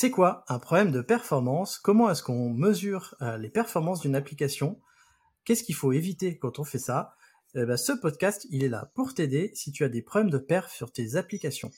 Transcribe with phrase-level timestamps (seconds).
[0.00, 1.80] C'est quoi un problème de performance?
[1.80, 4.78] Comment est-ce qu'on mesure euh, les performances d'une application?
[5.44, 7.16] Qu'est-ce qu'il faut éviter quand on fait ça?
[7.56, 10.38] Eh ben, Ce podcast, il est là pour t'aider si tu as des problèmes de
[10.38, 11.72] perf sur tes applications.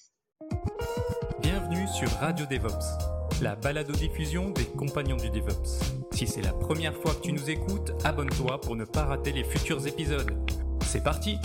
[1.41, 5.81] Bienvenue sur Radio DevOps, la balado-diffusion des compagnons du DevOps.
[6.13, 9.45] Si c'est la première fois que tu nous écoutes, abonne-toi pour ne pas rater les
[9.45, 10.31] futurs épisodes.
[10.85, 11.39] C'est parti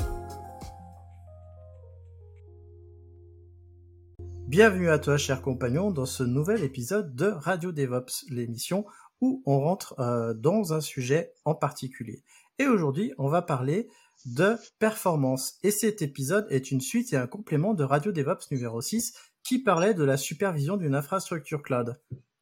[4.48, 8.86] Bienvenue à toi, cher compagnon, dans ce nouvel épisode de Radio DevOps, l'émission
[9.20, 12.24] où on rentre euh, dans un sujet en particulier.
[12.60, 13.90] Et aujourd'hui, on va parler
[14.26, 15.58] de performance.
[15.64, 19.64] Et cet épisode est une suite et un complément de Radio DevOps numéro 6 qui
[19.64, 22.00] parlait de la supervision d'une infrastructure cloud.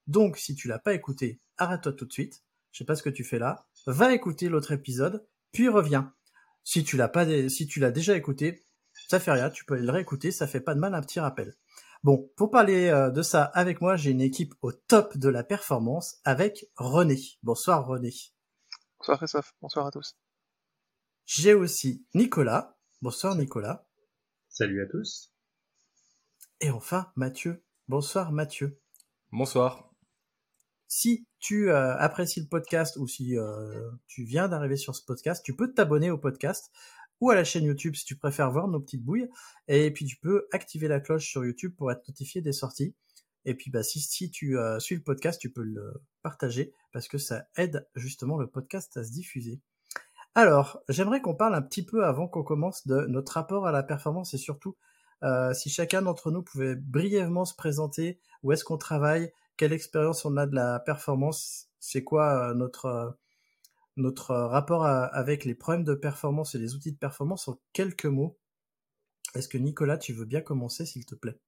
[0.07, 2.43] Donc, si tu l'as pas écouté, arrête-toi tout de suite.
[2.73, 3.65] Je sais pas ce que tu fais là.
[3.87, 6.13] Va écouter l'autre épisode, puis reviens.
[6.65, 8.65] Si tu l'as pas, si tu l'as déjà écouté,
[9.07, 9.49] ça fait rien.
[9.49, 10.31] Tu peux le réécouter.
[10.31, 11.53] Ça fait pas de mal un petit rappel.
[12.03, 15.41] Bon, pour parler euh, de ça avec moi, j'ai une équipe au top de la
[15.41, 17.17] performance avec René.
[17.43, 18.13] Bonsoir René.
[18.99, 20.17] Bonsoir Christophe, bonsoir à tous.
[21.23, 22.77] J'ai aussi Nicolas.
[23.01, 23.87] Bonsoir Nicolas.
[24.49, 25.31] Salut à tous.
[26.59, 27.63] Et enfin Mathieu.
[27.87, 28.81] Bonsoir Mathieu.
[29.31, 29.89] Bonsoir.
[30.89, 35.41] Si tu euh, apprécies le podcast ou si euh, tu viens d'arriver sur ce podcast,
[35.45, 36.69] tu peux t'abonner au podcast
[37.21, 39.29] ou à la chaîne YouTube si tu préfères voir nos petites bouilles.
[39.67, 42.95] Et puis tu peux activer la cloche sur YouTube pour être notifié des sorties.
[43.45, 47.07] Et puis bah si, si tu euh, suis le podcast, tu peux le partager parce
[47.07, 49.59] que ça aide justement le podcast à se diffuser.
[50.35, 53.83] Alors, j'aimerais qu'on parle un petit peu avant qu'on commence de notre rapport à la
[53.83, 54.75] performance et surtout
[55.23, 60.25] euh, si chacun d'entre nous pouvait brièvement se présenter, où est-ce qu'on travaille, quelle expérience
[60.25, 63.09] on a de la performance, c'est quoi euh, notre euh,
[63.95, 68.05] notre rapport à, avec les problèmes de performance et les outils de performance en quelques
[68.05, 68.37] mots.
[69.35, 71.39] Est-ce que Nicolas, tu veux bien commencer, s'il te plaît?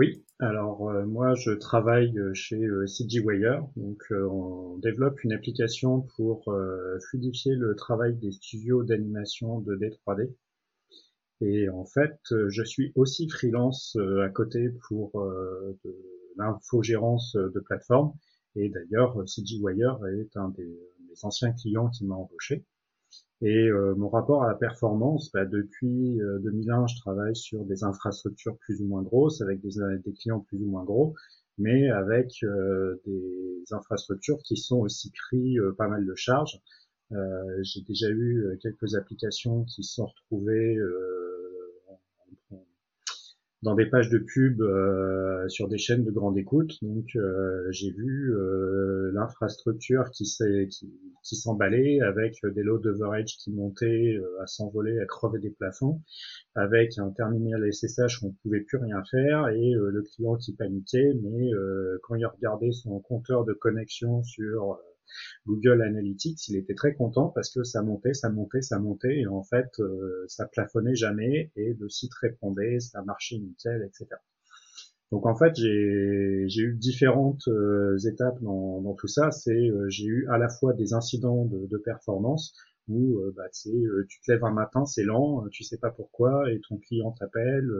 [0.00, 6.00] Oui, alors euh, moi je travaille chez euh, CGWire, donc euh, on développe une application
[6.16, 6.56] pour
[7.10, 10.32] fluidifier le travail des studios d'animation de D3D.
[11.42, 15.26] Et en fait, je suis aussi freelance à côté pour
[16.36, 18.12] l'infogérance de plateforme.
[18.56, 20.78] Et d'ailleurs, CGWire est un des,
[21.22, 22.64] anciens clients qui m'a embauché.
[23.42, 28.56] Et euh, mon rapport à la performance, bah, depuis 2001, je travaille sur des infrastructures
[28.58, 29.70] plus ou moins grosses, avec des,
[30.04, 31.14] des clients plus ou moins gros,
[31.56, 36.60] mais avec euh, des infrastructures qui sont aussi pris euh, pas mal de charges.
[37.62, 40.78] J'ai déjà eu quelques applications qui sont retrouvées
[43.62, 46.78] dans des pages de pub euh, sur des chaînes de grande écoute.
[46.82, 50.68] Donc euh, j'ai vu euh, l'infrastructure qui s'est
[51.22, 56.00] qui, s'emballait avec des lots d'overage qui montaient à s'envoler, à crever des plafonds,
[56.54, 61.12] avec un terminal SSH où on pouvait plus rien faire et le client qui paniquait,
[61.22, 61.50] mais
[62.02, 64.80] quand il regardait son compteur de connexion sur
[65.46, 69.26] Google Analytics, il était très content parce que ça montait, ça montait, ça montait, et
[69.26, 74.06] en fait, euh, ça plafonnait jamais, et le site répondait, ça marchait nickel, etc.
[75.12, 79.32] Donc en fait, j'ai eu différentes euh, étapes dans, dans, tout ça.
[79.32, 82.54] C'est euh, j'ai eu à la fois des incidents de, de performance
[82.88, 86.76] où bah, tu te lèves un matin, c'est lent, tu sais pas pourquoi, et ton
[86.78, 87.70] client t'appelle,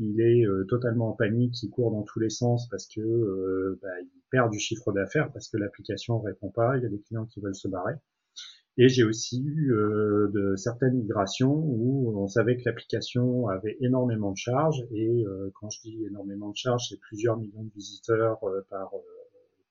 [0.00, 3.78] il est euh, totalement en panique, il court dans tous les sens parce que euh,
[3.82, 7.00] bah, il perd du chiffre d'affaires parce que l'application répond pas, il y a des
[7.00, 7.94] clients qui veulent se barrer.
[8.78, 14.32] Et j'ai aussi eu euh, de certaines migrations où on savait que l'application avait énormément
[14.32, 15.24] de charges et
[15.54, 18.38] quand je dis énormément de charges, c'est plusieurs millions de visiteurs
[18.70, 18.92] par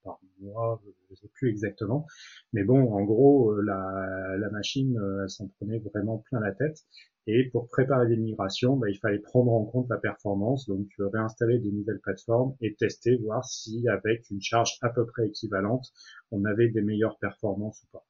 [0.04, 2.06] par mois, je sais plus exactement.
[2.54, 6.86] Mais bon, en gros, la, la machine, elle s'en prenait vraiment plein la tête.
[7.32, 11.10] Et pour préparer les migrations, bah, il fallait prendre en compte la performance, donc euh,
[11.10, 15.94] réinstaller des nouvelles plateformes et tester, voir si avec une charge à peu près équivalente,
[16.32, 18.06] on avait des meilleures performances ou pas.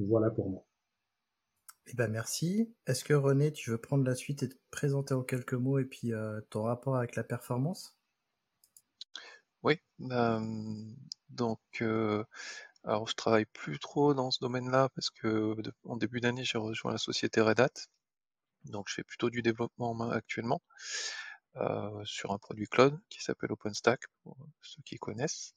[0.00, 0.66] Voilà pour moi.
[1.86, 2.74] Eh ben merci.
[2.88, 5.84] Est-ce que René, tu veux prendre la suite et te présenter en quelques mots et
[5.84, 7.99] puis euh, ton rapport avec la performance?
[9.62, 9.78] Oui.
[10.10, 10.40] Euh,
[11.28, 11.60] donc
[12.84, 15.54] alors, je travaille plus trop dans ce domaine-là parce que
[15.84, 17.88] en début d'année, j'ai rejoint la société Red Hat.
[18.64, 20.62] Donc je fais plutôt du développement actuellement
[22.04, 25.54] sur un produit cloud qui s'appelle OpenStack, pour ceux qui connaissent.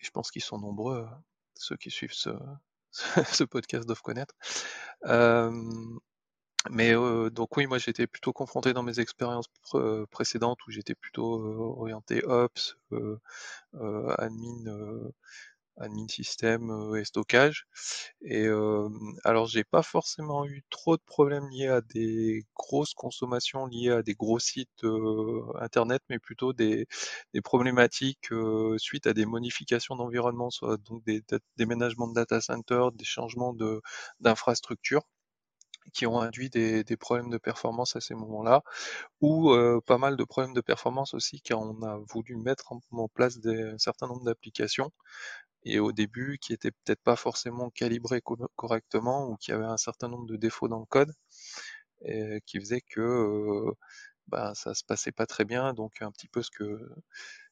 [0.00, 1.08] Et je pense qu'ils sont nombreux,
[1.54, 2.32] ceux qui suivent ce
[3.44, 4.34] podcast doivent connaître.
[6.70, 6.92] Mais
[7.30, 9.46] donc oui, moi j'étais plutôt confronté dans mes expériences
[10.10, 11.24] précédentes où j'étais plutôt
[11.80, 12.76] orienté Ops,
[14.18, 14.64] admin
[15.78, 17.66] admin système et stockage.
[18.22, 18.46] Et
[19.24, 24.02] alors j'ai pas forcément eu trop de problèmes liés à des grosses consommations liées à
[24.02, 24.84] des gros sites
[25.60, 26.86] internet, mais plutôt des,
[27.34, 28.28] des problématiques
[28.78, 31.22] suite à des modifications d'environnement, soit donc des
[31.56, 33.82] déménagements de data center, des changements de
[34.20, 35.02] d'infrastructures
[35.92, 38.62] qui ont induit des, des, problèmes de performance à ces moments-là,
[39.20, 39.52] ou
[39.86, 43.62] pas mal de problèmes de performance aussi car on a voulu mettre en, place des,
[43.62, 44.90] un certain nombre d'applications
[45.64, 48.22] et au début qui était peut-être pas forcément calibré
[48.56, 51.12] correctement ou qui avait un certain nombre de défauts dans le code
[52.04, 53.72] et qui faisait que euh,
[54.28, 55.74] bah, ça se passait pas très bien.
[55.74, 56.96] Donc un petit peu ce que euh,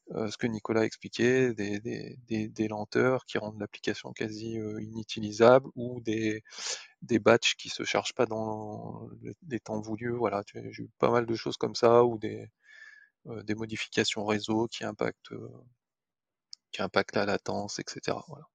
[0.09, 5.67] ce que Nicolas expliquait des, des, des, des lenteurs qui rendent l'application quasi euh, inutilisable
[5.75, 6.43] ou des
[7.01, 9.09] des batchs qui se chargent pas dans
[9.47, 12.49] les temps voulus voilà j'ai eu pas mal de choses comme ça ou des
[13.27, 15.33] euh, des modifications réseau qui impactent
[16.75, 18.17] qui impacte la latence, etc.
[18.27, 18.45] Voilà.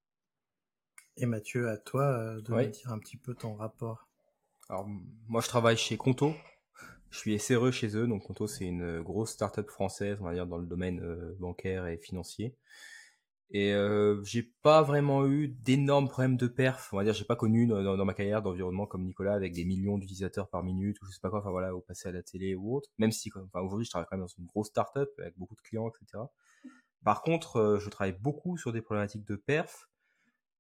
[1.17, 4.09] Et Mathieu, à toi euh, de me dire un petit peu ton rapport.
[4.69, 4.87] Alors,
[5.27, 6.35] moi, je travaille chez Conto.
[7.11, 8.07] Je suis SRE chez eux.
[8.07, 11.87] Donc, Conto, c'est une grosse start-up française, on va dire, dans le domaine euh, bancaire
[11.87, 12.55] et financier.
[13.53, 16.91] Et euh, j'ai pas vraiment eu d'énormes problèmes de perf.
[16.93, 19.99] On va dire, j'ai pas connu dans, ma carrière d'environnement comme Nicolas avec des millions
[19.99, 21.41] d'utilisateurs par minute ou je sais pas quoi.
[21.41, 22.89] Enfin voilà, au passer à la télé ou autre.
[22.99, 25.61] Même si, enfin, aujourd'hui, je travaille quand même dans une grosse start-up avec beaucoup de
[25.63, 26.23] clients, etc.
[27.05, 29.89] Par contre, euh, je travaille beaucoup sur des problématiques de perf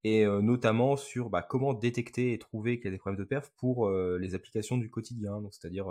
[0.02, 3.28] et euh, notamment sur bah, comment détecter et trouver qu'il y a des problèmes de
[3.28, 5.40] perf pour euh, les applications du quotidien.
[5.42, 5.86] Donc, c'est-à-dire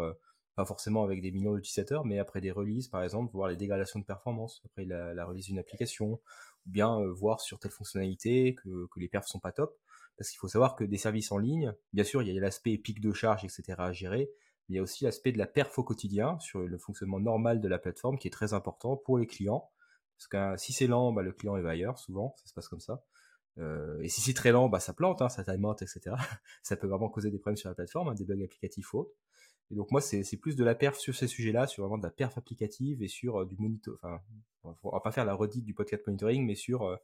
[0.59, 3.99] pas forcément avec des millions d'utilisateurs, mais après des releases, par exemple, voir les dégradations
[3.99, 6.13] de performance après la, release d'une application,
[6.65, 9.77] ou bien voir sur telle fonctionnalité que, les perfs sont pas top.
[10.17, 12.77] Parce qu'il faut savoir que des services en ligne, bien sûr, il y a l'aspect
[12.77, 13.63] pic de charge, etc.
[13.77, 14.29] à gérer,
[14.67, 17.61] mais il y a aussi l'aspect de la perf au quotidien sur le fonctionnement normal
[17.61, 19.71] de la plateforme qui est très important pour les clients
[20.19, 22.67] parce que si c'est lent, bah, le client il va ailleurs, souvent, ça se passe
[22.67, 23.01] comme ça.
[23.57, 26.15] Euh, et si c'est très lent, bah, ça plante, hein, ça timeout, etc.
[26.61, 29.09] ça peut vraiment causer des problèmes sur la plateforme, hein, des bugs applicatifs ou.
[29.71, 32.11] Et donc moi, c'est plus de la perf sur ces sujets-là, sur vraiment de la
[32.11, 33.95] perf applicative et sur euh, du monitor.
[34.01, 34.21] Enfin,
[34.83, 36.97] on va pas faire la redite du podcast monitoring, mais sur euh,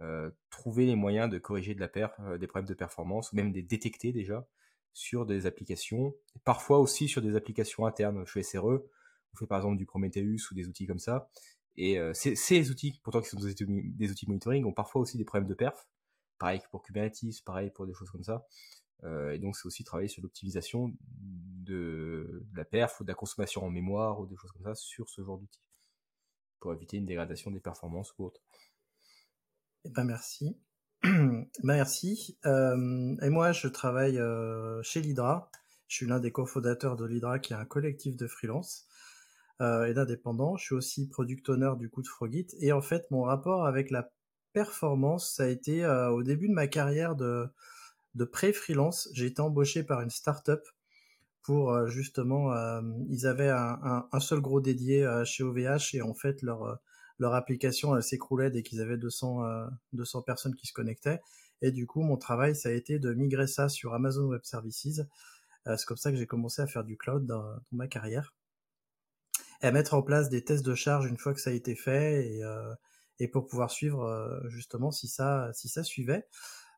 [0.00, 3.52] euh trouver les moyens de corriger de la perf, des problèmes de performance, ou même
[3.52, 4.46] des détecter déjà
[4.94, 6.14] sur des applications,
[6.44, 8.26] parfois aussi sur des applications internes.
[8.26, 11.30] Suis SRE, on fait par exemple du Prometheus ou des outils comme ça,
[11.76, 15.16] et euh, ces, outils, pourtant qui sont des outils, des outils monitoring, ont parfois aussi
[15.16, 15.86] des problèmes de perf.
[16.38, 18.46] Pareil pour Kubernetes, pareil pour des choses comme ça.
[19.04, 23.64] Euh, et donc c'est aussi travailler sur l'optimisation de, la perf ou de la consommation
[23.64, 25.62] en mémoire ou des choses comme ça sur ce genre d'outils
[26.60, 28.40] pour éviter une dégradation des performances ou autre.
[29.84, 30.56] Eh ben merci.
[31.64, 32.38] merci.
[32.46, 34.20] Euh, et moi je travaille
[34.82, 35.50] chez l'Hydra.
[35.88, 38.86] Je suis l'un des cofondateurs de l'Hydra qui est un collectif de freelance
[39.60, 40.56] euh, et d'indépendant.
[40.56, 42.46] Je suis aussi product owner du coup de Frogit.
[42.60, 44.10] Et en fait, mon rapport avec la
[44.52, 47.46] performance, ça a été euh, au début de ma carrière de,
[48.14, 49.08] de pré-freelance.
[49.12, 50.60] J'ai été embauché par une startup
[51.42, 52.52] pour euh, justement,
[53.08, 56.78] ils avaient un, seul gros dédié chez OVH et en fait leur
[57.18, 59.42] leur application elle s'écroulait dès qu'ils avaient 200
[59.92, 61.20] 200 personnes qui se connectaient.
[61.60, 65.02] Et du coup, mon travail, ça a été de migrer ça sur Amazon Web Services.
[65.66, 68.34] c'est comme ça que j'ai commencé à faire du cloud dans ma carrière
[69.62, 72.26] à mettre en place des tests de charge une fois que ça a été fait
[72.26, 72.74] et, euh,
[73.20, 76.26] et pour pouvoir suivre euh, justement si ça si ça suivait.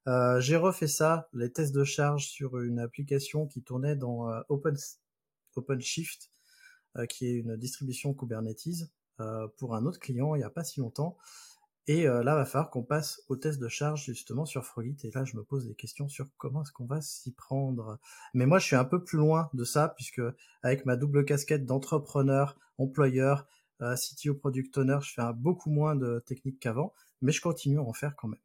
[0.07, 4.77] Euh, j'ai refait ça, les tests de charge sur une application qui tournait dans Open
[5.57, 6.31] OpenShift,
[7.09, 8.91] qui est une distribution Kubernetes
[9.57, 11.17] pour un autre client il n'y a pas si longtemps.
[11.87, 14.97] Et euh, là, va falloir qu'on passe au test de charge justement sur Frogit.
[15.05, 17.99] Et là, je me pose des questions sur comment est-ce qu'on va s'y prendre.
[18.33, 20.23] Mais moi, je suis un peu plus loin de ça, puisque
[20.63, 23.47] avec ma double casquette d'entrepreneur, employeur,
[23.83, 27.83] euh, CTO product owner, je fais beaucoup moins de techniques qu'avant, mais je continue à
[27.83, 28.41] en faire quand même.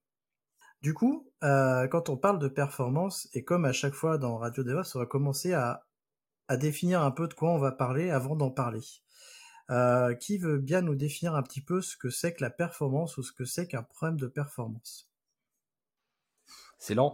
[0.82, 4.64] Du coup, euh, quand on parle de performance, et comme à chaque fois dans Radio
[4.64, 5.86] DevOps, on va commencer à,
[6.58, 8.82] définir un peu de quoi on va parler avant d'en parler.
[9.70, 13.18] Euh, qui veut bien nous définir un petit peu ce que c'est que la performance
[13.18, 15.08] ou ce que c'est qu'un problème de performance?
[16.80, 17.14] C'est lent,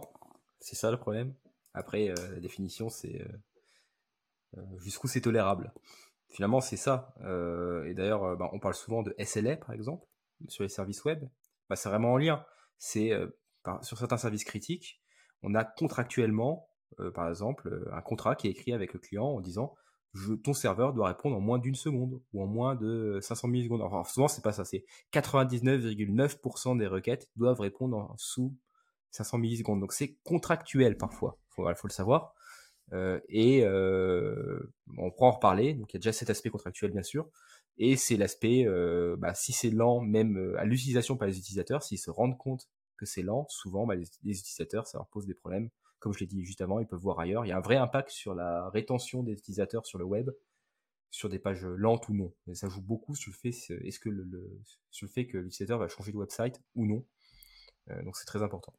[0.58, 1.34] c'est ça le problème.
[1.74, 3.26] Après, euh, la définition, c'est
[4.78, 5.74] jusqu'où c'est tolérable.
[6.28, 7.14] Finalement, c'est ça.
[7.20, 10.06] et d'ailleurs, bah, on parle souvent de SLA, par exemple,
[10.48, 11.28] sur les services web.
[11.68, 12.42] Bah, c'est vraiment en lien.
[12.78, 13.12] C'est
[13.82, 15.00] sur certains services critiques,
[15.42, 16.68] on a contractuellement
[17.14, 19.74] par exemple, un contrat qui est écrit avec le client en disant
[20.44, 23.82] ton serveur doit répondre en moins d'une seconde ou en moins de 500 millisecondes.
[23.82, 28.56] Alors souvent c'est pas ça, c'est 99,9% des requêtes doivent répondre en sous
[29.10, 29.80] 500 millisecondes.
[29.80, 32.34] Donc c'est contractuel parfois, il faut le savoir.
[32.92, 35.74] Euh, et euh, on pourra en reparler.
[35.74, 37.28] Donc il y a déjà cet aspect contractuel bien sûr,
[37.78, 41.98] et c'est l'aspect euh, bah, si c'est lent même à l'utilisation par les utilisateurs, s'ils
[41.98, 45.70] se rendent compte que c'est lent, souvent bah, les, utilisateurs ça leur pose des problèmes
[45.98, 47.44] comme je l'ai dit juste avant, ils peuvent voir ailleurs.
[47.46, 50.30] Il y a un vrai impact sur la rétention des utilisateurs sur le web,
[51.10, 52.34] sur des pages lentes ou non.
[52.52, 53.48] Ça joue beaucoup sur le fait,
[53.84, 54.10] est-ce que
[54.90, 57.04] sur le fait que l'utilisateur va changer de website ou non.
[57.90, 58.72] Euh, donc c'est très important.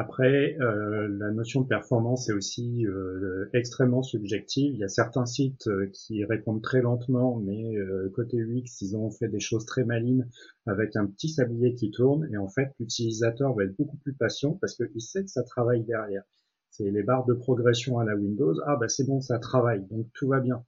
[0.00, 4.72] Après, euh, la notion de performance est aussi euh, extrêmement subjective.
[4.72, 7.74] Il y a certains sites euh, qui répondent très lentement, mais
[8.14, 10.28] côté UX, ils ont fait des choses très malines
[10.66, 14.52] avec un petit sablier qui tourne, et en fait, l'utilisateur va être beaucoup plus patient
[14.60, 16.22] parce qu'il sait que ça travaille derrière.
[16.70, 18.54] C'est les barres de progression à la Windows.
[18.66, 20.64] Ah bah c'est bon, ça travaille, donc tout va bien.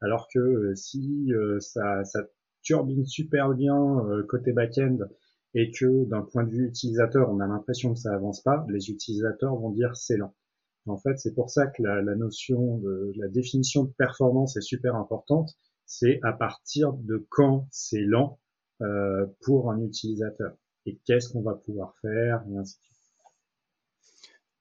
[0.00, 2.20] Alors que si ça, ça
[2.62, 5.00] turbine super bien côté back-end,
[5.54, 8.90] et que d'un point de vue utilisateur, on a l'impression que ça avance pas, les
[8.90, 10.34] utilisateurs vont dire c'est lent.
[10.86, 14.96] En fait, c'est pour ça que la, notion de la définition de performance est super
[14.96, 15.50] importante.
[15.86, 18.40] C'est à partir de quand c'est lent
[18.80, 22.96] euh, pour un utilisateur et qu'est-ce qu'on va pouvoir faire et ainsi de suite.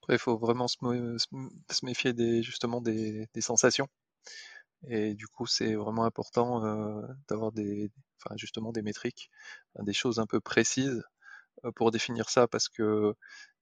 [0.02, 3.88] Après, il faut vraiment se, méfier des, justement des, sensations.
[4.88, 9.30] Et du coup, c'est vraiment important euh, d'avoir des, enfin justement des métriques,
[9.80, 11.04] des choses un peu précises
[11.76, 13.14] pour définir ça, parce que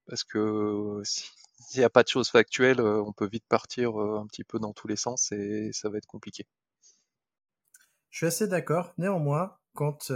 [0.06, 4.44] parce que s'il n'y a pas de choses factuelles, on peut vite partir un petit
[4.44, 6.46] peu dans tous les sens et ça va être compliqué.
[8.10, 8.94] Je suis assez d'accord.
[8.98, 10.10] Néanmoins, quand,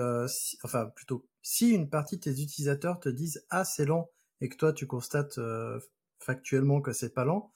[0.64, 4.56] enfin plutôt, si une partie de tes utilisateurs te disent ah c'est lent et que
[4.56, 5.38] toi tu constates
[6.18, 7.52] factuellement que c'est pas lent,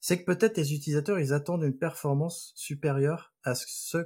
[0.00, 3.98] c'est que peut-être tes utilisateurs ils attendent une performance supérieure à ce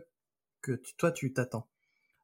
[0.62, 1.68] que toi tu t'attends.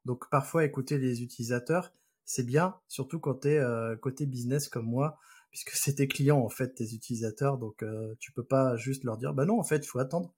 [0.05, 1.93] Donc parfois écouter les utilisateurs,
[2.25, 5.19] c'est bien, surtout quand tu es euh, côté business comme moi,
[5.51, 9.17] puisque c'est tes clients en fait, tes utilisateurs, donc euh, tu peux pas juste leur
[9.17, 10.33] dire bah non en fait il faut attendre.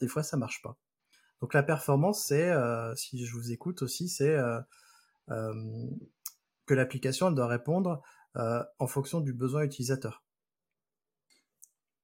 [0.00, 0.76] Des fois ça marche pas.
[1.40, 4.36] Donc la performance c'est, euh, si je vous écoute aussi, c'est
[5.28, 8.02] que l'application elle doit répondre
[8.34, 10.22] en fonction du besoin utilisateur.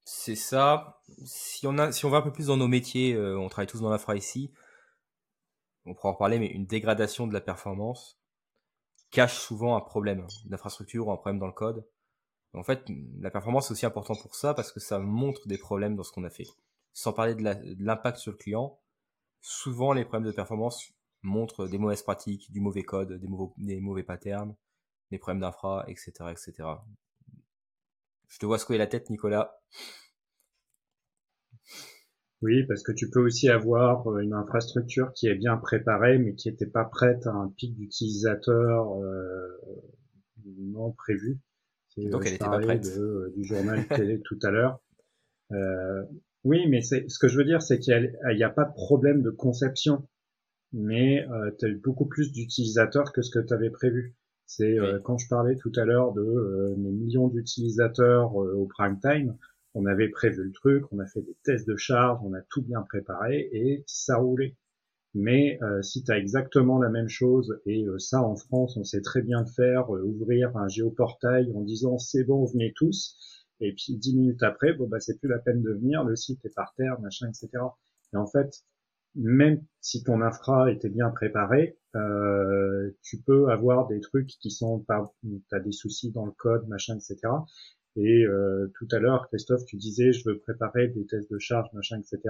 [0.09, 1.03] C'est ça.
[1.27, 4.53] Si on va un peu plus dans nos métiers, on travaille tous dans l'infra ici
[5.87, 8.21] on pourra en reparler, mais une dégradation de la performance
[9.11, 11.87] cache souvent un problème d'infrastructure ou un problème dans le code.
[12.55, 12.85] En fait,
[13.21, 16.11] la performance est aussi importante pour ça parce que ça montre des problèmes dans ce
[16.11, 16.47] qu'on a fait.
[16.93, 18.81] Sans parler de l'impact sur le client,
[19.43, 24.03] souvent les problèmes de performance montrent des mauvaises pratiques, du mauvais code, des, des mauvais
[24.03, 24.55] patterns,
[25.11, 26.69] des problèmes d'infra, etc., etc.
[28.29, 29.61] Je te vois secouer la tête, Nicolas.
[32.43, 36.35] Oui, parce que tu peux aussi avoir euh, une infrastructure qui est bien préparée, mais
[36.35, 39.49] qui n'était pas prête à un pic d'utilisateurs euh,
[40.45, 41.41] non prévu.
[41.97, 42.89] Donc euh, elle était pas prête.
[43.35, 44.81] du journal télé tout à l'heure.
[45.53, 46.03] Euh,
[46.45, 49.31] oui, mais ce que je veux dire, c'est qu'il n'y a, pas de problème de
[49.31, 50.07] conception,
[50.73, 54.15] mais euh, tu as eu beaucoup plus d'utilisateurs que ce que tu avais prévu.
[54.47, 59.37] C'est quand je parlais tout à l'heure de mes millions d'utilisateurs au prime time
[59.77, 62.63] on avait prévu le truc, on a fait des tests de charge, on a tout
[62.63, 64.57] bien préparé et ça roulait.
[65.13, 68.85] Mais euh, si tu as exactement la même chose, et euh, ça en France on
[68.85, 73.19] sait très bien le faire, euh, ouvrir un géoportail en disant c'est bon, venez tous,
[73.61, 76.43] et puis dix minutes après, bon bah c'est plus la peine de venir, le site
[76.47, 77.51] est par terre, machin, etc.
[78.15, 78.65] Et en fait,
[79.15, 81.77] même si ton infra était bien préparé,
[83.03, 85.13] tu peux avoir des trucs qui sont pas,
[85.51, 87.17] t'as des soucis dans le code, machin, etc.
[87.97, 91.69] Et euh, tout à l'heure, Christophe, tu disais, je veux préparer des tests de charge,
[91.73, 92.21] machin, etc.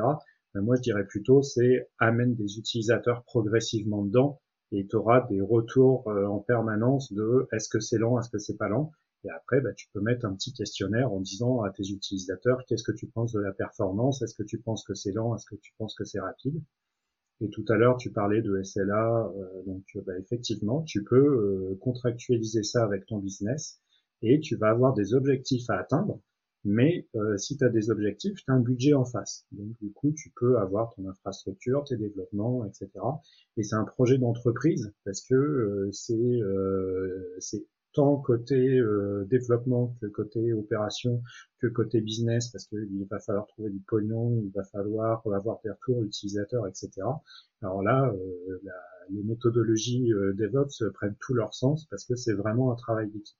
[0.54, 4.40] Ben, moi, je dirais plutôt, c'est amène des utilisateurs progressivement dedans
[4.72, 8.38] et tu auras des retours euh, en permanence de est-ce que c'est lent, est-ce que
[8.38, 8.92] c'est pas lent.
[9.24, 12.84] Et après, ben, tu peux mettre un petit questionnaire en disant à tes utilisateurs qu'est-ce
[12.84, 15.56] que tu penses de la performance, est-ce que tu penses que c'est lent, est-ce que
[15.56, 16.62] tu penses que c'est rapide?
[17.40, 22.62] Et tout à l'heure, tu parlais de SLA, euh, donc ben, effectivement, tu peux contractualiser
[22.62, 23.80] ça avec ton business
[24.22, 26.20] et tu vas avoir des objectifs à atteindre.
[26.66, 29.46] Mais euh, si tu as des objectifs, tu as un budget en face.
[29.52, 32.90] Donc du coup, tu peux avoir ton infrastructure, tes développements, etc.
[33.56, 37.64] Et c'est un projet d'entreprise parce que euh, c'est euh, c'est
[37.96, 38.80] tant côté
[39.26, 41.22] développement que côté opération
[41.60, 45.70] que côté business parce qu'il va falloir trouver du pognon, il va falloir avoir des
[45.70, 46.90] retours utilisateurs, etc.
[47.62, 48.12] Alors là,
[49.10, 53.38] les méthodologies DevOps prennent tout leur sens parce que c'est vraiment un travail d'équipe.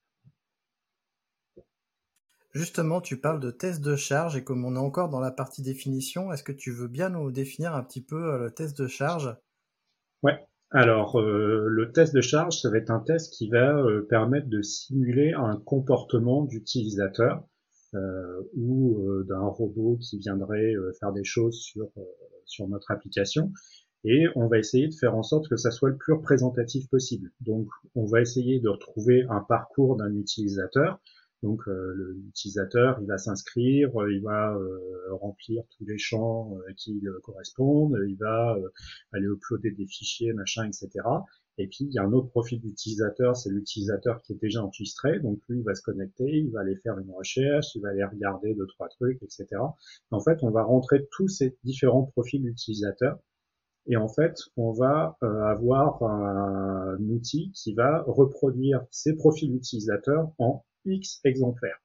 [2.56, 5.60] Justement, tu parles de test de charge et comme on est encore dans la partie
[5.60, 8.86] définition, est-ce que tu veux bien nous définir un petit peu euh, le test de
[8.86, 9.36] charge?
[10.22, 10.42] Ouais.
[10.70, 14.48] Alors, euh, le test de charge, ça va être un test qui va euh, permettre
[14.48, 17.44] de simuler un comportement d'utilisateur
[18.54, 21.88] ou d'un robot qui viendrait faire des choses sur,
[22.44, 23.52] sur notre application.
[24.04, 27.32] Et on va essayer de faire en sorte que ça soit le plus représentatif possible.
[27.40, 31.00] Donc, on va essayer de retrouver un parcours d'un utilisateur
[31.42, 34.78] donc euh, l'utilisateur, il va s'inscrire, euh, il va euh,
[35.12, 38.56] remplir tous les champs qui correspondent, il va
[39.12, 40.88] aller uploader des fichiers, machin, etc.
[41.58, 45.20] Et puis il y a un autre profil d'utilisateur, c'est l'utilisateur qui est déjà enregistré.
[45.20, 48.04] Donc lui, il va se connecter, il va aller faire une recherche, il va aller
[48.04, 49.46] regarder deux trois trucs, etc.
[50.10, 53.18] En fait, on va rentrer tous ces différents profils d'utilisateurs.
[53.88, 60.64] Et en fait, on va avoir un outil qui va reproduire ces profils d'utilisateurs en
[60.86, 61.80] X exemplaires.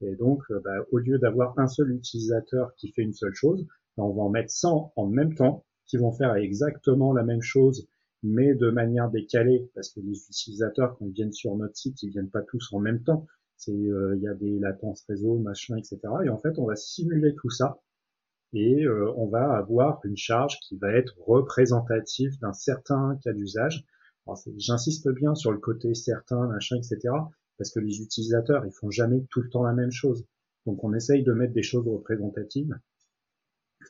[0.00, 3.66] Et donc, euh, bah, au lieu d'avoir un seul utilisateur qui fait une seule chose,
[3.96, 7.42] bah, on va en mettre 100 en même temps, qui vont faire exactement la même
[7.42, 7.88] chose,
[8.22, 12.10] mais de manière décalée, parce que les utilisateurs, quand ils viennent sur notre site, ils
[12.10, 13.26] viennent pas tous en même temps.
[13.56, 15.98] C'est, euh, il y a des latences réseau, machin, etc.
[16.24, 17.78] Et en fait, on va simuler tout ça,
[18.52, 23.84] et euh, on va avoir une charge qui va être représentative d'un certain cas d'usage.
[24.56, 27.14] J'insiste bien sur le côté certain, machin, etc
[27.58, 30.26] parce que les utilisateurs, ils font jamais tout le temps la même chose.
[30.66, 32.74] Donc on essaye de mettre des choses représentatives,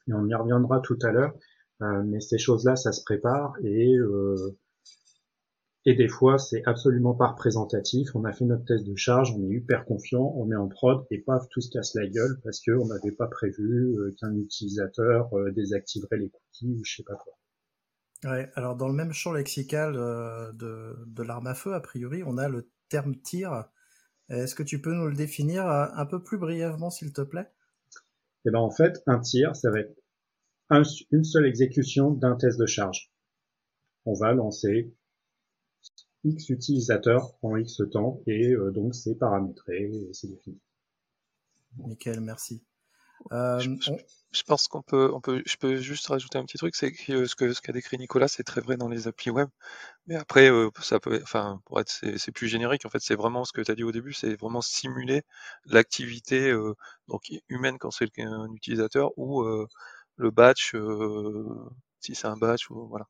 [0.08, 1.34] et on y reviendra tout à l'heure,
[1.82, 4.58] euh, mais ces choses-là, ça se prépare, et, euh,
[5.84, 8.14] et des fois, c'est absolument pas représentatif.
[8.14, 11.06] On a fait notre test de charge, on est hyper confiant, on est en prod,
[11.10, 15.30] et paf, tout se casse la gueule, parce qu'on n'avait pas prévu euh, qu'un utilisateur
[15.54, 17.32] désactiverait les cookies, ou je sais pas quoi.
[18.24, 22.38] Ouais, alors dans le même champ lexical de, de l'arme à feu, a priori, on
[22.38, 23.68] a le terme tir.
[24.28, 27.48] Est-ce que tu peux nous le définir euh, un peu plus brièvement, s'il te plaît?
[28.44, 29.96] Eh ben, en fait, un tir, ça va être
[31.10, 33.12] une seule exécution d'un test de charge.
[34.04, 34.92] On va lancer
[36.24, 40.60] X utilisateurs en X temps et euh, donc c'est paramétré et c'est défini.
[41.78, 42.64] Nickel, merci.
[43.32, 46.92] Euh, je, pense qu'on peut, on peut, je peux juste rajouter un petit truc, c'est
[46.92, 49.48] que ce que ce qu'a décrit Nicolas, c'est très vrai dans les applis web.
[50.06, 52.86] Mais après, euh, ça peut, enfin, pour être, c'est plus générique.
[52.86, 55.22] En fait, c'est vraiment ce que tu as dit au début, c'est vraiment simuler
[55.64, 56.74] l'activité euh,
[57.08, 59.44] donc humaine quand c'est un utilisateur ou
[60.16, 60.74] le batch
[62.00, 63.06] si c'est un batch ou voilà.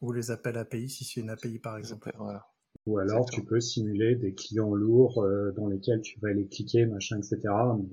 [0.00, 2.12] Ou les appels API si c'est une API par exemple.
[2.16, 2.51] voilà.
[2.86, 6.84] Ou alors tu peux simuler des clients lourds euh, dans lesquels tu vas aller cliquer,
[6.86, 7.38] machin, etc.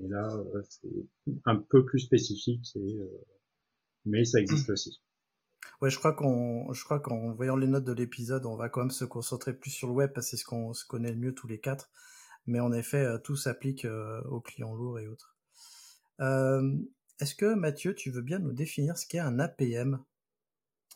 [0.00, 1.06] Mais là, euh, c'est
[1.44, 3.24] un peu plus spécifique, euh,
[4.04, 5.00] mais ça existe aussi.
[5.80, 8.80] Ouais, je crois qu'on, je crois qu'en voyant les notes de l'épisode, on va quand
[8.80, 11.18] même se concentrer plus sur le web parce que c'est ce qu'on se connaît le
[11.18, 11.90] mieux tous les quatre.
[12.46, 13.86] Mais en effet, tout s'applique
[14.28, 15.36] aux clients lourds et autres.
[16.18, 20.02] Est-ce que Mathieu, tu veux bien nous définir ce qu'est un APM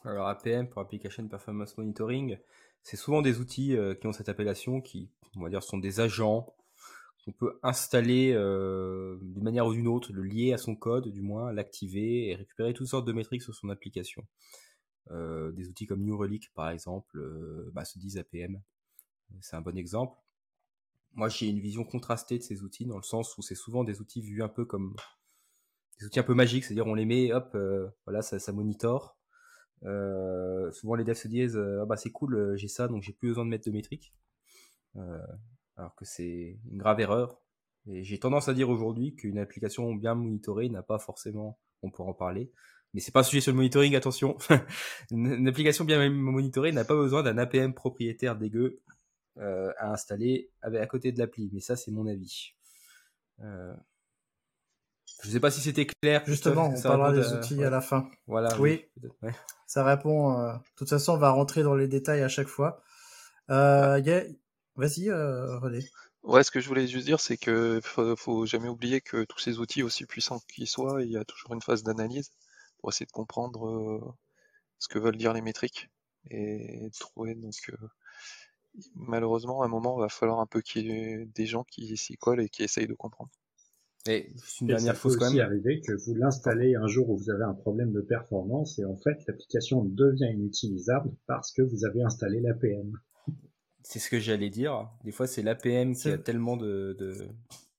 [0.05, 2.39] Alors APM pour Application Performance Monitoring,
[2.85, 6.01] c'est souvent des outils euh, qui ont cette appellation, qui, on va dire, sont des
[6.01, 6.55] agents
[7.25, 11.23] qu'on peut installer euh, d'une manière ou d'une autre, le lier à son code, du
[11.23, 14.27] moins, l'activer et récupérer toutes sortes de métriques sur son application.
[15.11, 17.19] Euh, des outils comme New Relic, par exemple,
[17.73, 18.61] bah, se disent APM.
[19.41, 20.19] C'est un bon exemple.
[21.15, 24.03] Moi, j'ai une vision contrastée de ces outils, dans le sens où c'est souvent des
[24.03, 24.95] outils vus un peu comme
[25.99, 27.57] des outils un peu magiques, c'est-à-dire on les met, hop,
[28.05, 29.17] voilà, ça, ça monitore.
[29.85, 33.03] Euh, souvent les devs se disent euh, ah bah c'est cool euh, j'ai ça donc
[33.03, 34.15] j'ai plus besoin de mettre de métriques
[35.77, 37.41] alors que c'est une grave erreur.
[37.87, 42.11] Et j'ai tendance à dire aujourd'hui qu'une application bien monitorée n'a pas forcément on pourra
[42.11, 42.53] en parler
[42.95, 44.39] mais c'est pas un sujet sur le monitoring attention.
[45.11, 48.81] Une, application bien monitorée n'a pas besoin d'un APM propriétaire dégueu
[49.37, 51.51] à installer à côté de l'appli.
[51.53, 52.55] Mais ça c'est mon avis
[55.23, 56.23] je sais pas si c'était clair.
[56.27, 58.09] Justement, on parlera des outils à la fin.
[58.27, 58.59] Voilà.
[58.59, 58.85] Oui.
[59.67, 60.39] Ça répond.
[60.39, 62.83] Euh, de toute façon, on va rentrer dans les détails à chaque fois.
[63.51, 64.01] Euh,
[64.77, 65.85] Vas-y, euh, René.
[66.25, 69.39] Ouais, ce que je voulais juste dire, c'est que faut, faut jamais oublier que tous
[69.39, 72.33] ces outils, aussi puissants qu'ils soient, il y a toujours une phase d'analyse
[72.79, 74.01] pour essayer de comprendre euh,
[74.79, 75.91] ce que veulent dire les métriques
[76.31, 77.35] et trouver.
[77.35, 77.55] Donc,
[78.95, 81.97] malheureusement, à un moment, il va falloir un peu qu'il y ait des gens qui
[81.97, 83.31] s'y collent et qui essayent de comprendre.
[84.07, 84.29] Et
[84.61, 85.41] une dernière fois, quand même.
[85.41, 88.97] arriver que vous l'installez un jour où vous avez un problème de performance et en
[88.97, 92.99] fait l'application devient inutilisable parce que vous avez installé l'APM.
[93.83, 94.91] C'est ce que j'allais dire.
[95.05, 97.17] Des fois, c'est l'APM qui a tellement de,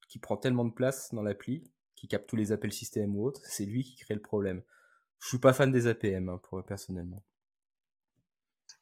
[0.08, 1.64] qui prend tellement de place dans l'appli,
[1.96, 3.42] qui capte tous les appels système ou autres.
[3.46, 4.62] C'est lui qui crée le problème.
[5.20, 7.24] Je suis pas fan des APM hein, pour personnellement.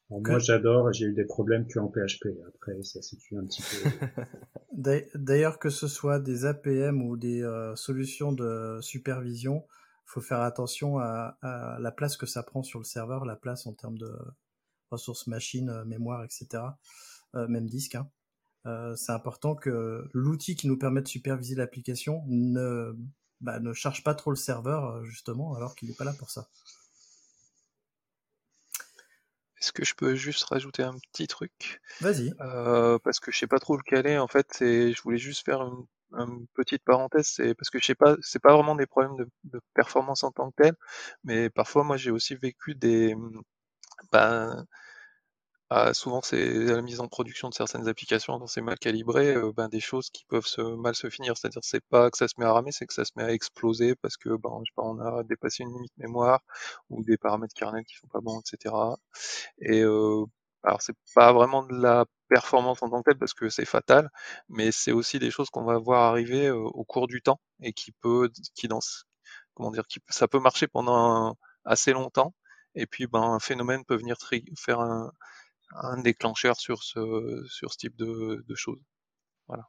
[0.09, 2.27] Moi, j'adore, j'ai eu des problèmes que en PHP.
[2.47, 3.89] Après, ça situe un petit peu.
[5.15, 9.65] D'ailleurs, que ce soit des APM ou des euh, solutions de supervision,
[10.05, 11.37] faut faire attention à,
[11.79, 14.11] la place que ça prend sur le serveur, la place en termes de
[14.91, 16.63] ressources machines, euh, mémoire, etc.
[17.35, 17.95] Euh, même disque.
[17.95, 18.07] Hein.
[18.95, 22.95] c'est important que l'outil qui nous permet de superviser l'application ne,
[23.41, 26.47] bah, ne charge pas trop le serveur, justement, alors qu'il n'est pas là pour ça.
[29.63, 31.79] Est-ce que je peux juste rajouter un petit truc?
[32.01, 32.33] Vas-y.
[32.41, 35.45] Euh, parce que je sais pas trop le caler en fait, et je voulais juste
[35.45, 39.15] faire une, petite parenthèse, c'est parce que je sais pas, c'est pas vraiment des problèmes
[39.45, 40.75] de, performance en tant que tel,
[41.23, 43.15] mais parfois moi j'ai aussi vécu des,
[44.11, 44.65] ben,
[45.75, 49.51] ah, souvent, c'est la mise en production de certaines applications quand c'est mal calibré, euh,
[49.53, 51.35] ben, des choses qui peuvent se, mal se finir.
[51.35, 53.31] C'est-à-dire, c'est pas que ça se met à ramer, c'est que ça se met à
[53.33, 56.41] exploser parce que, ben, je sais pas, on a dépassé une limite mémoire
[56.91, 58.75] ou des paramètres kernel qui sont pas bons, etc.
[59.59, 60.25] Et euh,
[60.63, 64.09] alors, c'est pas vraiment de la performance en tant que telle parce que c'est fatal,
[64.49, 67.73] mais c'est aussi des choses qu'on va voir arriver euh, au cours du temps et
[67.73, 68.79] qui peut, qui dans,
[69.55, 72.33] comment dire, qui, ça peut marcher pendant assez longtemps.
[72.75, 74.17] Et puis, ben, un phénomène peut venir
[74.57, 75.11] faire un,
[75.75, 78.81] un déclencheur sur ce, sur ce type de, de choses.
[79.47, 79.67] Voilà.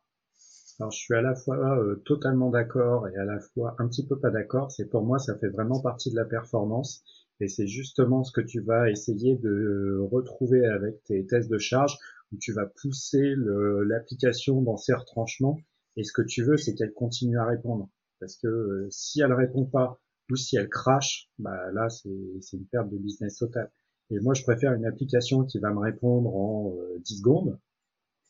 [0.81, 4.07] Alors je suis à la fois euh, totalement d'accord et à la fois un petit
[4.07, 4.73] peu pas d'accord.
[4.73, 7.05] C'est pour moi ça fait vraiment partie de la performance
[7.41, 11.97] et c'est justement ce que tu vas essayer de retrouver avec tes tests de charge
[12.33, 15.59] où tu vas pousser l'application dans ses retranchements
[15.97, 17.89] et ce que tu veux c'est qu'elle continue à répondre
[18.19, 22.67] parce que euh, si elle répond pas ou si elle crache, bah là c'est une
[22.67, 23.71] perte de business totale.
[24.15, 27.59] Et moi, je préfère une application qui va me répondre en 10 euh, secondes,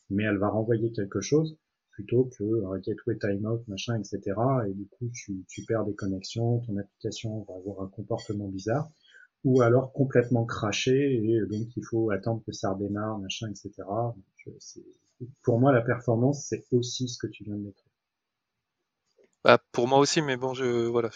[0.08, 1.58] mais elle va renvoyer quelque chose,
[1.90, 4.20] plutôt que un gateway timeout, machin, etc.
[4.66, 8.88] Et du coup, tu, tu perds des connexions, ton application va avoir un comportement bizarre,
[9.44, 13.86] ou alors complètement craché, et donc il faut attendre que ça redémarre, machin, etc.
[15.42, 17.84] Pour moi, la performance, c'est aussi ce que tu viens de mettre.
[19.44, 21.10] Bah, pour moi aussi, mais bon, je voilà,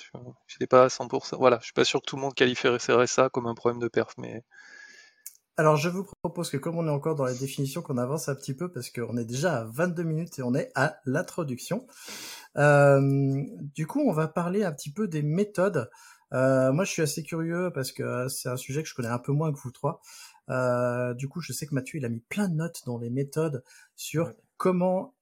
[0.47, 1.37] je n'étais pas à 100%.
[1.39, 3.89] Voilà, je suis pas sûr que tout le monde qualifierait ça comme un problème de
[3.89, 4.45] perf, mais.
[5.57, 8.37] Alors, je vous propose que comme on est encore dans la définition, qu'on avance un
[8.37, 11.87] petit peu parce qu'on est déjà à 22 minutes et on est à l'introduction.
[12.59, 13.43] Euh,
[13.75, 15.91] du coup, on va parler un petit peu des méthodes.
[16.33, 19.19] Euh, moi, je suis assez curieux parce que c'est un sujet que je connais un
[19.19, 20.01] peu moins que vous trois.
[20.51, 23.11] Euh, du coup, je sais que Mathieu, il a mis plein de notes dans les
[23.11, 23.65] méthodes
[23.97, 25.15] sur comment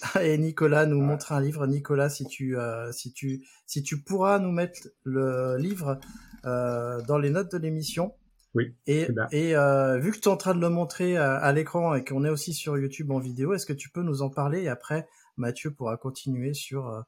[0.22, 1.66] Et Nicolas nous montre un livre.
[1.66, 5.98] Nicolas, si tu, euh, si tu, si tu pourras nous mettre le livre
[6.44, 8.14] euh, dans les notes de l'émission.
[8.54, 8.74] Oui.
[8.86, 12.04] Et, et euh, vu que tu es en train de le montrer à, l'écran et
[12.04, 14.62] qu'on est aussi sur YouTube en vidéo, est-ce que tu peux nous en parler?
[14.62, 17.04] Et après, Mathieu pourra continuer sur.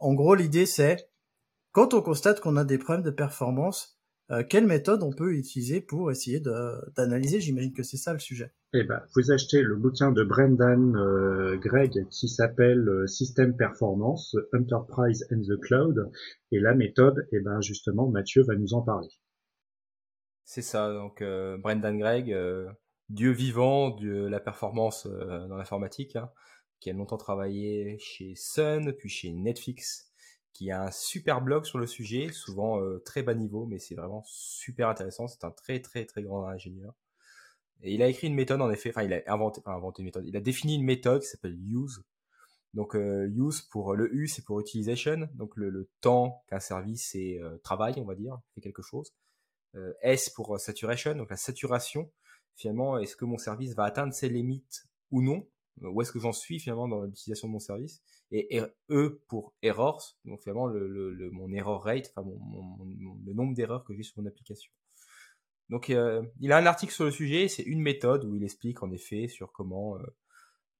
[0.00, 1.08] En gros, l'idée c'est
[1.72, 3.97] quand on constate qu'on a des problèmes de performance,
[4.30, 8.52] euh, quelle méthode on peut utiliser pour essayer d'analyser J'imagine que c'est ça le sujet.
[8.74, 14.36] Eh ben, vous achetez le bouquin de Brendan euh, Gregg qui s'appelle euh, System Performance,
[14.52, 16.10] Enterprise and the Cloud,
[16.52, 19.08] et la méthode, eh ben justement, Mathieu va nous en parler.
[20.44, 21.22] C'est ça, donc
[21.60, 22.34] Brendan Gregg,
[23.10, 26.30] dieu vivant de la performance dans l'informatique, hein,
[26.80, 30.07] qui a longtemps travaillé chez Sun, puis chez Netflix,
[30.52, 33.94] qui a un super blog sur le sujet, souvent euh, très bas niveau, mais c'est
[33.94, 35.28] vraiment super intéressant.
[35.28, 36.94] C'est un très très très grand ingénieur.
[37.82, 40.06] Et il a écrit une méthode en effet, enfin il a inventé, enfin, inventé une
[40.06, 42.02] méthode, il a défini une méthode qui s'appelle use.
[42.74, 47.40] Donc euh, use pour le U c'est pour utilisation, donc le, temps qu'un service est
[47.40, 49.14] euh, travail on va dire, fait quelque chose.
[50.02, 52.10] S pour saturation, donc la saturation.
[52.56, 55.46] Finalement, est-ce que mon service va atteindre ses limites ou non?
[55.82, 58.60] Où est-ce que j'en suis finalement dans l'utilisation de mon service et
[58.90, 62.84] E pour errors, donc finalement le, le, mon error rate, enfin mon,
[63.24, 64.70] le nombre d'erreurs que j'ai sur mon application.
[65.68, 68.82] Donc euh, il a un article sur le sujet, c'est une méthode où il explique
[68.82, 70.16] en effet sur comment euh,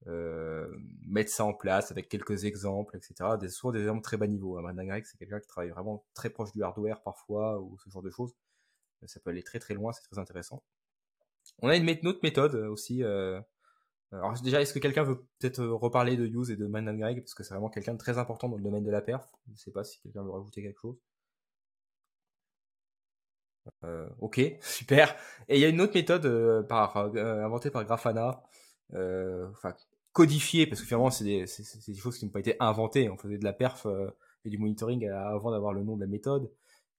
[0.07, 0.69] euh,
[1.07, 3.37] mettre ça en place avec quelques exemples, etc.
[3.39, 4.57] Des, souvent des exemples très bas niveau.
[4.59, 4.75] Hein.
[5.05, 8.35] C'est quelqu'un qui travaille vraiment très proche du hardware parfois ou ce genre de choses.
[9.07, 10.63] Ça peut aller très très loin, c'est très intéressant.
[11.61, 13.03] On a une, autre méthode aussi
[14.12, 17.21] alors déjà, est-ce que quelqu'un veut peut-être euh, reparler de Use et de Man Greg?
[17.21, 19.27] Parce que c'est vraiment quelqu'un de très important dans le domaine de la perf.
[19.47, 20.97] Je ne sais pas si quelqu'un veut rajouter quelque chose.
[23.85, 25.14] Euh, ok, super.
[25.49, 28.42] Et il y a une autre méthode euh, par, inventée par Grafana,
[28.92, 29.75] enfin
[30.12, 31.44] codifiée parce que finalement c'est des,
[31.87, 33.11] des, choses qui n'ont pas été inventées.
[33.11, 33.87] On faisait de la perf
[34.44, 36.51] et du monitoring avant d'avoir le nom de la méthode,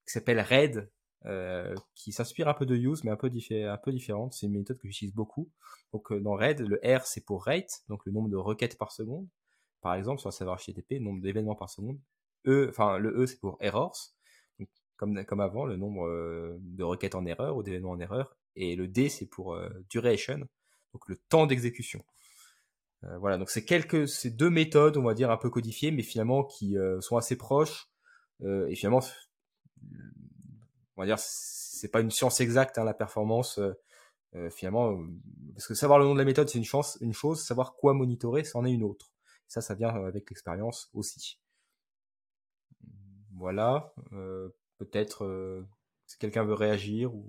[0.06, 0.90] qui s'appelle RAID,
[1.26, 4.34] euh, qui s'inspire un peu de use, mais un peu, un peu différente.
[4.34, 5.50] C'est une méthode que j'utilise beaucoup.
[5.92, 8.94] Donc euh, dans RAID, le R c'est pour rate, donc le nombre de requêtes par
[8.94, 9.28] seconde.
[9.82, 12.00] Par exemple, sur un serveur HTTP, le nombre d'événements par seconde.
[12.48, 13.98] E, enfin le E c'est pour errors,
[14.60, 18.38] donc, comme, comme avant, le nombre euh, de requêtes en erreur ou d'événements en erreur.
[18.56, 20.38] et le D c'est pour duration,
[20.94, 22.02] donc le temps d'exécution.
[23.20, 26.46] voilà, donc c'est quelques, ces deux méthodes, on va dire un peu codifiées, mais finalement
[26.46, 27.90] qui sont assez proches
[28.42, 29.02] et finalement,
[31.00, 33.58] on va dire c'est pas une science exacte hein, la performance.
[34.52, 35.00] finalement,
[35.56, 37.94] parce que savoir le nom de la méthode c'est une chance, une chose, savoir quoi
[37.94, 39.12] monitorer c'en est une autre.
[39.48, 41.40] Ça, ça vient avec l'expérience aussi.
[43.32, 43.94] Voilà.
[44.12, 45.66] Euh, peut-être euh,
[46.06, 47.26] si quelqu'un veut réagir ou.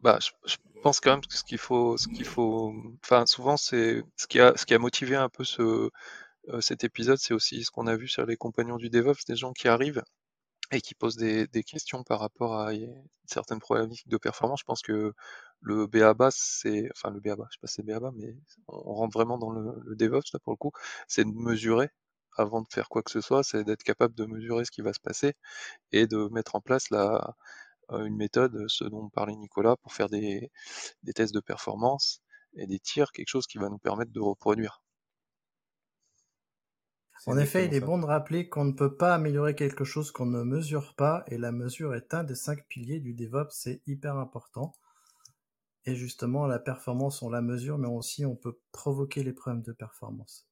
[0.00, 4.04] Bah, je, pense quand même que ce qu'il faut, ce qu'il faut, enfin souvent c'est
[4.16, 5.90] ce qui a, ce qui a motivé un peu ce,
[6.48, 9.36] euh, cet épisode, c'est aussi ce qu'on a vu sur les compagnons du DevOps, des
[9.36, 10.02] gens qui arrivent
[10.72, 12.70] et qui posent des, des questions par rapport à
[13.26, 14.60] certaines problématiques de performance.
[14.60, 15.12] Je pense que
[15.60, 18.36] le BABA, c'est, enfin le BABA, je sais pas si c'est BABA, mais
[18.68, 20.72] on rentre vraiment dans le, le DevOps là pour le coup,
[21.08, 21.90] c'est de mesurer
[22.36, 24.92] avant de faire quoi que ce soit, c'est d'être capable de mesurer ce qui va
[24.92, 25.34] se passer
[25.92, 27.34] et de mettre en place la,
[27.92, 30.50] euh, une méthode, ce dont parlait Nicolas, pour faire des,
[31.04, 32.22] des tests de performance
[32.56, 34.83] et des tirs, quelque chose qui va nous permettre de reproduire.
[37.26, 40.26] En effet, il est bon de rappeler qu'on ne peut pas améliorer quelque chose qu'on
[40.26, 44.16] ne mesure pas, et la mesure est un des cinq piliers du DevOps, c'est hyper
[44.16, 44.74] important.
[45.86, 49.72] Et justement, la performance, on la mesure, mais aussi on peut provoquer les problèmes de
[49.72, 50.46] performance.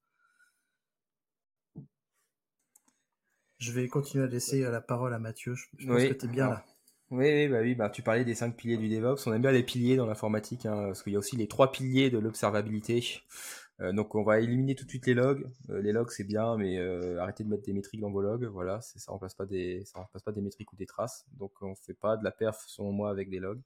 [3.59, 5.55] Je vais continuer à laisser la parole à Mathieu.
[5.55, 6.65] Je, pense que tu es bien là.
[7.11, 9.27] Oui, bah oui, bah tu parlais des cinq piliers du DevOps.
[9.27, 11.71] On aime bien les piliers dans l'informatique, hein, parce qu'il y a aussi les trois
[11.71, 13.23] piliers de l'observabilité.
[13.81, 15.51] Euh, donc on va éliminer tout de suite les logs.
[15.71, 18.45] Euh, les logs c'est bien, mais euh, arrêtez de mettre des métriques dans vos logs.
[18.45, 19.45] Voilà, ça remplace pas
[19.95, 21.27] remplace pas des métriques ou des traces.
[21.33, 23.63] Donc on fait pas de la perf selon moi avec des logs.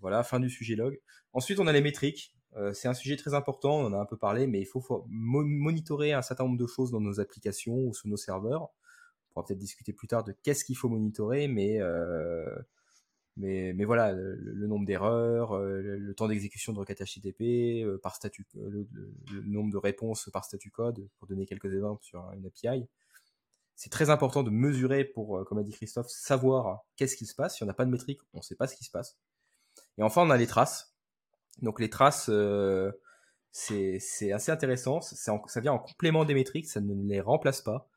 [0.00, 0.98] voilà, fin du sujet log.
[1.32, 2.34] Ensuite on a les métriques.
[2.72, 6.12] C'est un sujet très important, on en a un peu parlé, mais il faut, monitorer
[6.12, 8.62] un certain nombre de choses dans nos applications ou sur nos serveurs.
[8.62, 11.78] On pourra peut-être discuter plus tard de qu'est-ce qu'il faut monitorer, mais,
[13.38, 18.44] mais, mais voilà, le, nombre d'erreurs, euh, le, temps d'exécution de requêtes HTTP, par statut,
[18.54, 18.86] le,
[19.44, 22.86] nombre de réponses par statut code, pour donner quelques exemples sur une API.
[23.76, 27.56] C'est très important de mesurer pour, comme a dit Christophe, savoir qu'est-ce qui se passe.
[27.56, 29.16] Si on n'a pas de métrique, on ne sait pas ce qui se passe.
[29.98, 30.96] Et enfin, on a les traces.
[31.62, 32.90] Donc les traces, euh,
[33.50, 35.00] c'est assez intéressant.
[35.00, 37.88] ça vient en complément des métriques, ça ne les remplace pas.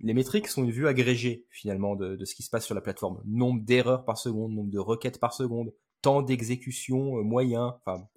[0.00, 3.20] Les métriques sont une vue agrégée finalement de, ce qui se passe sur la plateforme.
[3.24, 8.08] Nombre d'erreurs par seconde, nombre de requêtes par seconde, temps d'exécution euh, moyen, enfin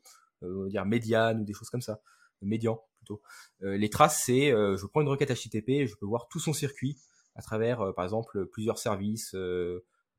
[0.44, 2.02] euh, dire médiane ou des choses comme ça,
[2.42, 3.22] médian plutôt.
[3.62, 6.98] les traces, c'est je prends une requête HTTP et je peux voir tout son circuit
[7.36, 9.36] à travers par exemple plusieurs services,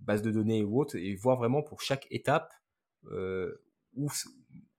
[0.00, 2.52] bases de données ou autres, et voir vraiment pour chaque étape
[3.94, 4.08] où,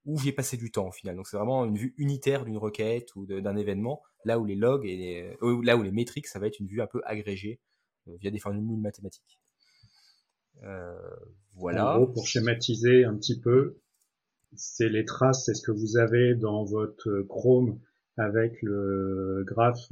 [0.06, 1.16] où j'ai passé du temps au final.
[1.16, 4.86] Donc c'est vraiment une vue unitaire d'une requête ou d'un événement, là où les logs
[4.86, 7.60] et euh, là où les métriques, ça va être une vue un peu agrégée
[8.08, 9.40] euh, via des formules mathématiques.
[10.64, 10.96] Euh,
[11.56, 11.96] voilà.
[11.96, 13.78] En gros, pour schématiser un petit peu,
[14.56, 17.80] c'est les traces, c'est ce que vous avez dans votre Chrome
[18.18, 19.90] avec le graphe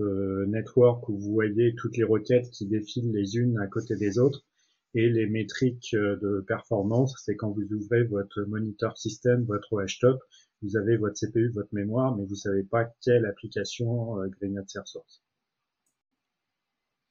[0.47, 4.45] network où vous voyez toutes les requêtes qui défilent les unes à côté des autres.
[4.93, 10.19] Et les métriques euh, de performance, c'est quand vous ouvrez votre monitor système, votre OHTOP,
[10.61, 14.79] vous avez votre CPU, votre mémoire, mais vous savez pas quelle application euh, grignote ces
[14.79, 15.23] ressources.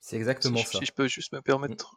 [0.01, 0.79] C'est exactement ça.
[0.79, 1.97] Si je peux juste me permettre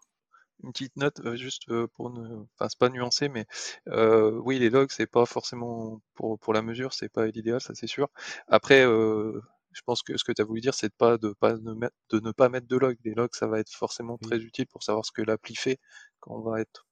[0.63, 3.45] une petite note, euh, juste pour ne, enfin c'est pas nuancé, mais
[3.87, 7.73] euh, oui les logs c'est pas forcément pour pour la mesure, c'est pas l'idéal, ça
[7.75, 8.09] c'est sûr.
[8.47, 9.41] Après, euh,
[9.73, 11.73] je pense que ce que tu as voulu dire, c'est de pas de pas ne,
[11.73, 12.97] mettre, de ne pas mettre de log.
[13.03, 15.79] Les logs, ça va être forcément très utile pour savoir ce que l'appli fait
[16.19, 16.85] quand on va être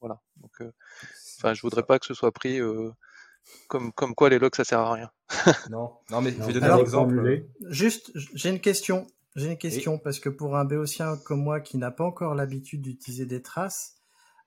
[0.00, 0.20] voilà.
[0.36, 0.70] Donc, euh,
[1.38, 2.90] enfin, je voudrais pas que ce soit pris euh,
[3.68, 5.10] comme comme quoi les logs ça sert à rien.
[5.70, 7.42] non, non, mais je vais donner un exemple.
[7.68, 9.06] Juste, j'ai une question.
[9.36, 12.82] J'ai une question parce que pour un béotien comme moi qui n'a pas encore l'habitude
[12.82, 13.94] d'utiliser des traces,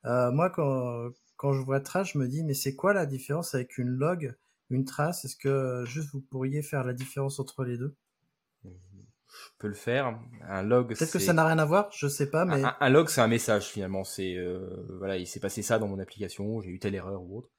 [0.06, 3.56] euh, moi quand quand je vois trace, je me dis mais c'est quoi la différence
[3.56, 4.36] avec une log
[4.72, 5.26] une trace.
[5.26, 7.96] Est-ce que juste vous pourriez faire la différence entre les deux?
[8.64, 10.20] Je peux le faire.
[10.48, 10.90] Un log.
[10.90, 13.28] Peut-être que ça n'a rien à voir, je sais pas, mais un, log c'est un
[13.28, 14.04] message finalement.
[14.04, 17.38] C'est euh, voilà, il s'est passé ça dans mon application, j'ai eu telle erreur ou
[17.38, 17.50] autre.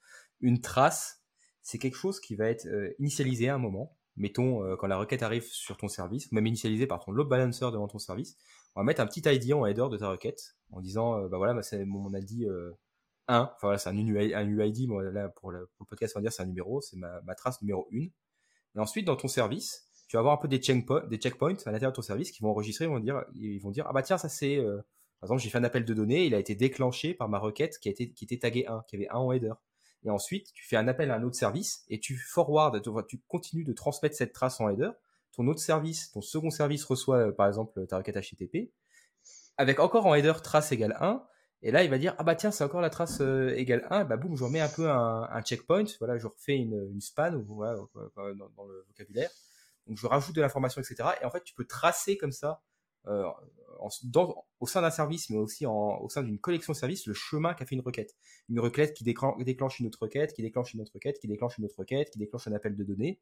[0.41, 1.23] Une trace,
[1.63, 3.97] c'est quelque chose qui va être euh, initialisé à un moment.
[4.17, 7.29] Mettons euh, quand la requête arrive sur ton service, ou même initialisé par ton load
[7.29, 8.37] balancer devant ton service,
[8.75, 11.55] on va mettre un petit ID en header de ta requête en disant bah voilà,
[11.55, 12.47] bah, c'est mon ID
[13.29, 16.81] 1, enfin c'est un, UID, là, pour, le, podcast, on va dire c'est un numéro,
[16.81, 17.97] c'est ma, trace numéro 1.
[17.97, 18.11] Et
[18.79, 21.93] ensuite, dans ton service, tu vas avoir un peu des, checkpoints, des checkpoints à l'intérieur
[21.93, 24.19] de ton service qui vont enregistrer, ils vont dire, ils vont dire ah bah tiens,
[24.19, 24.77] ça c'est, euh,
[25.21, 27.79] par exemple, j'ai fait un appel de données, il a été déclenché par ma requête
[27.79, 29.55] qui, a été, qui était tagué 1, qui avait 1 en header.
[30.05, 33.65] Et ensuite, tu fais un appel à un autre service et tu forward, tu, continues
[33.65, 34.91] de transmettre cette trace en header.
[35.33, 38.73] Ton autre service, ton second service reçoit, euh, par exemple, ta requête HTTP
[39.57, 41.23] avec encore en header trace égale 1
[41.63, 44.05] Et là, il va dire, ah bah tiens, c'est encore la trace euh, égale 1,
[44.05, 47.39] bah boum, je remets un peu un, un checkpoint, voilà, je refais une, une span
[47.47, 47.77] voilà,
[48.17, 49.31] dans, dans, le vocabulaire.
[49.87, 51.09] Donc je rajoute de l'information, etc.
[51.21, 52.63] Et en fait, tu peux tracer comme ça,
[53.07, 53.25] euh,
[54.05, 57.15] dans, au sein d'un service, mais aussi en, au sein d'une collection de services, le
[57.15, 58.17] chemin qu'a fait une requête.
[58.49, 61.65] Une requête qui déclenche une autre requête, qui déclenche une autre requête, qui déclenche une
[61.65, 63.21] autre requête, qui déclenche un appel de données,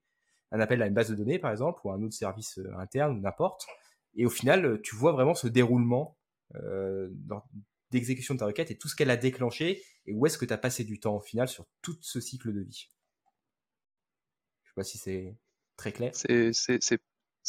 [0.50, 3.20] un appel à une base de données, par exemple, ou un autre service euh, interne,
[3.20, 3.66] n'importe.
[4.14, 6.16] Et au final, tu vois vraiment ce déroulement
[6.56, 7.42] euh, dans,
[7.90, 10.52] d'exécution de ta requête et tout ce qu'elle a déclenché et où est-ce que tu
[10.52, 12.88] as passé du temps au final sur tout ce cycle de vie?
[14.62, 15.36] Je sais pas si c'est
[15.76, 16.12] très clair.
[16.14, 16.52] C'est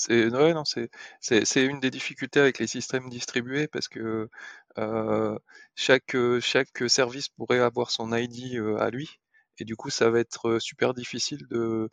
[0.09, 4.29] ouais, non, c'est une des difficultés avec les systèmes distribués parce que
[4.77, 5.37] euh,
[5.75, 9.19] chaque chaque service pourrait avoir son ID euh, à lui
[9.59, 11.89] et du coup ça va être super difficile de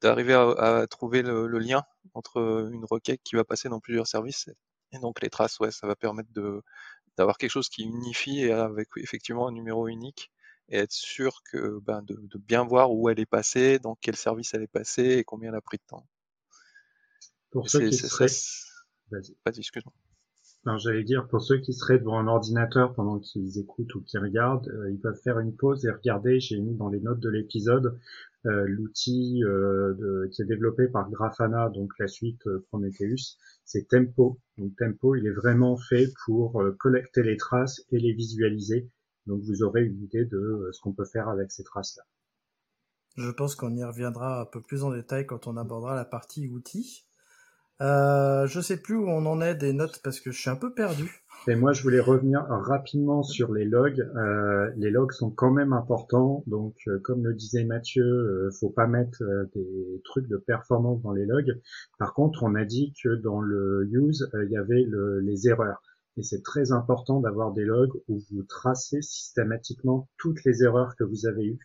[0.00, 0.48] d'arriver à,
[0.80, 1.82] à, trouver le, le, lien
[2.14, 4.48] entre une requête qui va passer dans plusieurs services
[4.92, 6.62] et donc les traces ouais ça va permettre de
[7.16, 10.30] d'avoir quelque chose qui unifie et avec effectivement un numéro unique
[10.68, 14.16] et être sûr que ben, de, de, bien voir où elle est passée, dans quel
[14.16, 16.06] service elle est passée et combien elle a pris de temps.
[17.50, 18.26] Pour ceux qui seraient...
[19.10, 19.92] Vas-y, excuse-moi.
[20.66, 24.20] Non, j'allais dire, pour ceux qui seraient devant un ordinateur pendant qu'ils écoutent ou qu'ils
[24.20, 27.28] regardent, euh, ils peuvent faire une pause et regarder, j'ai mis dans les notes de
[27.28, 28.00] l'épisode,
[28.44, 34.38] l'outil euh, qui est développé par Grafana, donc la suite euh, Prometheus, c'est Tempo.
[34.58, 38.90] Donc Tempo, il est vraiment fait pour euh, collecter les traces et les visualiser.
[39.26, 42.02] Donc vous aurez une idée de euh, ce qu'on peut faire avec ces traces-là.
[43.16, 46.48] Je pense qu'on y reviendra un peu plus en détail quand on abordera la partie
[46.48, 47.06] outils.
[47.84, 50.56] Euh, je sais plus où on en est des notes parce que je suis un
[50.56, 51.22] peu perdu.
[51.46, 54.00] Et moi, je voulais revenir rapidement sur les logs.
[54.16, 56.42] Euh, les logs sont quand même importants.
[56.46, 61.02] Donc, euh, comme le disait Mathieu, euh, faut pas mettre euh, des trucs de performance
[61.02, 61.60] dans les logs.
[61.98, 65.82] Par contre, on a dit que dans le use, il y avait le, les erreurs.
[66.16, 71.04] Et c'est très important d'avoir des logs où vous tracez systématiquement toutes les erreurs que
[71.04, 71.58] vous avez eues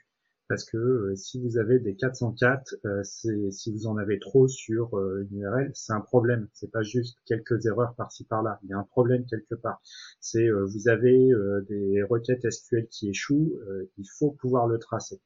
[0.50, 4.98] parce que euh, si vous avez des 404, euh, si vous en avez trop sur
[4.98, 6.50] euh, une URL, c'est un problème.
[6.54, 8.60] C'est pas juste quelques erreurs par-ci par-là.
[8.64, 9.80] Il y a un problème quelque part.
[10.20, 11.30] C'est vous avez
[11.70, 13.60] des requêtes SQL qui échouent,
[13.98, 15.22] il faut pouvoir le tracer.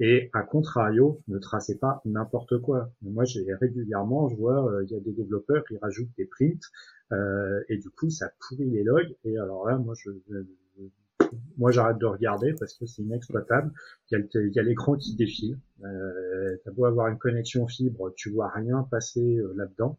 [0.00, 2.90] Et à contrario, ne tracez pas n'importe quoi.
[3.02, 6.70] Moi, j'ai régulièrement, je vois, il y a des développeurs qui rajoutent des prints,
[7.68, 9.14] et du coup, ça pourrit les logs.
[9.24, 10.10] Et alors là, moi, je,
[11.56, 13.72] moi j'arrête de regarder parce que c'est inexploitable.
[14.10, 15.58] Il y a l'écran qui défile.
[15.84, 19.98] Euh, T'as beau avoir une connexion fibre, tu vois rien passer euh, là-dedans.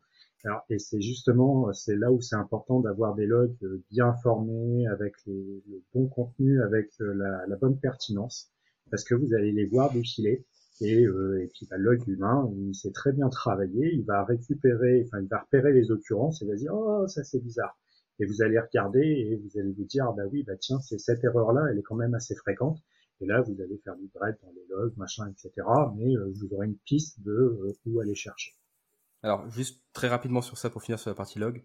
[0.70, 5.16] Et c'est justement, c'est là où c'est important d'avoir des logs euh, bien formés, avec
[5.26, 7.14] le bon contenu, avec euh,
[7.48, 8.52] la, bonne pertinence,
[8.92, 10.46] parce que vous allez les voir défiler.
[10.82, 15.04] Et, euh, et puis bah, le humain, il sait très bien travailler, il va récupérer,
[15.06, 17.78] enfin il va repérer les occurrences et va dire oh ça c'est bizarre
[18.20, 21.00] et vous allez regarder et vous allez vous dire, ah bah oui, bah tiens, c'est
[21.00, 22.80] cette erreur-là, elle est quand même assez fréquente.
[23.22, 25.52] Et là, vous allez faire du bread dans les logs, machin, etc.
[25.96, 28.54] Mais euh, vous aurez une piste de euh, où aller chercher.
[29.24, 31.64] Alors, juste très rapidement sur ça pour finir sur la partie log.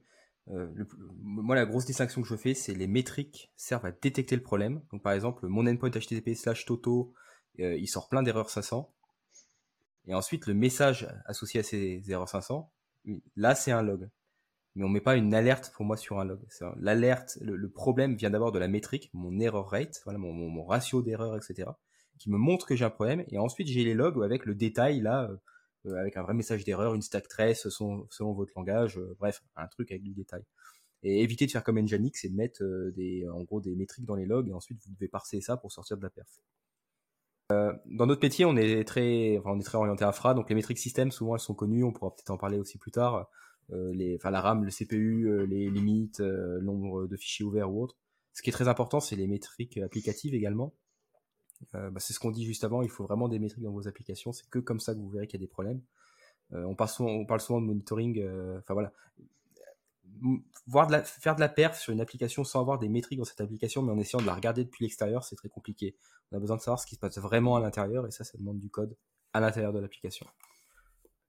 [0.49, 0.87] Euh, le,
[1.21, 4.83] moi, la grosse distinction que je fais, c'est les métriques servent à détecter le problème.
[4.93, 7.13] Donc, par exemple, mon endpoint HTTP slash Toto,
[7.59, 8.93] euh, il sort plein d'erreurs 500.
[10.07, 12.73] Et ensuite, le message associé à ces erreurs 500,
[13.37, 14.09] là, c'est un log
[14.75, 16.41] mais on met pas une alerte pour moi sur un log.
[16.79, 21.03] L'alerte, le, problème vient d'abord de la métrique, mon error rate, voilà mon, mon, ratio
[21.03, 21.71] d'erreur, etc.,
[22.19, 23.25] qui me montre que j'ai un problème.
[23.29, 25.37] Et ensuite j'ai les logs avec le détail là, euh,
[25.87, 29.43] euh, avec un vrai message d'erreur, une stack trace selon, selon votre langage, euh, bref,
[29.57, 30.43] un truc avec du détail.
[31.03, 32.63] Et éviter de faire comme Nginx et de mettre
[32.95, 35.73] des, en gros des métriques dans les logs et ensuite vous devez parser ça pour
[35.73, 36.41] sortir de la perf.
[37.87, 40.79] dans notre métier, on est très, enfin, on est très orienté infra, donc les métriques
[40.79, 43.31] système, souvent elles sont connues, on pourra peut-être en parler aussi plus tard.
[43.73, 47.83] Euh, enfin la RAM, le CPU, euh, les limites, euh, nombre de fichiers ouverts ou
[47.83, 47.97] autres.
[48.33, 50.75] Ce qui est très important, c'est les métriques applicatives également.
[51.75, 54.33] Bah, c'est ce qu'on dit juste avant, il faut vraiment des métriques dans vos applications.
[54.33, 55.83] C'est que comme ça que vous verrez qu'il y a des problèmes.
[56.53, 58.27] on, parle souvent, de monitoring.
[58.59, 58.95] Enfin voilà,
[60.67, 63.83] voir faire de la perf sur une application sans avoir des métriques dans cette application,
[63.83, 65.97] mais en essayant de la regarder depuis l'extérieur, c'est très compliqué.
[66.33, 68.39] On a besoin de savoir ce qui se passe vraiment à l'intérieur, et ça, ça
[68.39, 68.97] demande du code
[69.35, 70.27] à l'intérieur de l'application.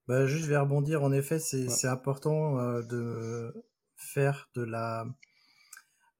[0.07, 1.03] Bah, juste, je vais rebondir.
[1.03, 3.53] En effet, c'est important euh, de
[3.95, 5.05] faire de la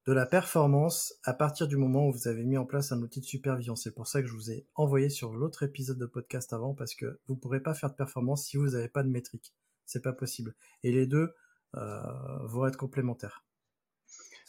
[0.06, 3.20] de la performance à partir du moment où vous avez mis en place un outil
[3.20, 3.76] de supervision.
[3.76, 6.94] C'est pour ça que je vous ai envoyé sur l'autre épisode de podcast avant, parce
[6.94, 9.54] que vous pourrez pas faire de performance si vous n'avez pas de métrique.
[9.86, 10.54] C'est pas possible.
[10.82, 11.32] Et les deux
[11.76, 12.02] euh,
[12.46, 13.44] vont être complémentaires.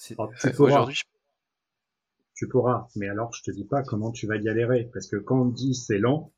[0.03, 0.88] tu, pourras,
[2.34, 5.41] tu pourras, mais alors je te dis pas comment tu vas galérer, parce que quand
[5.41, 6.32] on dit c'est lent,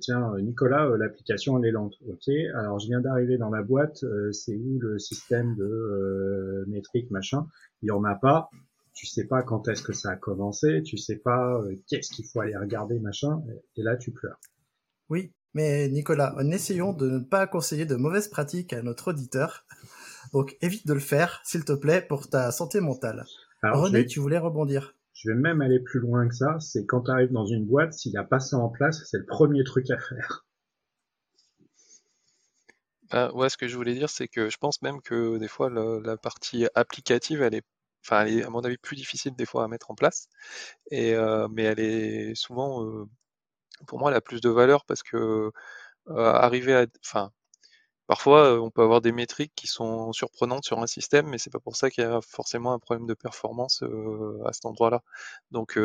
[0.00, 1.94] tiens, Nicolas, euh, l'application elle est lente.
[2.06, 6.64] Ok, alors je viens d'arriver dans la boîte, euh, c'est où le système de euh,
[6.68, 7.46] métrique machin?
[7.82, 8.50] Il y en a pas.
[8.94, 12.26] tu sais pas quand est-ce que ça a commencé, tu sais pas euh, qu'est-ce qu'il
[12.26, 13.42] faut aller regarder, machin,
[13.76, 14.40] et là tu pleures.
[15.08, 19.64] Oui, mais Nicolas, essayons de ne pas conseiller de mauvaises pratiques à notre auditeur.
[20.32, 23.24] Donc évite de le faire, s'il te plaît, pour ta santé mentale.
[23.62, 27.10] René, tu voulais rebondir Je vais même aller plus loin que ça, c'est quand tu
[27.10, 29.90] arrives dans une boîte, s'il n'y a pas ça en place, c'est le premier truc
[29.90, 30.46] à faire.
[33.10, 35.70] Bah, ouais, ce que je voulais dire, c'est que je pense même que des fois,
[35.70, 37.64] la partie applicative, elle est,
[38.04, 40.28] enfin, elle est, à mon avis, plus difficile des fois à mettre en place.
[40.92, 43.06] Et, euh, mais elle est souvent, euh,
[43.88, 45.50] pour moi, elle a plus de valeur parce que
[46.08, 47.32] euh, arriver à, enfin,
[48.08, 51.60] parfois, on peut avoir des métriques qui sont surprenantes sur un système, mais c'est pas
[51.60, 53.84] pour ça qu'il y a forcément un problème de performance
[54.44, 55.02] à cet endroit-là.
[55.52, 55.78] Donc,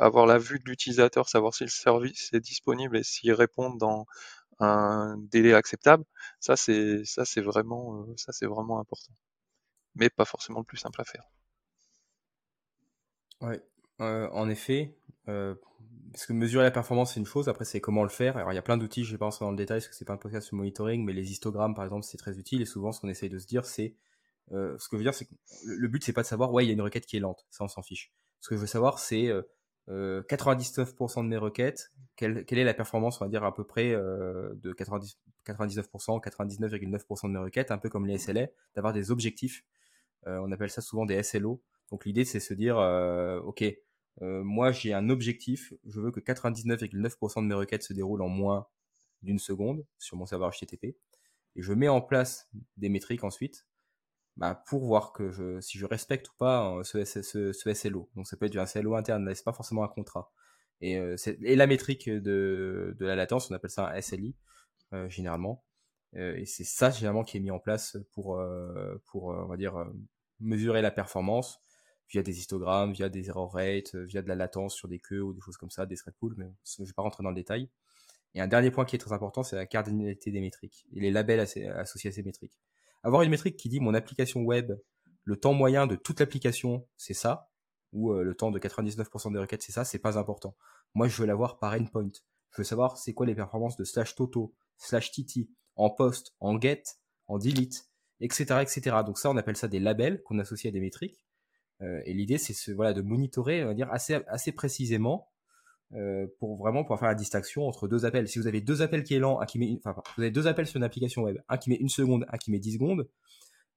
[0.00, 4.06] avoir la vue de l'utilisateur, savoir si le service est disponible et s'il répond dans
[4.58, 6.04] un délai acceptable,
[6.40, 9.12] ça c'est ça c'est vraiment euh, ça c'est vraiment important.
[9.94, 11.24] Mais pas forcément le plus simple à faire.
[13.40, 13.62] Ouais,
[14.00, 14.94] euh, en effet,
[15.28, 15.54] euh,
[16.16, 18.38] parce que mesurer la performance c'est une chose, après c'est comment le faire.
[18.38, 19.94] Alors il y a plein d'outils, je vais pas rentrer dans le détail parce que
[19.94, 22.64] c'est pas un podcast sur monitoring, mais les histogrammes par exemple c'est très utile et
[22.64, 23.94] souvent ce qu'on essaye de se dire c'est
[24.50, 25.34] ce que je veux dire c'est que
[25.66, 27.46] le but c'est pas de savoir ouais il y a une requête qui est lente,
[27.50, 28.14] ça on s'en fiche.
[28.40, 29.30] Ce que je veux savoir c'est
[29.88, 34.54] 99% de mes requêtes, quelle, est la performance, on va dire à peu près euh,
[34.54, 39.66] de 90, 99%, 99,9% de mes requêtes, un peu comme les SLA, d'avoir des objectifs.
[40.26, 41.60] Euh, on appelle ça souvent des SLO.
[41.90, 42.78] Donc l'idée c'est se dire,
[44.22, 48.28] euh, moi j'ai un objectif, je veux que 99,9% de mes requêtes se déroulent en
[48.28, 48.66] moins
[49.22, 50.96] d'une seconde sur mon serveur HTTP, et
[51.62, 53.66] je mets en place des métriques ensuite
[54.36, 58.10] bah, pour voir que je, si je respecte ou pas ce, ce, ce, SLO.
[58.16, 60.32] Donc ça peut être un SLO interne, c'est pas forcément un contrat.
[60.80, 64.36] Et, euh, et la métrique de, de, la latence, on appelle ça un SLI
[64.92, 65.64] euh, généralement.
[66.16, 69.56] Euh, et c'est ça généralement qui est mis en place pour, euh, pour on va
[69.56, 69.74] dire,
[70.40, 71.60] mesurer la performance
[72.08, 75.32] via des histogrammes, via des error rates, via de la latence sur des queues ou
[75.32, 77.68] des choses comme ça, des thread pools, mais je vais pas rentrer dans le détail.
[78.34, 81.10] Et un dernier point qui est très important, c'est la cardinalité des métriques et les
[81.10, 82.58] labels associés à ces métriques.
[83.02, 84.72] Avoir une métrique qui dit mon application web,
[85.24, 87.50] le temps moyen de toute l'application, c'est ça,
[87.92, 90.56] ou euh, le temps de 99% des requêtes, c'est ça, c'est pas important.
[90.94, 92.10] Moi, je veux l'avoir par endpoint.
[92.50, 96.60] Je veux savoir c'est quoi les performances de slash toto, slash tt, en post, en
[96.60, 96.82] get,
[97.26, 97.88] en delete,
[98.20, 98.96] etc., etc.
[99.04, 101.22] Donc ça, on appelle ça des labels qu'on associe à des métriques.
[101.82, 105.28] Euh, et l'idée, c'est ce, voilà, de monitorer, on va dire, assez, assez précisément
[105.94, 108.26] euh, pour vraiment pouvoir faire la distinction entre deux appels.
[108.28, 110.48] Si vous avez deux appels qui est lent, un qui met, enfin, vous avez deux
[110.48, 113.08] appels sur une application web, un qui met une seconde, un qui met 10 secondes,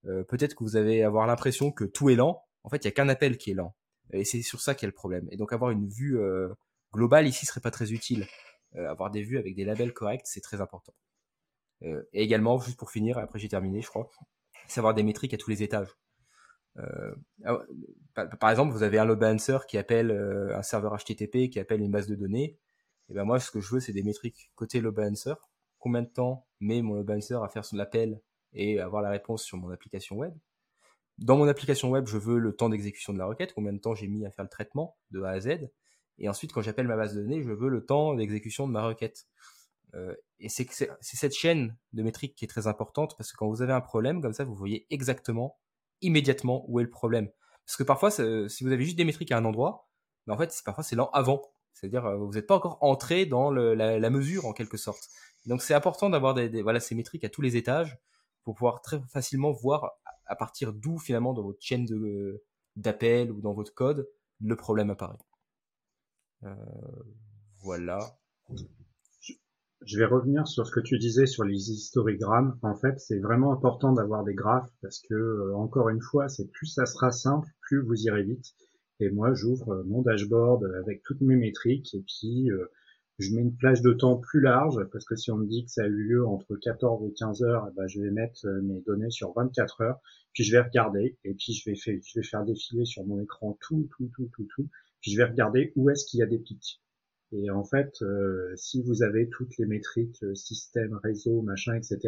[0.06, 2.44] euh, peut-être que vous allez avoir l'impression que tout est lent.
[2.64, 3.76] En fait, il y a qu'un appel qui est lent.
[4.12, 5.28] Et c'est sur ça qu'il y a le problème.
[5.32, 6.50] Et donc avoir une vue euh,
[6.94, 8.26] globale ici serait pas très utile.
[8.76, 10.94] avoir des vues avec des labels corrects, c'est très important.
[11.82, 14.10] et également, juste pour finir, après j'ai terminé, je crois,
[14.68, 15.90] c'est avoir des métriques à tous les étages.
[16.80, 17.16] Euh,
[17.46, 17.60] ah
[18.40, 21.82] par exemple, vous avez un load balancer qui appelle euh, un serveur HTTP, qui appelle
[21.82, 22.58] une base de données.
[23.10, 25.34] Et ben moi, ce que je veux, c'est des métriques côté load balancer.
[25.80, 28.22] Combien de temps met mon load balancer à faire son appel
[28.54, 30.34] et avoir la réponse sur mon application web?
[31.18, 33.94] Dans mon application web, je veux le temps d'exécution de la requête, combien de temps
[33.94, 35.70] j'ai mis à faire le traitement de A à Z.
[36.18, 38.84] Et ensuite, quand j'appelle ma base de données, je veux le temps d'exécution de ma
[38.84, 39.26] requête.
[39.96, 40.68] Euh, et c'est
[41.02, 44.22] cette chaîne de métriques qui est très importante parce que quand vous avez un problème
[44.22, 45.58] comme ça, vous voyez exactement
[46.02, 47.30] immédiatement où est le problème.
[47.66, 49.90] Parce que parfois, si vous avez juste des métriques à un endroit,
[50.26, 51.42] mais en fait, parfois c'est lent avant.
[51.74, 55.08] C'est-à-dire, euh, vous n'êtes pas encore entré dans la, mesure en quelque sorte.
[55.46, 57.98] Donc, c'est important d'avoir des, voilà, ces métriques à tous les étages
[58.44, 59.92] pour pouvoir très facilement voir
[60.26, 62.44] à partir d'où finalement dans votre chaîne de,
[62.76, 64.10] d'appel ou dans votre code
[64.42, 65.18] le problème apparaît.
[66.44, 66.56] Euh,
[67.62, 68.00] voilà
[69.86, 72.58] je vais revenir sur ce que tu disais sur les histogrammes.
[72.62, 76.52] En fait, c'est vraiment important d'avoir des graphes parce que, euh, encore une fois, c'est
[76.52, 78.54] plus ça sera simple, plus vous irez vite.
[79.00, 82.66] Et moi, j'ouvre euh, mon dashboard avec toutes mes métriques et puis euh,
[83.20, 85.72] je mets une plage de temps plus large parce que si on me dit que
[85.72, 88.82] ça a eu lieu entre 14 et 15 heures, eh ben, je vais mettre mes
[88.82, 90.00] données sur 24 heures.
[90.34, 93.20] Puis je vais regarder et puis je vais, faire, je vais faire défiler sur mon
[93.22, 94.70] écran tout, tout, tout, tout, tout.
[95.02, 96.82] Puis je vais regarder où est-ce qu'il y a des pics.
[97.32, 102.00] Et en fait, euh, si vous avez toutes les métriques, euh, système, réseau, machin, etc.,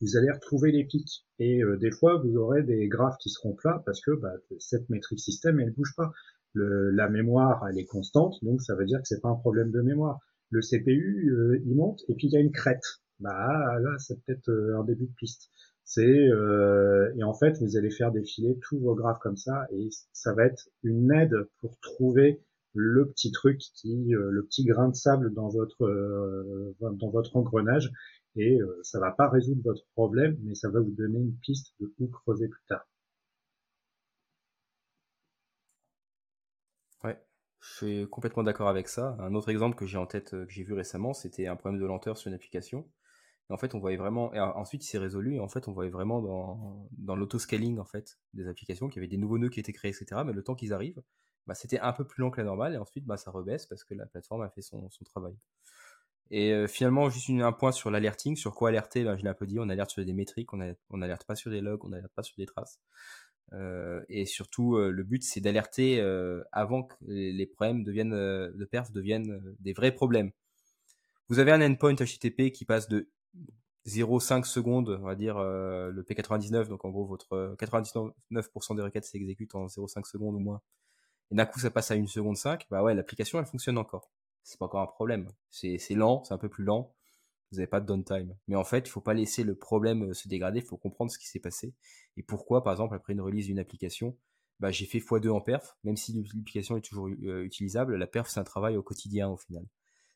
[0.00, 1.26] vous allez retrouver les pics.
[1.38, 4.88] Et euh, des fois, vous aurez des graphes qui seront plats parce que bah, cette
[4.88, 6.12] métrique système, elle bouge pas.
[6.54, 9.70] Le, la mémoire, elle est constante, donc ça veut dire que c'est pas un problème
[9.70, 10.20] de mémoire.
[10.50, 12.84] Le CPU, il monte et puis il y a une crête.
[13.18, 15.50] Bah là, c'est peut-être un début de piste.
[15.82, 16.28] C'est
[17.16, 20.44] et en fait, vous allez faire défiler tous vos graphes comme ça et ça va
[20.46, 22.40] être une aide pour trouver
[22.74, 27.36] le petit truc qui, euh, le petit grain de sable dans votre euh, dans votre
[27.36, 27.90] engrenage
[28.36, 31.74] et euh, ça va pas résoudre votre problème, mais ça va vous donner une piste
[31.80, 32.84] de où creuser plus tard.
[37.04, 37.18] Ouais,
[37.60, 39.16] je suis complètement d'accord avec ça.
[39.20, 41.86] Un autre exemple que j'ai en tête, que j'ai vu récemment, c'était un problème de
[41.86, 42.88] lenteur sur une application.
[43.50, 45.90] En fait, on voyait vraiment, et ensuite il s'est résolu, et en fait, on voyait
[45.90, 49.60] vraiment dans, dans l'autoscaling, en fait, des applications, qu'il y avait des nouveaux nœuds qui
[49.60, 50.22] étaient créés, etc.
[50.24, 51.02] Mais le temps qu'ils arrivent,
[51.46, 53.84] bah, c'était un peu plus lent que la normale, et ensuite, bah, ça rebaisse parce
[53.84, 55.34] que la plateforme a fait son, son travail.
[56.30, 59.34] Et euh, finalement, juste un point sur l'alerting, sur quoi alerter, bah, je l'ai un
[59.34, 62.12] peu dit, on alerte sur des métriques, on n'alerte pas sur des logs, on n'alerte
[62.14, 62.80] pas sur des traces.
[63.52, 66.00] Euh, et surtout, euh, le but, c'est d'alerter
[66.52, 70.32] avant que les problèmes deviennent, de perf deviennent des vrais problèmes.
[71.28, 73.08] Vous avez un endpoint HTTP qui passe de
[73.86, 79.04] 0,5 secondes, on va dire le P99, donc en gros votre 99% euh, des requêtes
[79.04, 80.62] s'exécutent en 0,5 secondes ou moins,
[81.34, 84.12] et d'un coup ça passe à 1 seconde 5, bah ouais, l'application elle fonctionne encore.
[84.44, 85.28] C'est pas encore un problème.
[85.50, 86.94] C'est lent, c'est un peu plus lent,
[87.50, 88.36] vous n'avez pas de downtime.
[88.46, 91.10] Mais en fait, il faut pas laisser le problème euh, se dégrader, il faut comprendre
[91.10, 91.74] ce qui s'est passé,
[92.16, 94.16] et pourquoi, par exemple, après une release d'une application,
[94.60, 98.38] bah, j'ai fait x2 en perf, même si l'application est toujours utilisable, la perf c'est
[98.38, 99.66] un travail au quotidien au final.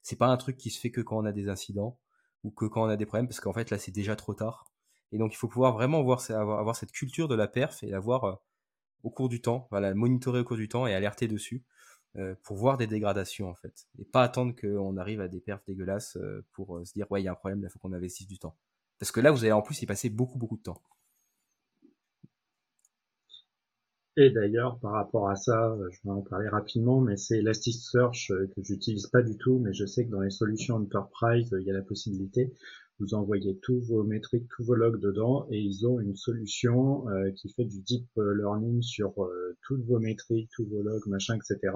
[0.02, 1.98] C'est pas un truc qui se fait que quand on a des incidents,
[2.44, 4.66] ou que quand on a des problèmes, parce qu'en fait là c'est déjà trop tard.
[5.10, 7.88] Et donc il faut pouvoir vraiment voir, avoir, avoir cette culture de la perf et
[7.88, 8.34] l'avoir euh,
[9.02, 11.62] au cours du temps, voilà, monitorer au cours du temps et alerter dessus
[12.16, 13.86] euh, pour voir des dégradations en fait.
[13.98, 17.24] Et pas attendre qu'on arrive à des perfs dégueulasses euh, pour se dire ouais il
[17.24, 18.56] y a un problème, il faut qu'on investisse du temps.
[18.98, 20.82] Parce que là vous allez en plus y passer beaucoup beaucoup de temps.
[24.20, 28.32] Et d'ailleurs, par rapport à ça, euh, je vais en parler rapidement, mais c'est Elasticsearch
[28.32, 31.60] euh, que j'utilise pas du tout, mais je sais que dans les solutions Enterprise, euh,
[31.60, 32.52] il y a la possibilité.
[33.00, 37.04] Vous envoyez tous vos métriques, tous vos logs dedans, et ils ont une solution
[37.36, 39.14] qui fait du deep learning sur
[39.62, 41.74] toutes vos métriques, tous vos logs, machin, etc.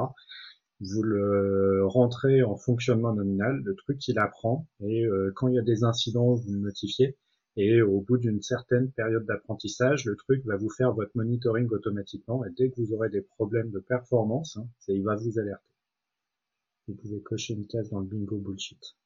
[0.81, 5.07] Vous le rentrez en fonctionnement nominal, le truc il apprend, et
[5.37, 7.17] quand il y a des incidents, vous le notifiez.
[7.57, 12.45] Et au bout d'une certaine période d'apprentissage, le truc va vous faire votre monitoring automatiquement.
[12.47, 15.63] Et dès que vous aurez des problèmes de performance, hein, il va vous alerter.
[16.89, 18.97] Vous pouvez cocher une case dans le bingo bullshit.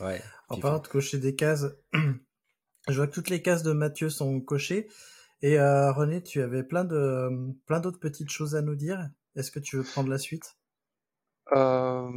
[0.00, 0.22] Ouais.
[0.48, 1.66] En parlant de cocher des cases,
[2.88, 4.88] je vois que toutes les cases de Mathieu sont cochées.
[5.42, 7.28] Et euh, René, tu avais plein de
[7.66, 9.10] plein d'autres petites choses à nous dire.
[9.36, 10.56] Est-ce que tu veux prendre la suite?
[11.52, 12.10] Euh,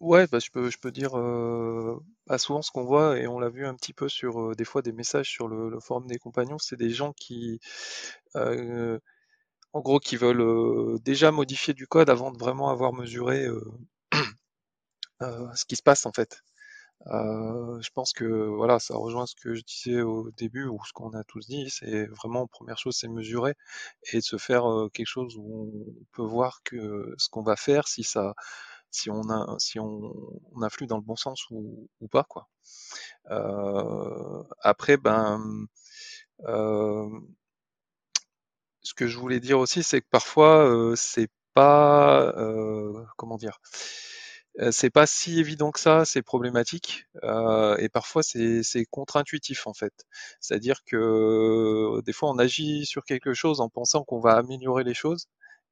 [0.00, 3.38] ouais, bah, je peux je peux dire, euh, bah, souvent ce qu'on voit et on
[3.38, 6.06] l'a vu un petit peu sur, euh, des fois des messages sur le le forum
[6.06, 7.58] des compagnons, c'est des gens qui,
[9.72, 13.46] en gros qui veulent, déjà modifier du code avant de vraiment avoir mesuré,
[15.20, 16.42] ce qui se passe en fait.
[17.06, 20.92] Euh, je pense que voilà, ça rejoint ce que je disais au début ou ce
[20.92, 21.70] qu'on a tous dit.
[21.70, 23.54] C'est vraiment première chose, c'est mesurer
[24.12, 27.56] et de se faire euh, quelque chose où on peut voir que ce qu'on va
[27.56, 28.34] faire, si ça,
[28.90, 30.12] si on a, si on,
[30.54, 32.48] on influe dans le bon sens ou, ou pas quoi.
[33.30, 35.66] Euh, après, ben,
[38.82, 42.32] ce que je voulais dire aussi, c'est que parfois c'est pas,
[43.16, 43.58] comment dire?
[44.72, 49.92] C'est pas si évident que ça, c'est problématique euh, et parfois c'est contre-intuitif en fait.
[50.40, 54.94] C'est-à-dire que des fois on agit sur quelque chose en pensant qu'on va améliorer les
[54.94, 55.26] choses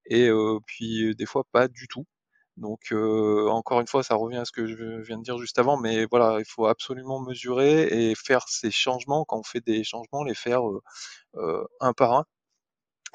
[0.07, 2.07] et euh, puis des fois pas du tout.
[2.57, 5.59] Donc euh, encore une fois, ça revient à ce que je viens de dire juste
[5.59, 9.84] avant, mais voilà, il faut absolument mesurer et faire ces changements quand on fait des
[9.84, 10.62] changements, les faire
[11.80, 12.24] un par un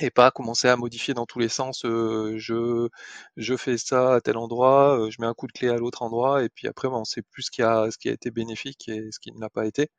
[0.01, 1.81] et pas commencer à modifier dans tous les sens.
[1.83, 2.89] je,
[3.37, 6.43] je fais ça à tel endroit, je mets un coup de clé à l'autre endroit,
[6.43, 9.11] et puis après, on sait plus ce qui a, ce qui a été bénéfique et
[9.11, 9.89] ce qui ne l'a pas été.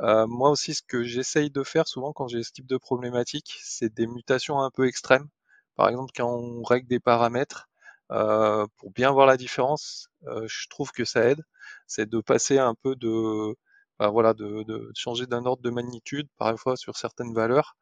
[0.00, 3.92] moi aussi, ce que j'essaye de faire souvent quand j'ai ce type de problématique, c'est
[3.94, 5.28] des mutations un peu extrêmes.
[5.76, 7.68] Par exemple, quand on règle des paramètres,
[8.08, 11.42] pour bien voir la différence, je trouve que ça aide.
[11.86, 13.54] C'est de passer un peu de,
[13.98, 17.81] bah, voilà, de, de changer d'un ordre de magnitude, parfois sur certaines valeurs, euh,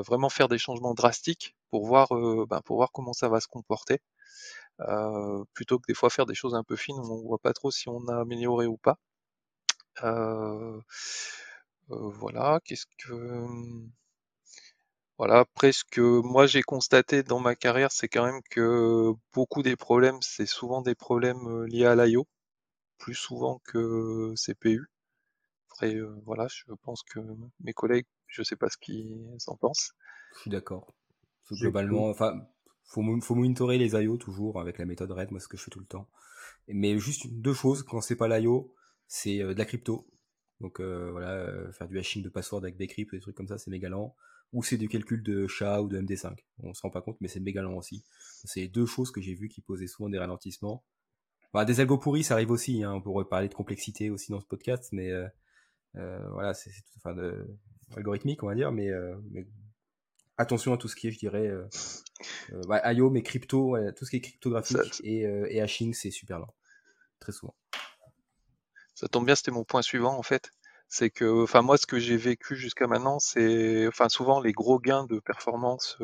[0.00, 3.48] vraiment faire des changements drastiques pour voir, euh, ben, pour voir comment ça va se
[3.48, 4.00] comporter.
[4.80, 7.52] Euh, plutôt que des fois faire des choses un peu fines où on voit pas
[7.52, 8.98] trop si on a amélioré ou pas.
[11.88, 13.46] voilà, qu'est-ce que
[15.18, 19.62] voilà, après ce que moi j'ai constaté dans ma carrière, c'est quand même que beaucoup
[19.62, 22.26] des problèmes, c'est souvent des problèmes liés à l'IO,
[22.98, 24.88] plus souvent que CPU.
[25.70, 27.20] Après, voilà, je pense que
[27.60, 29.92] mes collègues je sais pas ce qu'ils en pensent.
[30.34, 30.94] Je suis d'accord.
[31.50, 32.46] Globalement, enfin,
[32.84, 35.70] faut, faut monitorer les IO toujours avec la méthode RED, moi, ce que je fais
[35.70, 36.08] tout le temps.
[36.68, 38.74] Mais juste deux choses, quand c'est pas l'IO,
[39.08, 40.08] c'est euh, de la crypto.
[40.60, 43.48] Donc euh, voilà, euh, faire du hashing de password avec Bcrypt ou des trucs comme
[43.48, 44.14] ça, c'est méga lent.
[44.52, 46.36] Ou c'est du calcul de SHA ou de MD5.
[46.62, 48.04] On se rend pas compte, mais c'est méga lent aussi.
[48.44, 50.84] C'est deux choses que j'ai vues qui posaient souvent des ralentissements.
[51.66, 52.82] des algos pourris, ça arrive aussi.
[52.82, 52.94] Hein.
[52.94, 55.12] On pourrait parler de complexité aussi dans ce podcast, mais
[55.94, 56.98] voilà, c'est tout.
[56.98, 57.46] Enfin, de,
[57.96, 59.16] algorithmique, on va dire, mais, euh,
[60.36, 61.66] attention à tout ce qui est, je dirais, euh,
[62.52, 66.54] euh, IO, mais crypto, tout ce qui est cryptographique et, et hashing, c'est super lent,
[67.18, 67.54] très souvent.
[68.94, 70.50] Ça tombe bien, c'était mon point suivant en fait.
[70.88, 74.78] C'est que, enfin moi, ce que j'ai vécu jusqu'à maintenant, c'est, enfin souvent les gros
[74.80, 75.96] gains de performance,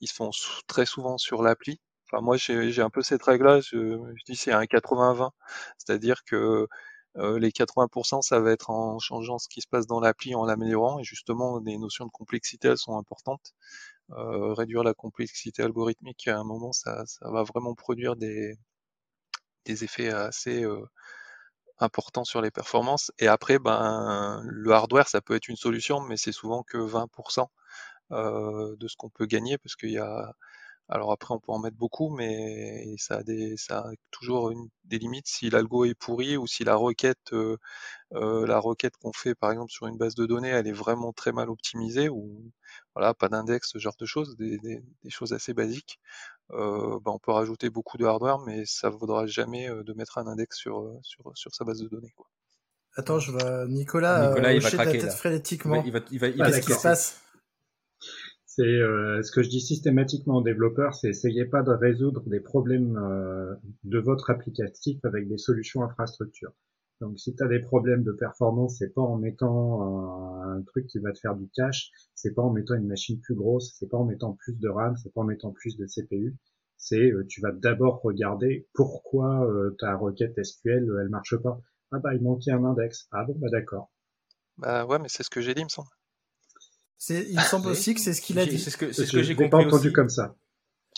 [0.00, 0.30] ils se font
[0.66, 1.80] très souvent sur l'appli.
[2.10, 3.60] Enfin moi, j'ai un peu cette règle-là.
[3.60, 3.76] Je,
[4.16, 5.30] je dis c'est un 80-20,
[5.76, 6.66] c'est-à-dire que
[7.18, 10.44] euh, les 80%, ça va être en changeant ce qui se passe dans l'appli, en
[10.44, 10.98] l'améliorant.
[11.00, 13.54] Et justement, les notions de complexité, elles sont importantes.
[14.12, 18.56] Euh, réduire la complexité algorithmique, à un moment, ça, va vraiment produire des,
[19.64, 20.84] des effets assez euh,
[21.78, 23.12] importants sur les performances.
[23.18, 27.46] Et après, ben, le hardware, ça peut être une solution, mais c'est souvent que 20%
[28.12, 30.34] euh, de ce qu'on peut gagner, parce qu'il y a
[30.88, 34.68] alors après, on peut en mettre beaucoup, mais ça a, des, ça a toujours une,
[34.84, 37.58] des limites si l'algo est pourri ou si la requête, euh,
[38.14, 41.12] euh, la requête qu'on fait par exemple sur une base de données, elle est vraiment
[41.12, 42.52] très mal optimisée ou
[42.94, 45.98] voilà, pas d'index, ce genre de choses, des, des, des choses assez basiques.
[46.52, 50.16] Euh, bah, on peut rajouter beaucoup de hardware, mais ça ne vaudra jamais de mettre
[50.16, 52.14] un index sur, sur, sur sa base de données.
[52.16, 52.26] Quoi.
[52.96, 55.82] Attends, je vois Nicolas, Nicolas il va craquer, la tête frénétiquement.
[55.84, 57.20] Il va, il va, il va, qui se passe?
[58.58, 62.40] C'est euh, ce que je dis systématiquement aux développeurs, c'est essayez pas de résoudre des
[62.40, 63.54] problèmes euh,
[63.84, 66.50] de votre applicatif avec des solutions infrastructure.
[67.00, 70.98] Donc si tu as des problèmes de performance, c'est pas en mettant un, truc qui
[70.98, 73.96] va te faire du cache, c'est pas en mettant une machine plus grosse, c'est pas
[73.96, 76.34] en mettant plus de RAM, c'est pas en mettant plus de CPU.
[76.76, 79.48] C'est euh, tu vas d'abord regarder pourquoi
[79.78, 81.60] ta requête SQL elle marche pas.
[81.92, 83.06] Ah bah il manquait un index.
[83.12, 83.92] Ah bon bah d'accord.
[84.56, 85.97] Bah ouais mais c'est ce que j'ai dit me semble.
[87.08, 88.58] Il me semble aussi que c'est ce qu'il a dit.
[88.58, 89.50] C'est ce que, ce que j'ai compris.
[89.50, 90.34] pas entendu comme ça.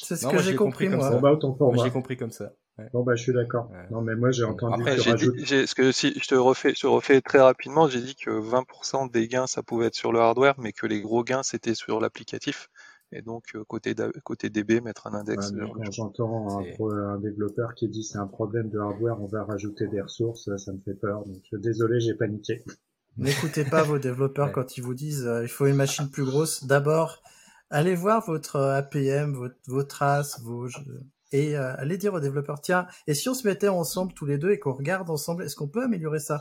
[0.02, 1.10] C'est ce que j'ai compris, moi.
[1.10, 1.84] Bon, bah, autant pour moi.
[1.84, 2.52] J'ai compris comme ça.
[2.78, 2.88] Ouais.
[2.92, 3.70] Bon bah je suis d'accord.
[3.90, 4.80] Non mais moi j'ai entendu.
[4.80, 5.38] Après j'ai rajoutes...
[5.40, 9.10] ce que si je te refais, je te refais très rapidement, j'ai dit que 20%
[9.10, 12.00] des gains ça pouvait être sur le hardware, mais que les gros gains c'était sur
[12.00, 12.70] l'applicatif.
[13.12, 13.94] Et donc euh, côté
[14.24, 15.50] côté DB mettre un index.
[15.50, 19.44] Ouais, quand j'entends un, un, développeur qui dit c'est un problème de hardware, on va
[19.44, 21.24] rajouter des ressources, ça me fait peur.
[21.24, 22.62] Donc désolé, j'ai paniqué.
[23.16, 26.64] N'écoutez pas vos développeurs quand ils vous disent euh, il faut une machine plus grosse.
[26.64, 27.22] D'abord,
[27.70, 30.68] allez voir votre euh, APM, votre, vos traces, vos
[31.32, 34.38] et euh, allez dire aux développeurs tiens, et si on se mettait ensemble tous les
[34.38, 36.40] deux et qu'on regarde ensemble, est-ce qu'on peut améliorer ça?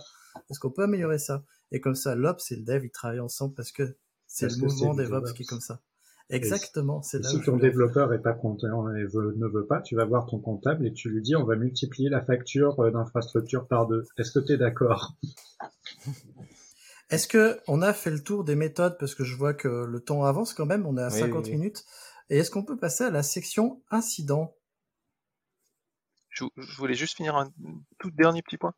[0.49, 1.43] Est-ce qu'on peut améliorer ça?
[1.71, 3.95] Et comme ça, l'Ops et le Dev ils travaillent ensemble parce que
[4.25, 5.81] c'est le mouvement DevOps qui est comme ça.
[6.31, 10.27] Exactement, c'est Si ton développeur est pas content et ne veut pas, tu vas voir
[10.27, 14.05] ton comptable et tu lui dis on va multiplier la facture d'infrastructure par deux.
[14.17, 15.15] Est-ce que tu es d'accord?
[17.09, 18.97] Est-ce que on a fait le tour des méthodes?
[18.99, 21.85] Parce que je vois que le temps avance quand même, on est à 50 minutes.
[22.29, 24.55] Et est-ce qu'on peut passer à la section incident?
[26.29, 26.45] Je,
[26.77, 27.51] voulais juste finir un
[27.97, 28.73] tout dernier petit point.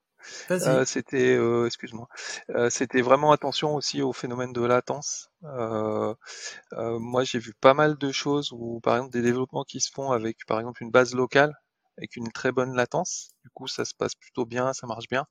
[0.51, 2.07] Euh, c'était, euh, excuse-moi,
[2.51, 5.31] euh, c'était vraiment attention aussi au phénomène de latence.
[5.41, 10.11] Moi, j'ai vu pas mal de choses où, par exemple, des développements qui se font
[10.11, 11.53] avec, par exemple, une base locale
[11.97, 13.31] avec une très bonne latence.
[13.43, 15.25] Du coup, ça se passe plutôt bien, ça marche bien.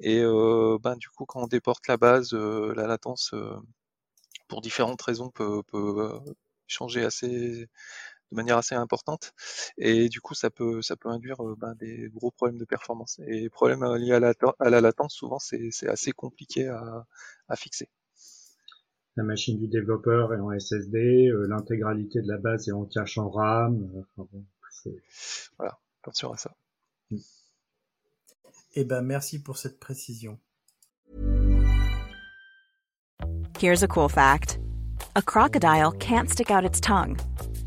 [0.00, 3.56] Et euh, ben, du coup, quand on déporte la base, euh, la latence, euh,
[4.48, 6.20] pour différentes raisons, peut, peut
[6.66, 7.66] changer assez
[8.32, 9.32] de manière assez importante.
[9.78, 13.20] Et du coup, ça peut, ça peut induire ben, des gros problèmes de performance.
[13.26, 17.06] Et les problèmes liés à la, à la latence, souvent, c'est assez compliqué à,
[17.48, 17.88] à, fixer.
[19.16, 23.30] La machine du développeur est en SSD, l'intégralité de la base est en cache en
[23.30, 24.04] RAM.
[24.16, 24.28] Enfin,
[25.56, 26.50] voilà, attention à ça.
[28.74, 30.38] Eh ben, merci pour cette précision.
[33.58, 34.58] Here's a cool fact.
[35.14, 37.18] A crocodile can't stick out its tongue.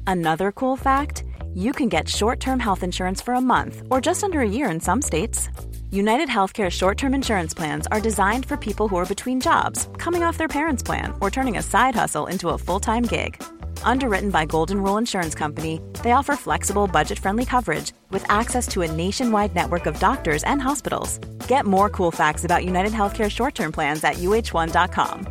[0.06, 1.24] Another cool fact,
[1.56, 4.80] you can get short-term health insurance for a month or just under a year in
[4.80, 5.50] some states.
[5.90, 10.38] United Healthcare short-term insurance plans are designed for people who are between jobs, coming off
[10.38, 13.42] their parents' plan, or turning a side hustle into a full-time gig.
[13.84, 18.84] Underwritten by Golden Rule Insurance Company, they offer flexible, budget friendly coverage with access to
[18.84, 21.18] a nationwide network of doctors and hospitals.
[21.48, 25.28] Get more cool facts about United Healthcare short term plans at uh1.com.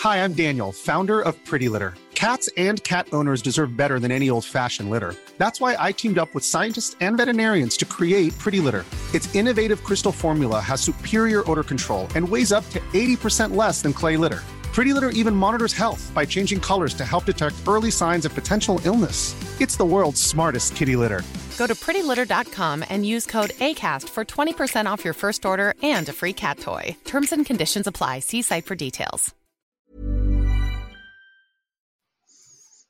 [0.00, 1.94] Hi, I'm Daniel, founder of Pretty Litter.
[2.14, 5.14] Cats and cat owners deserve better than any old fashioned litter.
[5.38, 8.84] That's why I teamed up with scientists and veterinarians to create Pretty Litter.
[9.12, 13.92] Its innovative crystal formula has superior odor control and weighs up to 80% less than
[13.92, 14.42] clay litter.
[14.74, 18.80] Pretty Litter even monitors health by changing colors to help detect early signs of potential
[18.84, 19.32] illness.
[19.60, 21.22] It's the world's smartest kitty litter.
[21.56, 26.12] Go to prettylitter.com and use code ACAST for 20% off your first order and a
[26.12, 26.96] free cat toy.
[27.04, 28.18] Terms and conditions apply.
[28.18, 29.32] See site for details.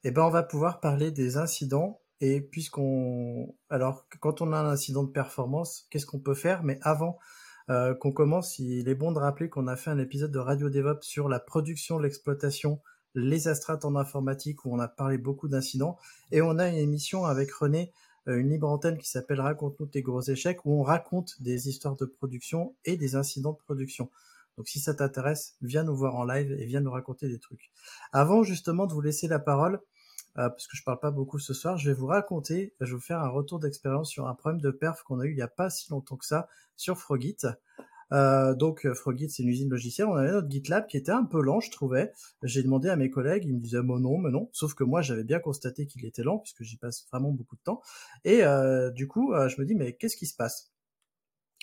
[0.07, 2.01] Eh ben, on va pouvoir parler des incidents.
[2.20, 3.55] Et puisqu'on.
[3.68, 7.18] Alors, quand on a un incident de performance, qu'est-ce qu'on peut faire Mais avant,
[7.71, 10.69] Euh, qu'on commence, il est bon de rappeler qu'on a fait un épisode de Radio
[10.69, 12.81] DevOps sur la production, l'exploitation
[13.15, 15.99] les astreintes en informatique où on a parlé beaucoup d'incidents.
[16.33, 17.93] Et on a une émission avec René,
[18.29, 21.97] euh, une libre antenne qui s'appelle Raconte-nous tes gros échecs où on raconte des histoires
[21.97, 24.11] de production et des incidents de production.
[24.57, 27.73] Donc si ça t'intéresse, viens nous voir en live et viens nous raconter des trucs.
[28.12, 29.81] Avant justement de vous laisser la parole,
[30.37, 32.93] euh, parce que je parle pas beaucoup ce soir, je vais vous raconter, je vais
[32.93, 35.43] vous faire un retour d'expérience sur un problème de perf qu'on a eu il y
[35.43, 37.37] a pas si longtemps que ça sur Frogit.
[38.12, 40.09] Euh, donc euh, Frogit c'est une usine logicielle.
[40.09, 42.12] On avait notre GitLab qui était un peu lent, je trouvais.
[42.43, 44.49] J'ai demandé à mes collègues, ils me disaient bon non, mais non.
[44.53, 47.62] Sauf que moi j'avais bien constaté qu'il était lent puisque j'y passe vraiment beaucoup de
[47.62, 47.80] temps.
[48.24, 50.72] Et euh, du coup je me dis mais qu'est-ce qui se passe?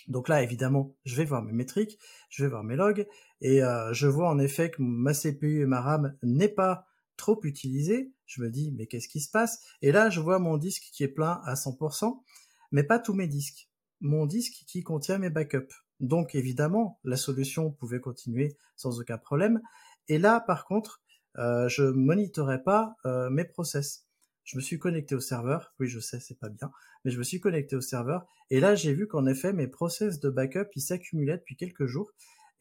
[0.08, 1.96] Donc là, évidemment, je vais voir mes métriques,
[2.28, 3.06] je vais voir mes logs,
[3.40, 3.60] et
[3.92, 8.12] je vois en effet que ma CPU et ma RAM n'est pas trop utilisée.
[8.32, 9.60] Je me dis, mais qu'est-ce qui se passe?
[9.82, 12.22] Et là, je vois mon disque qui est plein à 100%,
[12.70, 13.68] mais pas tous mes disques.
[14.00, 15.74] Mon disque qui contient mes backups.
[16.00, 19.60] Donc évidemment, la solution pouvait continuer sans aucun problème.
[20.08, 21.02] Et là, par contre,
[21.38, 24.06] euh, je monitorais pas euh, mes process.
[24.44, 25.74] Je me suis connecté au serveur.
[25.78, 26.70] Oui, je sais, c'est pas bien,
[27.04, 28.26] mais je me suis connecté au serveur.
[28.50, 32.10] Et là, j'ai vu qu'en effet, mes process de backup, ils s'accumulaient depuis quelques jours.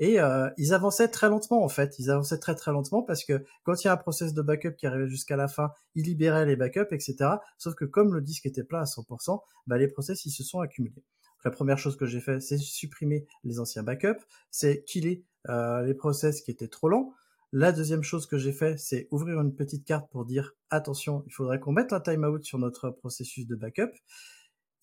[0.01, 1.99] Et euh, ils avançaient très lentement en fait.
[1.99, 4.73] Ils avançaient très très lentement parce que quand il y a un process de backup
[4.75, 7.15] qui arrivait jusqu'à la fin, il libérait les backups, etc.
[7.59, 10.59] Sauf que comme le disque était plein à 100%, bah, les process ils se sont
[10.59, 11.03] accumulés.
[11.45, 15.93] la première chose que j'ai fait, c'est supprimer les anciens backups, c'est killer euh, les
[15.93, 17.13] process qui étaient trop lents.
[17.51, 21.31] La deuxième chose que j'ai fait, c'est ouvrir une petite carte pour dire attention, il
[21.31, 23.91] faudrait qu'on mette un timeout sur notre processus de backup.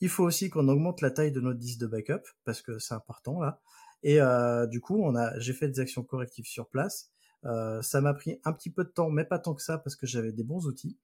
[0.01, 2.95] Il faut aussi qu'on augmente la taille de notre disque de backup parce que c'est
[2.95, 3.61] important là.
[4.03, 7.11] Et euh, du coup, on a, j'ai fait des actions correctives sur place.
[7.45, 9.97] Euh, ça m'a pris un petit peu de temps, mais pas tant que ça, parce
[9.97, 10.97] que j'avais des bons outils.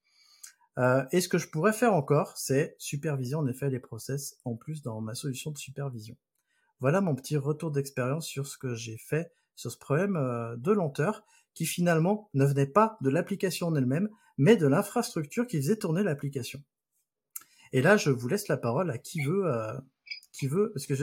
[0.78, 4.56] Euh, et ce que je pourrais faire encore, c'est superviser en effet les process en
[4.56, 6.16] plus dans ma solution de supervision.
[6.80, 10.72] Voilà mon petit retour d'expérience sur ce que j'ai fait sur ce problème euh, de
[10.72, 11.24] lenteur
[11.54, 16.02] qui finalement ne venait pas de l'application en elle-même, mais de l'infrastructure qui faisait tourner
[16.02, 16.62] l'application.
[17.72, 19.72] Et là, je vous laisse la parole à qui veut euh,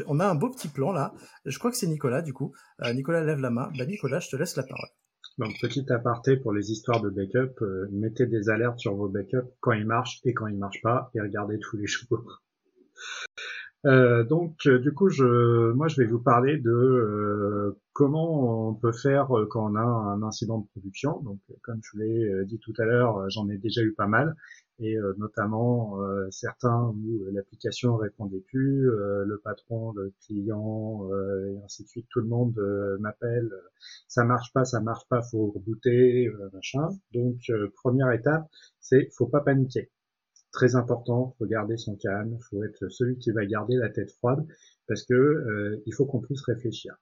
[0.07, 1.13] on a un beau petit plan là.
[1.45, 2.53] Je crois que c'est Nicolas du coup.
[2.83, 3.71] Euh, Nicolas lève la main.
[3.77, 4.89] Bah Nicolas, je te laisse la parole.
[5.37, 9.49] Donc petit aparté pour les histoires de backup, euh, mettez des alertes sur vos backups
[9.59, 12.41] quand ils marchent et quand ils marchent pas et regardez tous les jours.
[13.87, 15.09] Euh, donc du coup,
[15.73, 20.59] moi je vais vous parler de comment on peut faire quand on a un incident
[20.59, 21.19] de production.
[21.21, 24.35] Donc comme je vous l'ai dit tout à l'heure, j'en ai déjà eu pas mal
[24.79, 31.07] et euh, notamment euh, certains où euh, l'application répondait plus, le patron, le client
[31.47, 32.55] et ainsi de suite, tout le monde
[32.99, 33.51] m'appelle,
[34.07, 36.89] ça marche pas, ça marche pas, faut rebooter, machin.
[37.13, 38.47] Donc première étape,
[38.79, 39.91] c'est faut pas paniquer.
[40.51, 44.45] Très important, faut garder son calme, faut être celui qui va garder la tête froide
[44.87, 46.95] parce que il faut qu'on puisse réfléchir.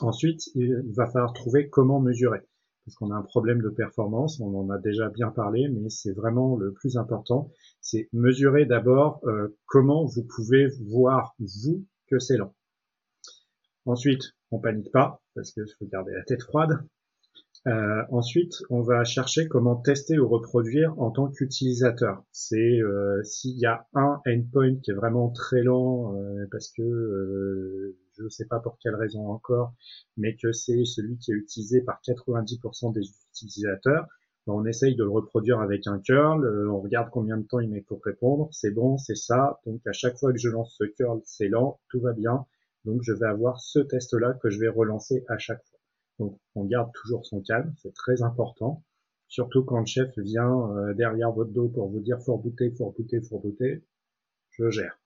[0.00, 2.40] Ensuite, il va falloir trouver comment mesurer
[2.96, 6.56] qu'on a un problème de performance, on en a déjà bien parlé, mais c'est vraiment
[6.56, 12.54] le plus important, c'est mesurer d'abord euh, comment vous pouvez voir, vous, que c'est lent.
[13.86, 16.78] Ensuite, on panique pas, parce que faut garder la tête froide.
[17.66, 22.24] Euh, ensuite, on va chercher comment tester ou reproduire en tant qu'utilisateur.
[22.32, 26.14] C'est euh, s'il y a un endpoint qui est vraiment très lent
[26.50, 29.74] parce que je ne sais pas pour quelle raison encore,
[30.16, 34.06] mais que c'est celui qui est utilisé par 90% des utilisateurs.
[34.46, 37.70] On essaye de le reproduire avec un curl, euh, on regarde combien de temps il
[37.70, 40.84] met pour répondre, c'est bon, c'est ça, donc à chaque fois que je lance ce
[40.84, 42.46] curl, c'est lent, tout va bien,
[42.84, 45.78] donc je vais avoir ce test-là que je vais relancer à chaque fois.
[46.18, 48.82] Donc on garde toujours son calme, c'est très important,
[49.28, 52.86] surtout quand le chef vient euh, derrière votre dos pour vous dire faut rebooter, faut
[52.86, 53.84] rebooter, faut rebooter,
[54.50, 54.99] je gère.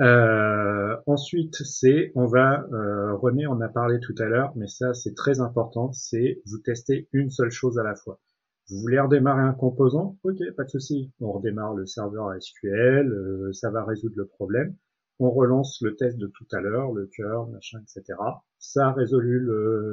[0.00, 4.92] Euh, ensuite, c'est, on va, euh, René en a parlé tout à l'heure, mais ça
[4.92, 8.20] c'est très important, c'est vous testez une seule chose à la fois.
[8.68, 10.18] Vous voulez redémarrer un composant?
[10.24, 11.12] Ok, pas de souci.
[11.20, 14.74] On redémarre le serveur SQL, euh, ça va résoudre le problème.
[15.20, 18.18] On relance le test de tout à l'heure, le cœur, machin, etc.
[18.58, 19.48] Ça a résolu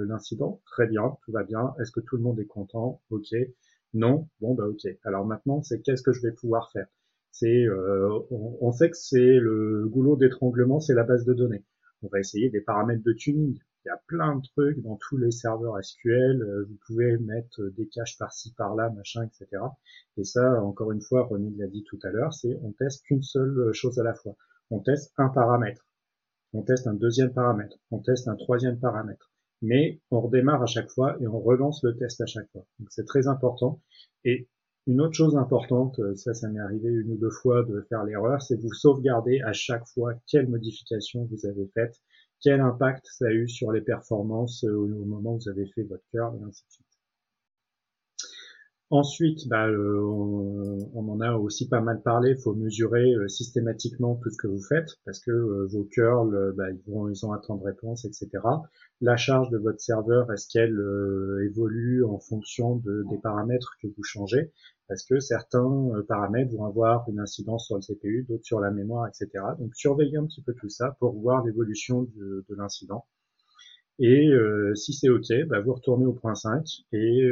[0.07, 1.73] l'incident, très bien, tout va bien.
[1.79, 3.01] Est-ce que tout le monde est content?
[3.11, 3.27] Ok.
[3.93, 4.27] Non?
[4.39, 4.87] Bon bah ok.
[5.03, 6.87] Alors maintenant, c'est qu'est-ce que je vais pouvoir faire?
[7.31, 11.63] C'est, euh, on, sait que c'est le goulot d'étranglement, c'est la base de données.
[12.03, 13.57] On va essayer des paramètres de tuning.
[13.83, 16.41] Il y a plein de trucs dans tous les serveurs SQL.
[16.41, 19.63] Euh, vous pouvez mettre des caches par-ci, par-là, machin, etc.
[20.17, 23.23] Et ça, encore une fois, René l'a dit tout à l'heure, c'est on teste qu'une
[23.23, 24.35] seule chose à la fois.
[24.69, 25.85] On teste un paramètre.
[26.53, 27.77] On teste un deuxième paramètre.
[27.91, 29.31] On teste un troisième paramètre.
[29.61, 32.65] Mais on redémarre à chaque fois et on relance le test à chaque fois.
[32.79, 33.81] Donc c'est très important.
[34.91, 38.03] Une autre chose importante, euh, ça, ça m'est arrivé une ou deux fois de faire
[38.03, 41.95] l'erreur, c'est vous sauvegarder à chaque fois quelle modification vous avez faite,
[42.41, 45.83] quel impact ça a eu sur les performances euh, au moment où vous avez fait
[45.83, 46.87] votre cœur, et ainsi de suite.
[48.89, 50.01] Ensuite, bah, euh,
[50.93, 52.31] on, en a aussi pas mal parlé.
[52.31, 55.31] Il faut mesurer systématiquement tout ce que vous faites parce que
[55.71, 58.29] vos curls, bah, ils, vont, ont un temps de réponse, etc.
[58.99, 60.77] La charge de votre serveur, est-ce qu'elle
[61.45, 64.51] évolue en fonction de, des paramètres que vous changez?
[64.91, 69.07] Parce que certains paramètres vont avoir une incidence sur le CPU, d'autres sur la mémoire,
[69.07, 69.41] etc.
[69.57, 73.05] Donc surveillez un petit peu tout ça pour voir l'évolution de, de l'incident.
[73.99, 74.29] Et
[74.75, 77.31] si c'est OK, bah, vous retournez au point 5 et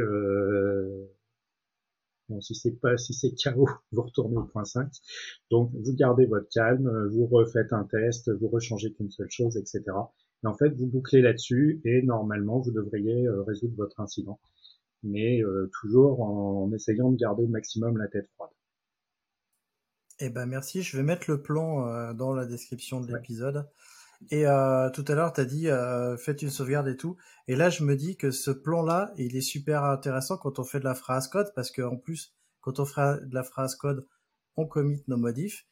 [2.29, 4.87] Bon, si c'est pas, si c'est KO, vous retournez au point 5.
[5.49, 9.83] Donc, vous gardez votre calme, vous refaites un test, vous rechangez qu'une seule chose, etc.
[10.43, 14.39] Et en fait, vous bouclez là-dessus et normalement, vous devriez euh, résoudre votre incident.
[15.03, 18.51] Mais euh, toujours en, essayant de garder au maximum la tête froide.
[20.19, 23.65] Eh ben merci, je vais mettre le plan euh, dans la description de l'épisode.
[24.31, 27.15] Et euh, tout à l'heure, tu as dit euh, faites une sauvegarde et tout.
[27.47, 30.79] Et là, je me dis que ce plan-là, il est super intéressant quand on fait
[30.79, 34.05] de la phrase code, parce qu'en plus, quand on fait de la phrase code,
[34.57, 35.65] on commit nos modifs,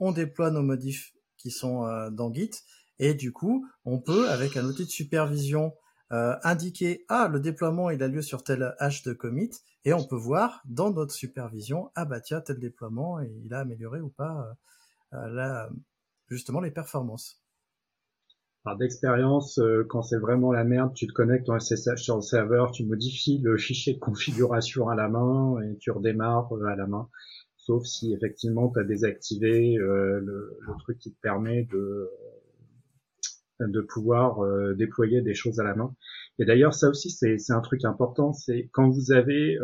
[0.00, 2.50] on déploie nos modifs qui sont euh, dans Git,
[2.98, 5.72] et du coup, on peut, avec un outil de supervision,
[6.12, 9.50] euh, indiquer ah le déploiement il a lieu sur tel hash de commit,
[9.84, 14.00] et on peut voir dans notre supervision ah bah tiens tel déploiement il a amélioré
[14.00, 14.54] ou pas
[15.14, 15.70] euh, là
[16.28, 17.42] justement les performances.
[18.64, 22.22] Par d'expérience, euh, quand c'est vraiment la merde, tu te connectes en SSH sur le
[22.22, 26.76] serveur, tu modifies le fichier de configuration à la main et tu redémarres euh, à
[26.76, 27.08] la main.
[27.56, 32.08] Sauf si effectivement tu as désactivé euh, le, truc qui te permet de
[33.68, 34.40] de pouvoir
[34.74, 35.94] déployer des choses à la main.
[36.38, 39.58] Et d'ailleurs, ça aussi, c'est un truc important, c'est quand vous avez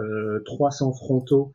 [0.45, 1.53] 300 frontaux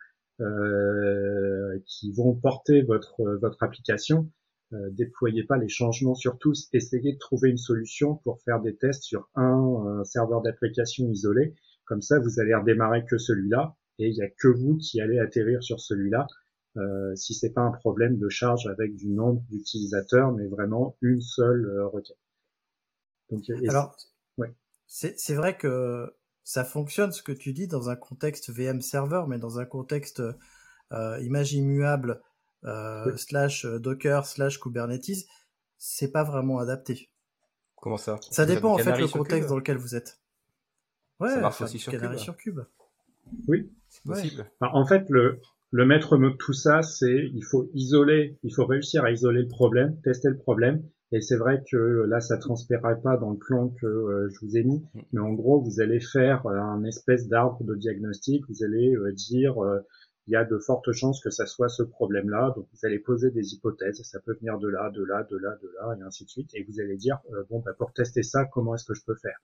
[1.86, 4.30] qui vont porter votre votre application,
[4.74, 8.76] euh, déployez pas les changements sur tous, essayez de trouver une solution pour faire des
[8.76, 11.54] tests sur un, serveur d'application isolé.
[11.86, 15.20] Comme ça, vous allez redémarrer que celui-là et il n'y a que vous qui allez
[15.20, 16.26] atterrir sur celui-là.
[16.78, 21.22] Euh, si c'est pas un problème de charge avec du nombre d'utilisateurs, mais vraiment une
[21.22, 22.18] seule euh, requête.
[23.34, 23.96] Donc, Alors,
[24.38, 24.54] ouais.
[24.88, 26.14] c'est vrai que
[26.44, 30.22] ça fonctionne ce que tu dis dans un contexte VM serveur, mais dans un contexte
[30.92, 32.22] euh, image immuable
[32.66, 35.26] euh, slash euh, Docker slash Kubernetes,
[35.78, 37.10] c'est pas vraiment adapté.
[37.78, 38.20] Comment ça?
[38.30, 40.20] Ça dépend en fait le contexte dans lequel vous êtes.
[41.20, 42.16] Ouais, ça marche aussi sur Cube.
[42.16, 42.60] sur Cube.
[43.48, 44.52] Oui, c'est possible.
[44.62, 45.40] en fait, le,
[45.72, 49.42] le maître mot de tout ça, c'est il faut isoler, il faut réussir à isoler
[49.42, 50.84] le problème, tester le problème.
[51.14, 54.58] Et c'est vrai que là, ça transpérait pas dans le plan que euh, je vous
[54.58, 55.02] ai mis, mm.
[55.14, 58.44] mais en gros, vous allez faire un espèce d'arbre de diagnostic.
[58.50, 59.56] Vous allez dire
[60.28, 62.54] il y a de fortes chances que ça soit ce problème-là.
[62.56, 65.58] Donc vous allez poser des hypothèses, ça peut venir de là, de là, de là,
[65.62, 66.50] de là, et ainsi de suite.
[66.54, 69.16] Et vous allez dire euh, bon bah pour tester ça, comment est-ce que je peux
[69.16, 69.38] faire?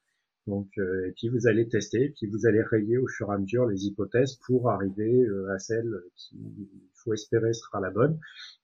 [0.48, 3.36] Donc euh, et puis vous allez tester, et puis vous allez rayer au fur et
[3.36, 6.38] à mesure les hypothèses pour arriver euh, à celle qui
[7.04, 8.20] faut espérer sera la bonne.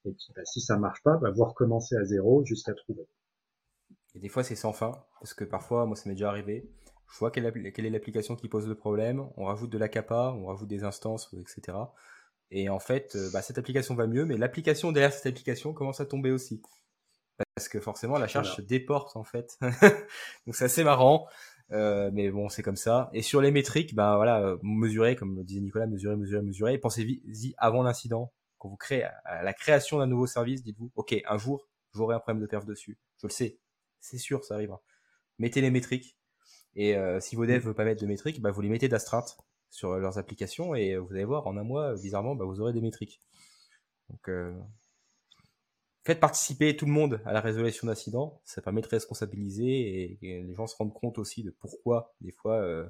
[0.06, 3.08] Et puis bah, si ça marche pas, bah, vous recommencez à zéro jusqu'à trouver.
[4.14, 6.70] Et des fois c'est sans fin parce que parfois moi ça m'est déjà arrivé
[7.12, 10.68] je vois quelle, est l'application qui pose le problème, on rajoute de l'AKPA, on rajoute
[10.68, 11.78] des instances, etc.
[12.52, 16.00] Et en fait, euh, bah, cette application va mieux, mais l'application derrière cette application commence
[16.00, 16.62] à tomber aussi.
[17.56, 19.58] Parce que forcément, la charge se déporte, en fait.
[20.46, 21.28] Donc c'est assez marrant.
[21.72, 23.10] Euh, mais bon, c'est comme ça.
[23.14, 26.78] Et sur les métriques, bah voilà, mesurer, comme disait Nicolas, mesurer, mesurer, mesurer.
[26.78, 28.34] pensez-y avant l'incident.
[28.58, 32.20] Quand vous créez à la création d'un nouveau service, dites-vous, ok, un jour, j'aurai un
[32.20, 32.98] problème de perf dessus.
[33.22, 33.60] Je le sais,
[34.00, 34.82] c'est sûr, ça arrivera.
[35.38, 36.18] Mettez les métriques,
[36.76, 38.88] et euh, si vos devs ne veulent pas mettre de métriques, bah, vous les mettez
[38.90, 39.38] d'astreinte
[39.70, 42.60] sur euh, leurs applications et euh, vous allez voir, en un mois, bizarrement, bah, vous
[42.60, 43.22] aurez des métriques.
[44.10, 44.30] Donc,
[46.06, 48.42] faites participer tout le monde à la résolution d'incidents.
[48.46, 52.90] Ça permet de responsabiliser et, les gens se rendent compte aussi de pourquoi, des fois,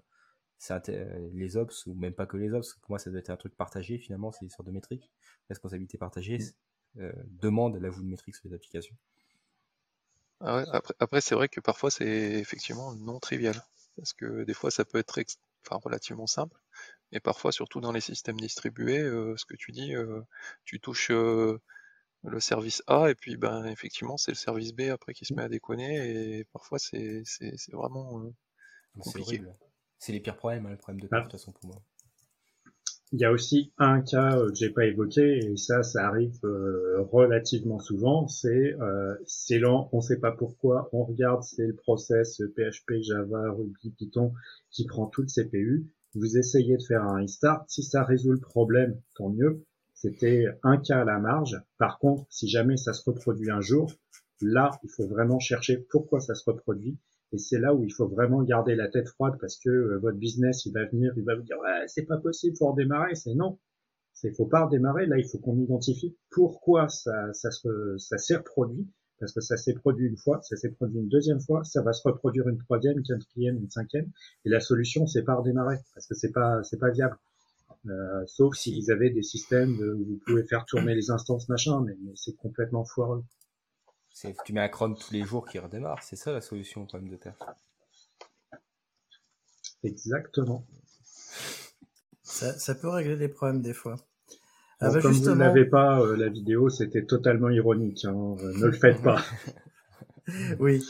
[1.34, 3.56] les ops, ou même pas que les ops, pour moi, ça doit être un truc
[3.56, 5.12] partagé finalement, c'est une sorte de métrique.
[5.50, 6.40] Responsabilité partagée
[6.96, 7.10] mm.
[7.26, 8.96] demande l'ajout de métriques sur les applications.
[10.42, 13.56] Ah après, après c'est vrai que parfois c'est effectivement non trivial
[13.96, 15.20] parce que des fois ça peut être
[15.66, 16.60] enfin, relativement simple,
[17.12, 20.22] mais parfois surtout dans les systèmes distribués, euh, ce que tu dis, euh,
[20.66, 21.62] tu touches euh,
[22.28, 25.44] le service A et puis ben effectivement c'est le service B après qui se met
[25.44, 27.24] à déconner et parfois c'est
[27.72, 28.32] vraiment
[29.00, 29.42] compliqué.
[29.98, 31.18] C'est les pires problèmes, hein, le problème de ah.
[31.18, 31.82] de toute façon pour moi.
[33.12, 36.38] Il y a aussi un cas que j'ai pas évoqué et ça, ça arrive
[37.12, 38.28] relativement souvent.
[38.28, 38.76] C'est
[39.26, 40.90] c'est lent, on sait pas pourquoi.
[40.92, 44.34] On regarde, c'est le process PHP, Java, Ruby, Python
[44.72, 45.88] qui prend tout le CPU.
[46.16, 47.64] Vous essayez de faire un restart.
[47.68, 49.64] Si ça résout le problème, tant mieux.
[49.96, 51.60] C'était un cas à la marge.
[51.78, 53.92] Par contre, si jamais ça se reproduit un jour,
[54.42, 57.00] là, il faut vraiment chercher pourquoi ça se reproduit
[57.32, 60.18] Et c'est là où il faut vraiment garder la tête froide parce que euh, votre
[60.18, 63.16] business, il va venir, il va vous dire, ouais, c'est pas possible, faut redémarrer.
[63.16, 63.58] C'est non.
[64.14, 65.06] C'est faut pas redémarrer.
[65.08, 68.88] Là, il faut qu'on identifie pourquoi ça, ça se, ça s'est reproduit.
[69.20, 71.94] Parce que ça s'est produit une fois, ça s'est produit une deuxième fois, ça va
[71.94, 74.12] se reproduire une troisième, quatrième, une cinquième.
[74.44, 75.78] Et la solution, c'est pas redémarrer.
[75.94, 77.18] Parce que c'est pas, c'est pas viable.
[77.88, 81.82] Euh, sauf si vous avez des systèmes où vous pouvez faire tourner les instances machin,
[81.86, 83.24] mais, mais c'est complètement foireux.
[84.12, 86.86] C'est tu mets un cron tous les jours qui redémarre, c'est ça la solution au
[86.86, 87.36] problème de terre.
[89.84, 90.66] Exactement.
[92.24, 93.98] Ça, ça peut régler les problèmes des fois.
[94.82, 95.36] Ah bah comme justement...
[95.36, 98.04] vous ne l'avez pas, euh, la vidéo, c'était totalement ironique.
[98.06, 99.22] Hein, euh, ne le faites pas.
[100.60, 100.84] oui.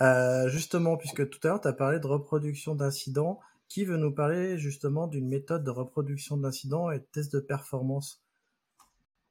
[0.00, 4.12] Euh, justement, puisque tout à l'heure, tu as parlé de reproduction d'incidents, qui veut nous
[4.12, 8.20] parler justement d'une méthode de reproduction d'incidents et de test de performance?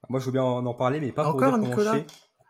[0.08, 1.98] Moi, je veux bien en parler, mais pas Encore, pour Nicolas?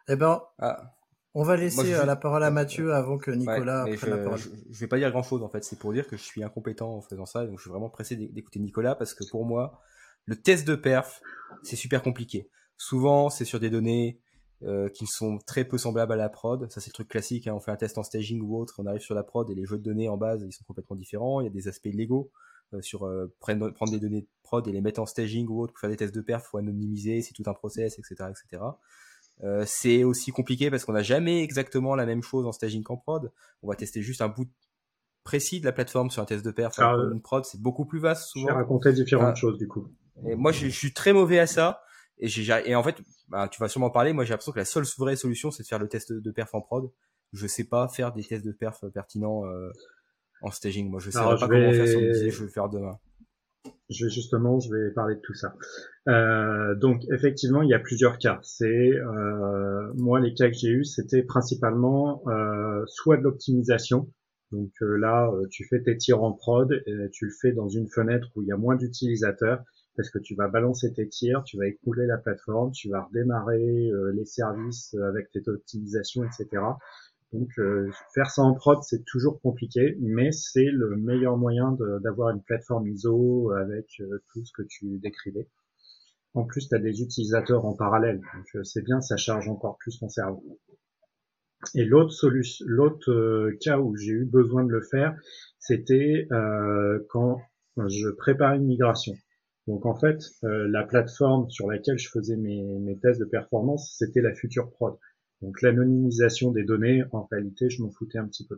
[0.08, 0.94] Eh ben, ah.
[1.34, 2.06] on va laisser Moi, je...
[2.06, 4.38] la parole à Mathieu avant que Nicolas ouais, prenne je, la parole.
[4.38, 5.64] Je, je vais pas dire grand-chose, en fait.
[5.64, 8.16] C'est pour dire que je suis incompétent en faisant ça, donc je suis vraiment pressé
[8.16, 9.82] d'écouter Nicolas, parce que pour moi,
[10.26, 11.22] le test de perf,
[11.64, 12.52] c'est super compliqué.
[12.78, 14.22] Souvent, c'est sur des données
[14.64, 16.70] euh, qui sont très peu semblables à la prod.
[16.72, 17.48] Ça, c'est le truc classique.
[17.48, 17.54] Hein.
[17.56, 19.66] On fait un test en staging ou autre, on arrive sur la prod et les
[19.66, 21.42] jeux de données en base, ils sont complètement différents.
[21.42, 22.32] Il y a des aspects légaux
[22.74, 25.60] euh, sur euh, prendre, prendre, des données de prod et les mettre en staging ou
[25.60, 28.64] autre pour faire des tests de perf, faut anonymiser, c'est tout un process, etc., etc.
[29.44, 32.98] Euh, c'est aussi compliqué parce qu'on n'a jamais exactement la même chose en staging qu'en
[32.98, 33.32] prod.
[33.64, 34.48] On va tester juste un bout
[35.24, 36.76] précis de la plateforme sur un test de perf.
[36.78, 38.50] Ah, une prod, c'est beaucoup plus vaste souvent.
[38.50, 39.88] Je vais raconter différentes choses du coup.
[40.28, 41.82] Et moi, je, je, suis très mauvais à ça.
[42.20, 42.98] Et, en fait,
[43.30, 44.12] bah, tu vas sûrement parler.
[44.14, 46.54] Moi, j'ai l'impression que la seule vraie solution, c'est de faire le test de perf
[46.54, 46.92] en prod.
[47.32, 49.70] Je sais pas faire des tests de perf pertinents euh,
[50.42, 50.90] en staging.
[50.90, 53.00] Moi, je sais pas je comment faire sur disait, je vais faire demain.
[53.90, 55.56] Je justement, je vais parler de tout ça.
[56.08, 58.40] Euh, donc, effectivement, il y a plusieurs cas.
[58.44, 64.12] C'est euh, moi, les cas que j'ai eus, c'était principalement euh, soit de l'optimisation.
[64.52, 68.30] Donc là, tu fais tes tirs en prod, et tu le fais dans une fenêtre
[68.36, 69.64] où il y a moins d'utilisateurs
[70.00, 73.90] parce que tu vas balancer tes tirs, tu vas écouler la plateforme, tu vas redémarrer
[73.92, 76.64] euh, les services avec tes optimisations, etc.
[77.34, 82.30] Donc euh, faire ça en prod, c'est toujours compliqué, mais c'est le meilleur moyen d'avoir
[82.30, 85.50] une plateforme ISO avec euh, tout ce que tu décrivais.
[86.34, 90.00] En plus, tu as des utilisateurs en parallèle, donc c'est bien, ça charge encore plus
[90.00, 90.62] ton cerveau.
[91.76, 95.14] Et l'autre solution, l'autre cas où j'ai eu besoin de le faire,
[95.58, 96.26] c'était
[97.10, 97.42] quand
[97.76, 99.16] je prépare une migration.
[99.70, 103.94] Donc en fait, euh, la plateforme sur laquelle je faisais mes, mes tests de performance,
[104.00, 104.98] c'était la future prod.
[105.44, 108.58] Donc l'anonymisation des données, en réalité, je m'en foutais un petit peu.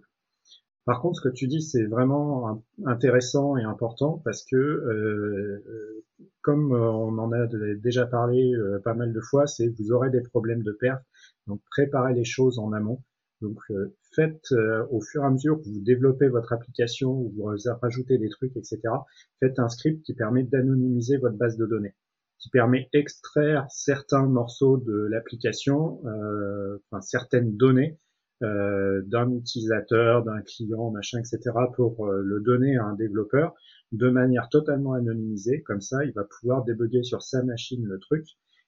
[0.85, 6.03] Par contre, ce que tu dis, c'est vraiment intéressant et important parce que, euh,
[6.41, 7.45] comme on en a
[7.75, 11.03] déjà parlé euh, pas mal de fois, c'est vous aurez des problèmes de perte.
[11.45, 13.03] Donc préparez les choses en amont.
[13.41, 17.33] Donc euh, faites euh, au fur et à mesure que vous développez votre application ou
[17.35, 18.79] vous rajoutez des trucs, etc.
[19.39, 21.95] Faites un script qui permet d'anonymiser votre base de données,
[22.39, 27.99] qui permet d'extraire certains morceaux de l'application, euh, enfin certaines données
[28.43, 31.51] euh, d'un utilisateur, d'un client, machin, etc.
[31.75, 33.53] pour le donner à un développeur
[33.91, 35.61] de manière totalement anonymisée.
[35.63, 38.25] Comme ça, il va pouvoir débugger sur sa machine le truc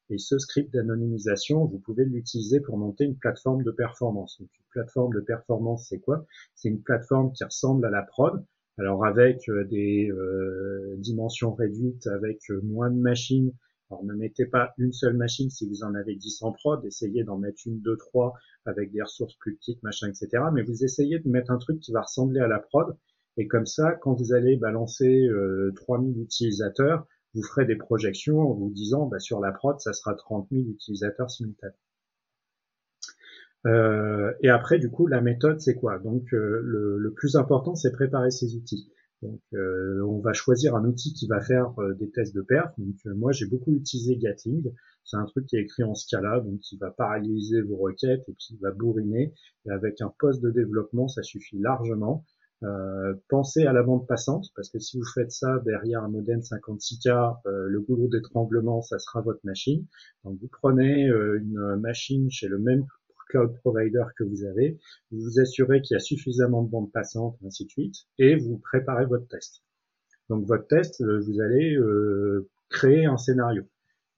[0.10, 4.38] et ce script d'anonymisation, vous pouvez l'utiliser pour monter une plateforme de performance.
[4.39, 6.26] Donc, une plateforme de performance, c'est quoi?
[6.56, 8.43] C'est une plateforme qui ressemble à la prod,
[8.78, 13.54] alors avec euh, des euh, dimensions réduites, avec euh, moins de machines.
[13.89, 17.24] Alors ne mettez pas une seule machine si vous en avez 10 en prod, essayez
[17.24, 18.34] d'en mettre une, deux, trois
[18.66, 20.43] avec des ressources plus petites, machin, etc.
[20.54, 22.97] Mais vous essayez de mettre un truc qui va ressembler à la prod.
[23.38, 28.54] Et comme ça, quand vous allez balancer euh, 3000 utilisateurs, vous ferez des projections en
[28.54, 31.74] vous disant bah, sur la prod, ça sera 30 000 utilisateurs simultanés.
[33.66, 36.00] Euh, et après, du coup, la méthode, c'est quoi?
[36.00, 38.92] Donc, euh, le, plus important, c'est préparer ces outils.
[39.22, 42.74] Donc, euh, on va choisir un outil qui va faire des tests de perf.
[42.78, 44.74] Donc, moi, j'ai beaucoup utilisé Gatling.
[45.06, 48.36] C'est un truc qui est écrit en Scala, donc qui va paralléliser vos requêtes et
[48.36, 49.34] qui va bourriner.
[49.66, 52.26] Et avec un poste de développement, ça suffit largement.
[52.64, 56.39] Euh, pensez à la bande passante, parce que si vous faites ça derrière un modem
[56.39, 59.86] 56K, euh, le goulot d'étranglement, ça sera votre machine.
[60.24, 62.86] Donc vous prenez euh, une machine chez le même
[63.30, 64.80] cloud provider que vous avez,
[65.11, 68.59] vous vous assurez qu'il y a suffisamment de bande passante, ainsi de suite, et vous
[68.59, 69.64] préparez votre test.
[70.30, 73.64] Donc votre test, euh, vous allez euh, créer un scénario.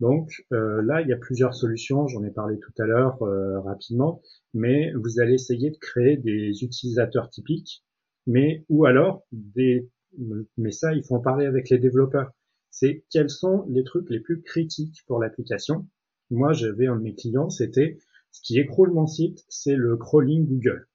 [0.02, 3.18] Donc là, il y a plusieurs solutions, j'en ai parlé tout à l'heure
[3.64, 4.22] rapidement,
[4.54, 7.86] mais vous allez essayer de créer des utilisateurs typiques
[8.28, 9.90] mais ou alors des
[10.58, 12.32] mais ça il faut en parler avec les développeurs
[12.70, 15.88] c'est quels sont les trucs les plus critiques pour l'application?
[16.30, 17.98] Moi j'avais un de mes clients c'était
[18.32, 20.88] ce qui écroule mon site c'est le crawling Google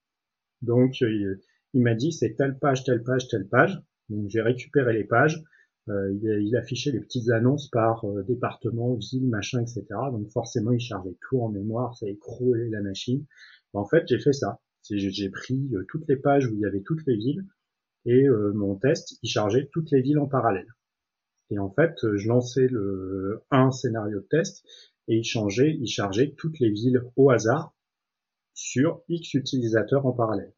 [0.62, 1.38] Donc il,
[1.74, 3.80] m'a dit c'est telle page, telle page, telle page.
[4.10, 5.42] Donc j'ai récupéré les pages.
[5.88, 9.86] Euh, il, il, affichait les petites annonces par euh, département, ville, machin, etc.
[10.12, 13.24] Donc forcément, il chargeait tout en mémoire, ça écroulait la machine.
[13.72, 14.60] En fait, j'ai fait ça.
[14.88, 17.46] J'ai pris euh, toutes les pages où il y avait toutes les villes
[18.06, 20.74] et mon test, il chargeait toutes les villes en parallèle.
[21.50, 22.66] Et en fait, je lançais
[23.50, 24.64] un scénario de test
[25.06, 27.74] et il changeait, il chargeait toutes les villes au hasard
[28.54, 30.54] sur X utilisateurs en parallèle.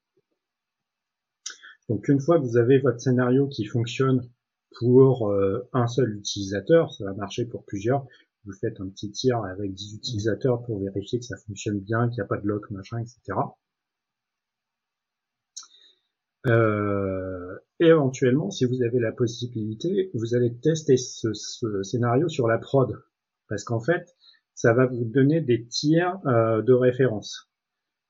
[1.88, 4.28] Donc une fois que vous avez votre scénario qui fonctionne
[4.78, 8.06] pour euh, un seul utilisateur, ça va marcher pour plusieurs,
[8.44, 12.16] vous faites un petit tir avec 10 utilisateurs pour vérifier que ça fonctionne bien, qu'il
[12.16, 13.38] n'y a pas de lock, machin, etc.
[16.46, 21.32] Euh, éventuellement, si vous avez la possibilité, vous allez tester ce,
[21.82, 23.02] scénario sur la prod.
[23.48, 24.16] Parce qu'en fait,
[24.54, 27.48] ça va vous donner des tirs euh, de référence.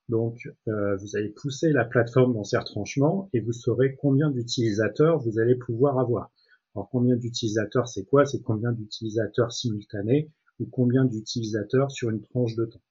[0.08, 5.18] Donc, euh, vous allez pousser la plateforme dans ses retranchements et vous saurez combien d'utilisateurs
[5.18, 6.30] vous allez pouvoir avoir.
[6.74, 8.24] Alors, combien d'utilisateurs, c'est quoi?
[8.24, 12.82] C'est combien d'utilisateurs simultanés ou combien d'utilisateurs sur une tranche de temps.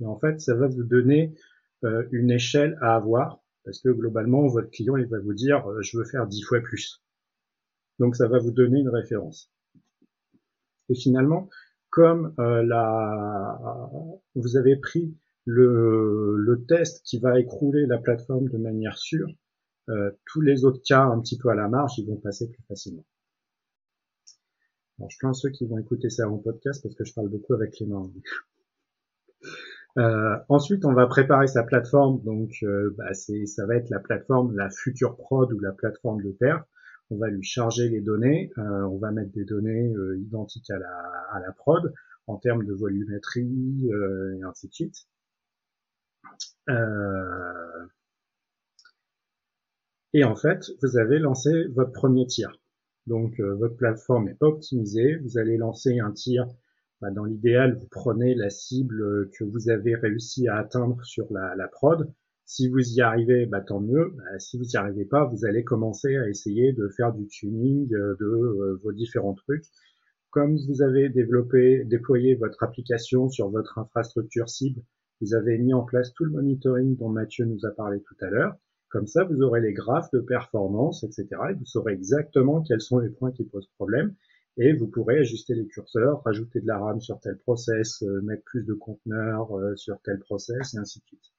[0.00, 1.34] Et en fait, ça va vous donner
[1.84, 5.82] euh, une échelle à avoir parce que globalement, votre client, il va vous dire, euh,
[5.82, 7.02] je veux faire dix fois plus.
[7.98, 9.52] Donc, ça va vous donner une référence.
[10.88, 11.48] Et finalement,
[11.90, 12.62] comme euh,
[14.34, 19.28] vous avez pris le, le, test qui va écrouler la plateforme de manière sûre,
[19.88, 22.62] euh, tous les autres cas un petit peu à la marge, ils vont passer plus
[22.68, 23.04] facilement.
[24.98, 27.54] Alors, je plains ceux qui vont écouter ça en podcast parce que je parle beaucoup
[27.54, 28.10] avec les mains.
[29.96, 32.22] Euh, ensuite, on va préparer sa plateforme.
[32.22, 36.32] Donc, euh, bah, ça va être la plateforme, la future prod ou la plateforme de
[36.32, 36.64] pair.
[37.10, 38.52] On va lui charger les données.
[38.58, 40.94] Euh, on va mettre des données euh, identiques à la,
[41.32, 41.92] à la prod
[42.26, 45.06] en termes de volumétrie et ainsi de suite.
[50.12, 52.60] et en fait, vous avez lancé votre premier tir.
[53.06, 55.16] Donc, votre plateforme est optimisée.
[55.16, 56.46] Vous allez lancer un tir
[57.00, 61.54] bah, dans l'idéal, vous prenez la cible que vous avez réussi à atteindre sur la,
[61.54, 62.12] la prod.
[62.44, 64.14] Si vous y arrivez, bah, tant mieux.
[64.16, 67.92] Bah, si vous n'y arrivez pas, vous allez commencer à essayer de faire du tuning
[67.94, 69.64] euh, de euh, vos différents trucs.
[70.30, 74.82] Comme vous avez développé, déployé votre application sur votre infrastructure cible,
[75.20, 78.30] vous avez mis en place tout le monitoring dont Mathieu nous a parlé tout à
[78.30, 78.56] l'heure.
[78.88, 81.28] Comme ça, vous aurez les graphes de performance, etc.
[81.50, 84.14] Et vous saurez exactement quels sont les points qui posent problème
[84.58, 88.42] et vous pourrez ajuster les curseurs, rajouter de la RAM sur tel process, euh, mettre
[88.44, 91.32] plus de conteneurs euh, sur tel process, et ainsi de suite.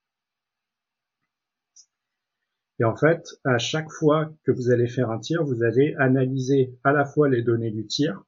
[2.80, 6.74] Et en fait, à chaque fois que vous allez faire un tir, vous allez analyser
[6.86, 8.24] à la fois les données du tir.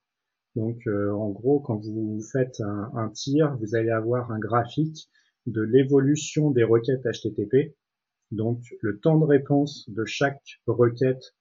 [0.57, 5.09] Donc, euh, en gros, quand vous faites un, un, tir, vous allez avoir un graphique
[5.45, 7.77] de l'évolution des requêtes HTTP.
[8.31, 11.33] Donc, le temps de réponse de chaque requête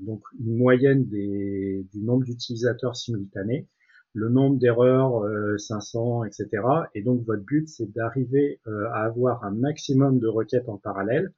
[0.00, 3.68] donc une moyenne des, du nombre d'utilisateurs simultanés,
[4.14, 5.24] le nombre d'erreurs,
[5.58, 6.48] 500, etc.
[6.94, 11.32] Et donc votre but, c'est d'arriver euh, à avoir un maximum de requêtes en parallèle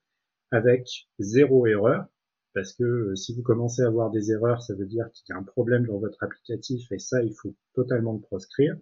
[0.51, 2.07] avec zéro erreur,
[2.55, 5.37] parce que euh, si vous commencez à avoir des erreurs, ça veut dire qu'il y
[5.37, 8.77] a un problème dans votre applicatif, et ça, il faut totalement le proscrire.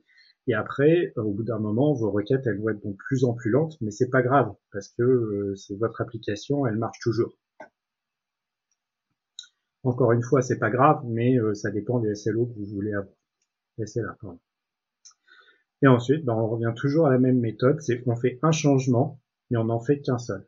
[0.46, 3.50] Et après, au bout d'un moment, vos requêtes, elles vont être de plus en plus
[3.50, 7.36] lentes, mais c'est pas grave, parce que c'est votre application, elle marche toujours.
[9.82, 12.92] Encore une fois, c'est pas grave, mais euh, ça dépend des SLO que vous voulez
[12.92, 13.14] avoir.
[13.78, 14.38] SLA, pardon.
[15.82, 19.18] Et ensuite, ben, on revient toujours à la même méthode, c'est qu'on fait un changement,
[19.50, 20.46] mais on n'en fait qu'un seul.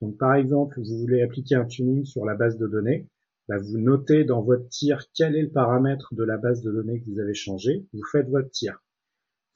[0.00, 3.08] Donc par exemple, vous voulez appliquer un tuning sur la base de données,
[3.48, 7.00] ben, vous notez dans votre tir quel est le paramètre de la base de données
[7.00, 8.82] que vous avez changé, vous faites votre tir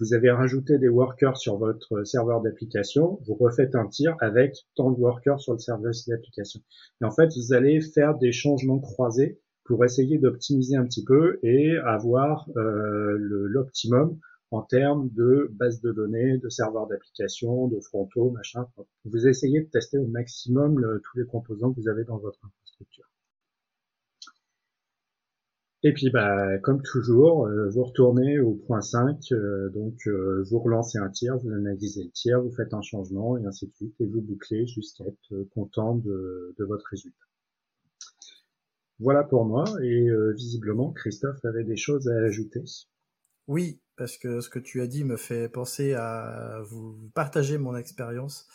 [0.00, 4.90] vous avez rajouté des workers sur votre serveur d'application, vous refaites un tir avec tant
[4.90, 6.60] de workers sur le serveur d'application.
[7.00, 11.38] Et en fait, vous allez faire des changements croisés pour essayer d'optimiser un petit peu
[11.42, 14.18] et avoir euh, l'optimum
[14.50, 18.66] en termes de base de données, de serveurs d'application, de frontaux, machin.
[19.04, 23.08] Vous essayez de tester au maximum tous les composants que vous avez dans votre infrastructure.
[25.86, 30.58] Et puis, bah, comme toujours, euh, vous retournez au point 5, euh, donc euh, vous
[30.58, 33.94] relancez un tir, vous analysez le tir, vous faites un changement, et ainsi de suite,
[34.00, 37.24] et vous bouclez jusqu'à être content de, de, votre résultat.
[38.98, 42.64] Voilà pour moi, et visiblement, Christophe avait des choses à ajouter.
[43.46, 47.76] Oui, parce que ce que tu as dit me fait penser à vous partager mon
[47.76, 48.48] expérience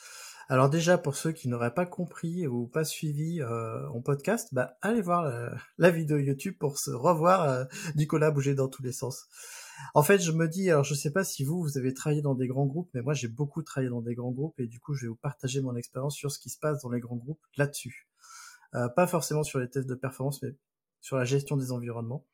[0.52, 4.78] alors déjà, pour ceux qui n'auraient pas compris ou pas suivi euh, en podcast, bah,
[4.82, 5.32] allez voir
[5.78, 7.64] la, vidéo YouTube pour se revoir euh,
[7.96, 9.28] Nicolas bouger dans tous les sens.
[9.94, 12.36] En fait, je me dis, alors je sais pas si vous, vous avez travaillé dans
[12.36, 14.94] des grands groupes, mais moi j'ai beaucoup travaillé dans des grands groupes et du coup
[14.94, 17.40] je vais vous partager mon expérience sur ce qui se passe dans les grands groupes
[17.56, 18.10] là-dessus.
[18.76, 20.58] Euh, pas forcément sur les tests de performance, mais
[21.00, 22.26] sur la gestion des environnements.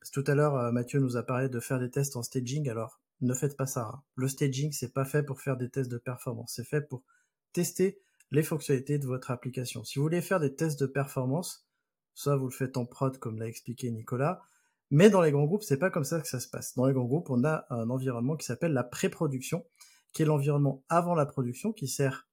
[0.00, 2.22] Parce que tout à l'heure, euh, Mathieu nous a parlé de faire des tests en
[2.22, 2.70] staging.
[2.70, 3.90] Alors, ne faites pas ça.
[3.92, 4.02] Hein.
[4.14, 6.54] Le staging, c'est pas fait pour faire des tests de performance.
[6.56, 7.04] C'est fait pour
[7.52, 8.00] tester
[8.30, 9.84] les fonctionnalités de votre application.
[9.84, 11.66] Si vous voulez faire des tests de performance,
[12.14, 14.42] soit vous le faites en prod, comme l'a expliqué Nicolas,
[14.90, 16.74] mais dans les grands groupes, c'est pas comme ça que ça se passe.
[16.74, 19.64] Dans les grands groupes, on a un environnement qui s'appelle la pré-production,
[20.12, 22.26] qui est l'environnement avant la production, qui sert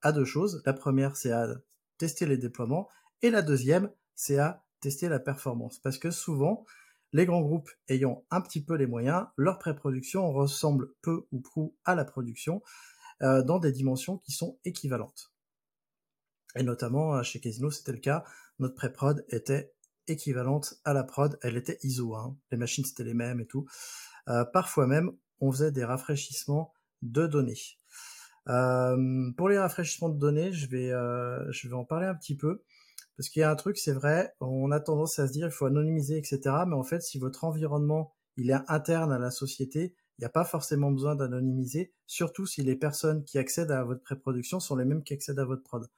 [0.00, 0.62] à deux choses.
[0.64, 1.48] La première, c'est à
[1.98, 2.88] tester les déploiements,
[3.20, 5.78] et la deuxième, c'est à tester la performance.
[5.78, 6.64] Parce que souvent,
[7.12, 11.76] les grands groupes ayant un petit peu les moyens, leur pré-production ressemble peu ou prou
[11.84, 12.62] à la production
[13.22, 15.32] euh, dans des dimensions qui sont équivalentes.
[16.56, 18.24] Et notamment euh, chez Casino, c'était le cas.
[18.58, 19.72] Notre pré-prod était
[20.06, 21.38] équivalente à la prod.
[21.42, 22.14] Elle était ISO.
[22.14, 22.36] Hein.
[22.50, 23.66] Les machines c'était les mêmes et tout.
[24.28, 26.72] Euh, parfois même, on faisait des rafraîchissements
[27.02, 27.58] de données.
[29.36, 30.90] pour les rafraîchissements de données, je vais,
[31.50, 32.62] je vais en parler un petit peu.
[33.16, 35.52] Parce qu'il y a un truc, c'est vrai, on a tendance à se dire il
[35.52, 36.40] faut anonymiser, etc.
[36.66, 40.44] Mais en fait, si votre environnement il est interne à la société, n'y a pas
[40.44, 45.02] forcément besoin d'anonymiser, surtout si les personnes qui accèdent à votre pré-production sont les mêmes
[45.02, 45.88] qui accèdent à votre prod.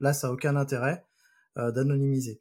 [0.00, 1.06] Là, ça n'a aucun intérêt
[1.56, 2.40] euh, d'anonymiser.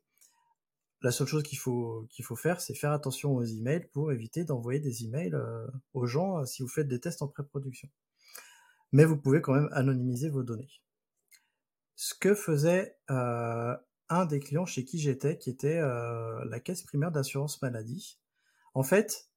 [1.01, 5.03] La seule chose qu'il faut faire, c'est faire attention aux emails pour éviter d'envoyer des
[5.03, 7.87] emails euh, aux gens euh, si vous faites des tests en pré-production.
[8.91, 10.81] Mais vous pouvez quand même anonymiser vos données.
[11.95, 17.61] Ce que faisait un des clients chez qui j'étais, qui était la caisse primaire d'assurance
[17.61, 18.19] maladie.
[18.75, 19.29] En fait,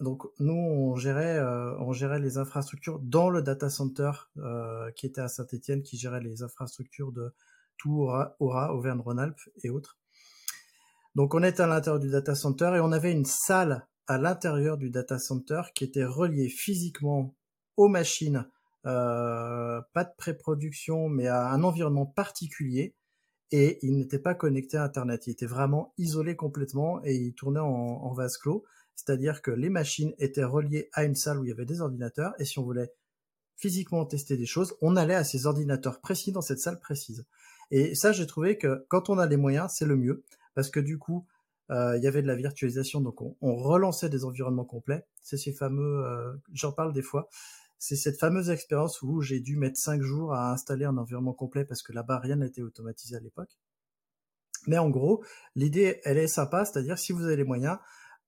[0.00, 5.06] donc nous on gérait, euh, on gérait les infrastructures dans le data center euh, qui
[5.06, 7.34] était à Saint-Étienne, qui gérait les infrastructures de
[7.76, 8.08] tout
[8.38, 9.98] Aura, Auvergne-Rhône-Alpes et autres.
[11.14, 14.78] Donc on était à l'intérieur du data center et on avait une salle à l'intérieur
[14.78, 17.34] du data center qui était reliée physiquement
[17.76, 18.46] aux machines,
[18.84, 22.94] pas de pré-production, mais à un environnement particulier
[23.52, 25.26] et il n'était pas connecté à Internet.
[25.26, 28.64] Il était vraiment isolé complètement et il tournait en, vase clos.
[28.94, 32.34] C'est-à-dire que les machines étaient reliées à une salle où il y avait des ordinateurs
[32.38, 32.92] et si on voulait
[33.56, 37.24] physiquement tester des choses, on allait à ces ordinateurs précis dans cette salle précise.
[37.70, 40.24] Et ça, j'ai trouvé que quand on a les moyens, c'est le mieux
[40.54, 41.26] parce que du coup,
[41.70, 45.06] euh, il y avait de la virtualisation, donc on, relançait des environnements complets.
[45.22, 47.28] C'est ces fameux, euh, j'en parle des fois,
[47.78, 51.64] c'est cette fameuse expérience où j'ai dû mettre 5 jours à installer un environnement complet
[51.64, 53.58] parce que là-bas rien n'était automatisé à l'époque.
[54.66, 55.24] Mais en gros,
[55.56, 57.78] l'idée, elle est sympa, c'est-à-dire si vous avez les moyens,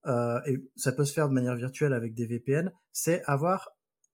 [0.07, 3.71] euh, et ça peut se faire de manière virtuelle avec des VPN, c'est avoir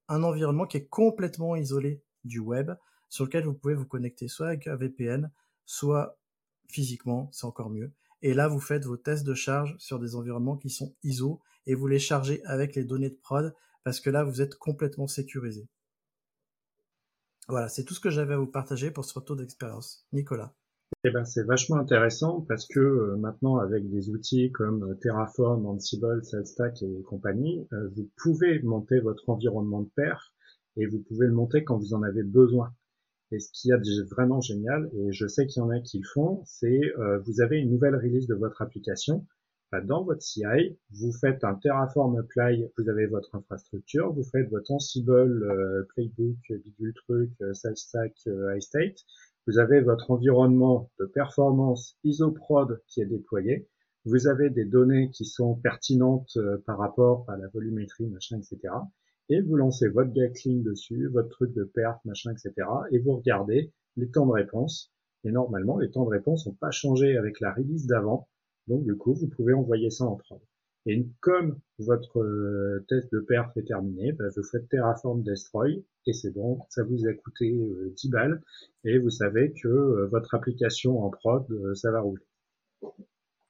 [0.08, 2.72] un environnement qui est complètement isolé du web,
[3.08, 5.30] sur lequel vous pouvez vous connecter soit avec un VPN,
[5.64, 6.18] soit
[6.68, 7.92] physiquement, c'est encore mieux.
[8.22, 11.74] Et là, vous faites vos tests de charge sur des environnements qui sont ISO et
[11.74, 15.68] vous les chargez avec les données de prod parce que là, vous êtes complètement sécurisé.
[17.48, 20.06] Voilà, c'est tout ce que j'avais à vous partager pour ce retour d'expérience.
[20.12, 20.54] Nicolas.
[21.02, 25.64] Eh ben, c'est vachement intéressant parce que euh, maintenant, avec des outils comme euh, Terraform,
[25.64, 30.34] Ansible, SalesStack et compagnie, euh, vous pouvez monter votre environnement de pair
[30.76, 32.74] et vous pouvez le monter quand vous en avez besoin.
[33.32, 36.08] Et ce qui est vraiment génial, et je sais qu'il y en a qui le
[36.12, 36.80] font, c'est
[37.24, 39.24] vous avez une nouvelle release de votre application,
[39.84, 44.72] dans votre CI, vous faites un Terraform apply, vous avez votre infrastructure, vous faites votre
[44.72, 48.98] Ansible, euh, Playbook, bidule truc, euh, SalesStack, euh, iState,
[49.46, 53.68] vous avez votre environnement de performance IsoProd qui est déployé,
[54.04, 58.72] vous avez des données qui sont pertinentes euh, par rapport à la volumétrie, machin, etc.
[59.28, 62.66] Et vous lancez votre Gatling dessus, votre truc de perf, machin, etc.
[62.92, 64.92] Et vous regardez les temps de réponse.
[65.24, 68.28] Et normalement, les temps de réponse n'ont pas changé avec la release d'avant.
[68.68, 70.40] Donc du coup, vous pouvez envoyer ça en prod.
[70.90, 76.12] Et comme votre euh, test de perf est terminé, bah, vous faites Terraform Destroy et
[76.12, 78.42] c'est bon, ça vous a coûté 10 euh, balles
[78.82, 81.46] et vous savez que euh, votre application en prod,
[81.76, 82.24] ça va rouler.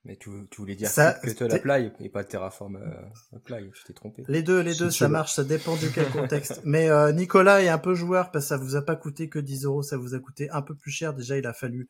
[0.05, 2.79] Mais tu, voulais dire ça, que tu l'apply et pas Terraform
[3.35, 4.23] apply, je t'ai trompé.
[4.29, 6.61] Les deux, les deux, ça marche, ça dépend de quel contexte.
[6.65, 9.65] Mais Nicolas est un peu joueur parce que ça vous a pas coûté que 10
[9.65, 11.15] euros, ça vous a coûté un peu plus cher.
[11.15, 11.89] Déjà, il a fallu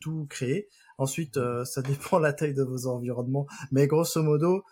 [0.00, 0.68] tout créer.
[0.98, 3.46] Ensuite, euh, ça dépend la taille de vos environnements.
[3.70, 4.64] Mais grosso modo,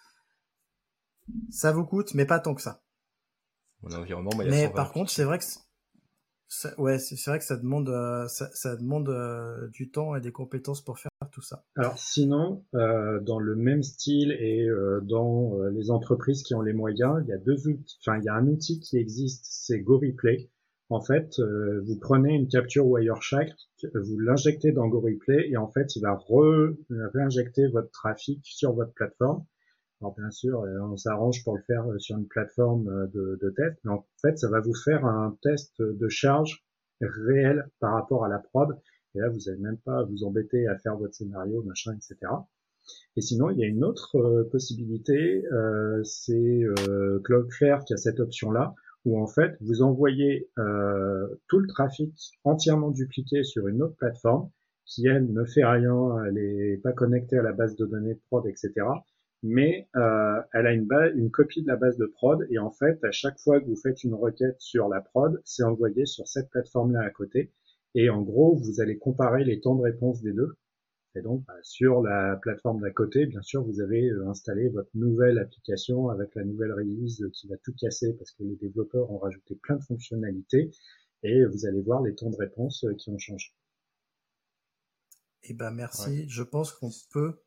[1.51, 2.83] ça vous coûte, mais pas tant que ça.
[3.83, 5.45] Mon environnement, mais par contre, c'est vrai que
[6.79, 10.83] ouais, c'est vrai que ça demande, euh, ça, demande euh, du temps et des compétences
[10.83, 11.65] pour faire tout ça.
[11.77, 14.67] Alors sinon, dans le même style et
[15.03, 17.99] dans les entreprises qui ont les moyens, il y a deux outils.
[18.01, 20.51] Enfin, il y a un outil qui existe, c'est GoReplay
[20.89, 23.53] en fait, euh, vous prenez une capture Wireshark,
[23.95, 28.93] vous l'injectez dans GoReplay et en fait, il va re réinjecter votre trafic sur votre
[28.93, 29.45] plateforme.
[30.01, 33.93] Alors bien sûr, on s'arrange pour le faire sur une plateforme de, de test, mais
[33.93, 36.65] en fait, ça va vous faire un test de charge
[37.01, 38.79] réel par rapport à la prod.
[39.15, 42.31] Et là, vous n'avez même pas à vous embêter à faire votre scénario, machin, etc.
[43.17, 47.97] Et sinon, il y a une autre euh, possibilité, euh, c'est euh, Cloudflare qui a
[47.97, 48.75] cette option-là,
[49.07, 52.13] où en fait, vous envoyez euh, tout le trafic
[52.43, 54.51] entièrement dupliqué sur une autre plateforme,
[54.85, 58.45] qui elle ne fait rien, elle n'est pas connectée à la base de données prod,
[58.47, 58.73] etc.
[59.45, 63.03] Mais euh, elle a une, une copie de la base de prod, et en fait,
[63.05, 66.51] à chaque fois que vous faites une requête sur la prod, c'est envoyé sur cette
[66.51, 67.53] plateforme-là à côté.
[67.95, 70.57] Et en gros, vous allez comparer les temps de réponse des deux.
[71.17, 74.91] Et donc, bah, sur la plateforme d'à côté, bien sûr, vous avez euh, installé votre
[74.95, 79.19] nouvelle application avec la nouvelle release qui va tout casser parce que les développeurs ont
[79.19, 80.71] rajouté plein de fonctionnalités
[81.23, 83.55] et vous allez voir les temps de réponse euh, qui ont changé.
[85.45, 86.29] Eh ben merci.
[86.29, 87.41] Je pense qu'on peut.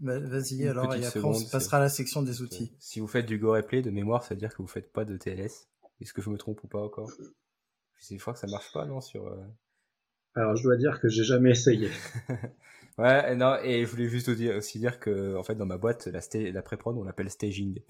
[0.00, 2.76] Bah, vas-y alors et après on passera à la section des outils.
[2.80, 5.06] Si vous faites du Go Replay de mémoire, ça veut dire que vous faites pas
[5.06, 5.70] de TLS.
[6.02, 7.10] Est-ce que je me trompe ou pas encore?
[7.98, 9.34] C'est une fois que ça marche pas non sur.
[10.36, 11.90] Euh, alors je dois dire que j'ai jamais essayé.
[12.98, 16.20] ouais, non, et je voulais juste aussi dire que en fait dans ma boîte, la,
[16.50, 17.80] la pré-prod, on l'appelle staging.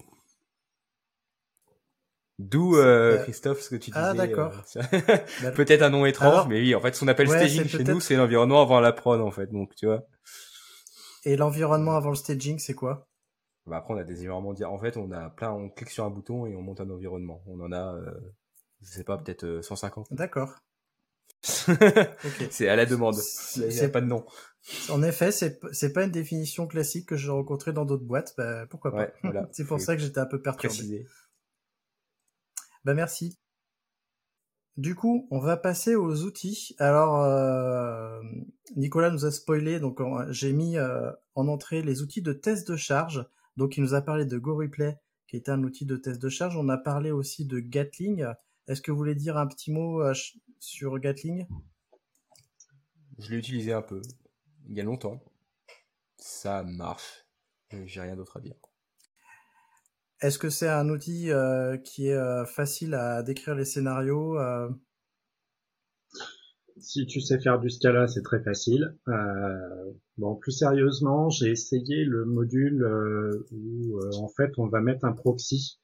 [2.39, 4.23] D'où euh, Christophe ce que tu ah, disais.
[4.23, 4.63] Ah d'accord.
[4.77, 7.99] Euh, peut-être un nom étrange, mais oui, en fait, ce qu'on appelle staging chez nous,
[7.99, 10.05] c'est l'environnement avant la prod en fait, donc tu vois.
[11.25, 13.09] Et l'environnement avant le staging, c'est quoi?
[13.65, 14.73] Bah Après, on a des environnements.
[14.73, 17.43] En fait, on a plein, on clique sur un bouton et on monte un environnement.
[17.45, 18.09] On en a, euh,
[18.81, 20.07] je sais pas, peut-être 150.
[20.11, 20.55] D'accord.
[21.41, 23.15] C'est à la demande.
[23.15, 24.25] C'est pas de nom.
[24.89, 28.33] En effet, c'est pas une définition classique que j'ai rencontrée dans d'autres boîtes.
[28.37, 29.09] Bah, pourquoi pas
[29.51, 31.07] C'est pour ça que j'étais un peu perturbé.
[32.85, 33.37] Bah merci.
[34.77, 36.75] Du coup, on va passer aux outils.
[36.79, 38.21] Alors, euh,
[38.77, 39.99] Nicolas nous a spoilé, donc
[40.29, 43.25] j'ai mis euh, en entrée les outils de test de charge.
[43.57, 44.97] Donc, il nous a parlé de GoReplay,
[45.27, 46.55] qui est un outil de test de charge.
[46.55, 48.25] On a parlé aussi de Gatling.
[48.67, 50.01] Est-ce que vous voulez dire un petit mot
[50.59, 51.47] sur Gatling
[53.17, 54.01] Je l'ai utilisé un peu,
[54.67, 55.23] il y a longtemps.
[56.17, 57.25] Ça marche.
[57.85, 58.55] J'ai rien d'autre à dire.
[60.21, 64.37] Est-ce que c'est un outil euh, qui est euh, facile à décrire les scénarios
[66.77, 68.97] Si tu sais faire du Scala, c'est très facile.
[70.17, 72.83] bon, plus sérieusement, j'ai essayé le module
[73.51, 75.79] où en fait on va mettre un proxy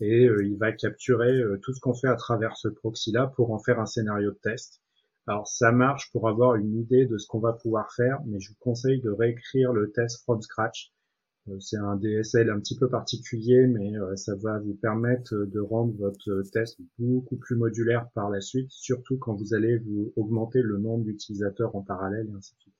[0.00, 3.52] et euh, il va capturer euh, tout ce qu'on fait à travers ce proxy-là pour
[3.52, 4.80] en faire un scénario de test.
[5.26, 8.50] Alors ça marche pour avoir une idée de ce qu'on va pouvoir faire, mais je
[8.50, 10.92] vous conseille de réécrire le test from scratch.
[11.48, 15.94] Euh, c'est un DSL un petit peu particulier, mais ça va vous permettre de rendre
[15.98, 20.78] votre test beaucoup plus modulaire par la suite, surtout quand vous allez vous augmenter le
[20.78, 22.77] nombre d'utilisateurs en parallèle et ainsi de suite.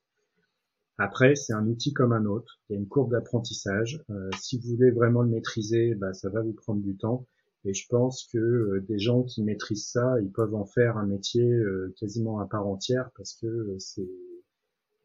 [0.99, 2.59] Après, c'est un outil comme un autre.
[2.69, 4.03] Il y a une courbe d'apprentissage.
[4.11, 7.27] Euh, si vous voulez vraiment le maîtriser, bah, ça va vous prendre du temps.
[7.65, 11.07] Et je pense que euh, des gens qui maîtrisent ça, ils peuvent en faire un
[11.07, 14.09] métier euh, quasiment à part entière parce que c'est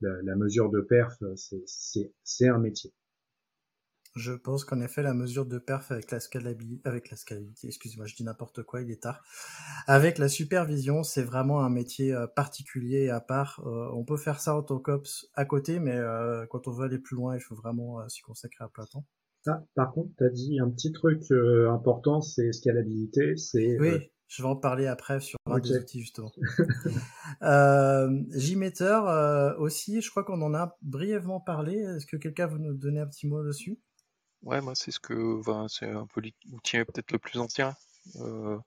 [0.01, 2.91] la, la, mesure de perf, c'est un métier.
[4.15, 8.05] Je pense qu'en effet, la mesure de perf avec la scalabilité, avec la scalabilité, excusez-moi,
[8.05, 9.23] je dis n'importe quoi, il est tard.
[9.87, 13.61] Avec la supervision, c'est vraiment un métier euh, particulier à part.
[13.65, 16.85] Euh, on peut faire ça en tant qu'ops à côté, mais euh, quand on veut
[16.85, 19.05] aller plus loin, il faut vraiment s'y consacrer à plein temps.
[19.47, 21.23] Ah, par contre, tu as dit un petit truc
[21.69, 23.35] important, c'est scalabilité.
[23.35, 24.09] C'est oui.
[24.27, 26.31] Je vais en parler après sur un des outils justement.
[27.43, 31.75] euh, Gmeter aussi, je crois qu'on en a brièvement parlé.
[31.75, 33.79] Est-ce que quelqu'un veut nous donner un petit mot dessus?
[34.43, 36.21] Ouais, moi c'est ce que, c'est un peu
[36.51, 37.75] l'outil peut-être le plus ancien.
[38.17, 38.59] Euh,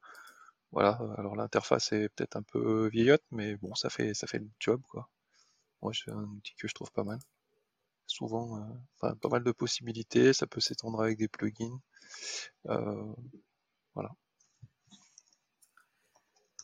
[0.73, 4.49] voilà, alors l'interface est peut-être un peu vieillotte, mais bon, ça fait ça fait le
[4.61, 5.09] job quoi.
[5.83, 7.19] Moi, c'est un outil que je trouve pas mal.
[8.07, 8.59] Souvent,
[9.03, 11.81] euh, pas mal de possibilités, ça peut s'étendre avec des plugins.
[12.69, 13.13] Euh,
[13.95, 14.11] voilà.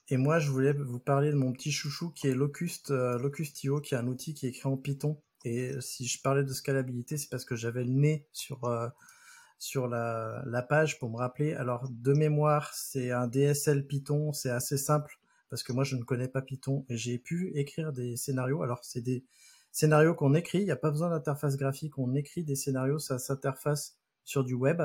[0.09, 3.95] Et moi, je voulais vous parler de mon petit chouchou qui est Locust, Locustio, qui
[3.95, 7.29] est un outil qui est écrit en Python et si je parlais de scalabilité, c'est
[7.29, 8.89] parce que j'avais le nez sur euh,
[9.59, 11.55] sur la, la, page pour me rappeler.
[11.55, 15.21] Alors de mémoire, c'est un DSL Python, c'est assez simple
[15.51, 18.63] parce que moi je ne connais pas Python et j'ai pu écrire des scénarios.
[18.63, 19.23] Alors c'est des
[19.71, 23.19] scénarios qu'on écrit, il n'y a pas besoin d'interface graphique, on écrit des scénarios, ça
[23.19, 24.83] s'interface sur du web.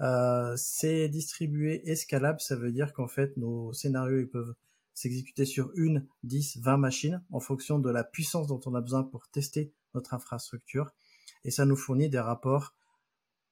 [0.00, 4.54] Euh, c'est distribué et scalable, ça veut dire qu'en fait nos scénarios ils peuvent
[4.94, 9.02] s'exécuter sur une, 10, 20 machines en fonction de la puissance dont on a besoin
[9.02, 10.90] pour tester notre infrastructure.
[11.44, 12.74] Et ça nous fournit des rapports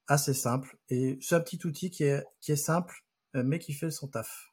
[0.07, 0.79] assez simples.
[0.89, 3.05] Et c'est un petit outil qui est, qui est simple,
[3.37, 4.53] euh, mais qui fait son taf.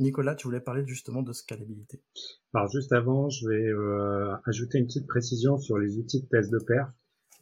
[0.00, 2.02] Nicolas, tu voulais parler justement de scalabilité.
[2.52, 6.50] Alors juste avant, je vais euh, ajouter une petite précision sur les outils de test
[6.50, 6.90] de perf.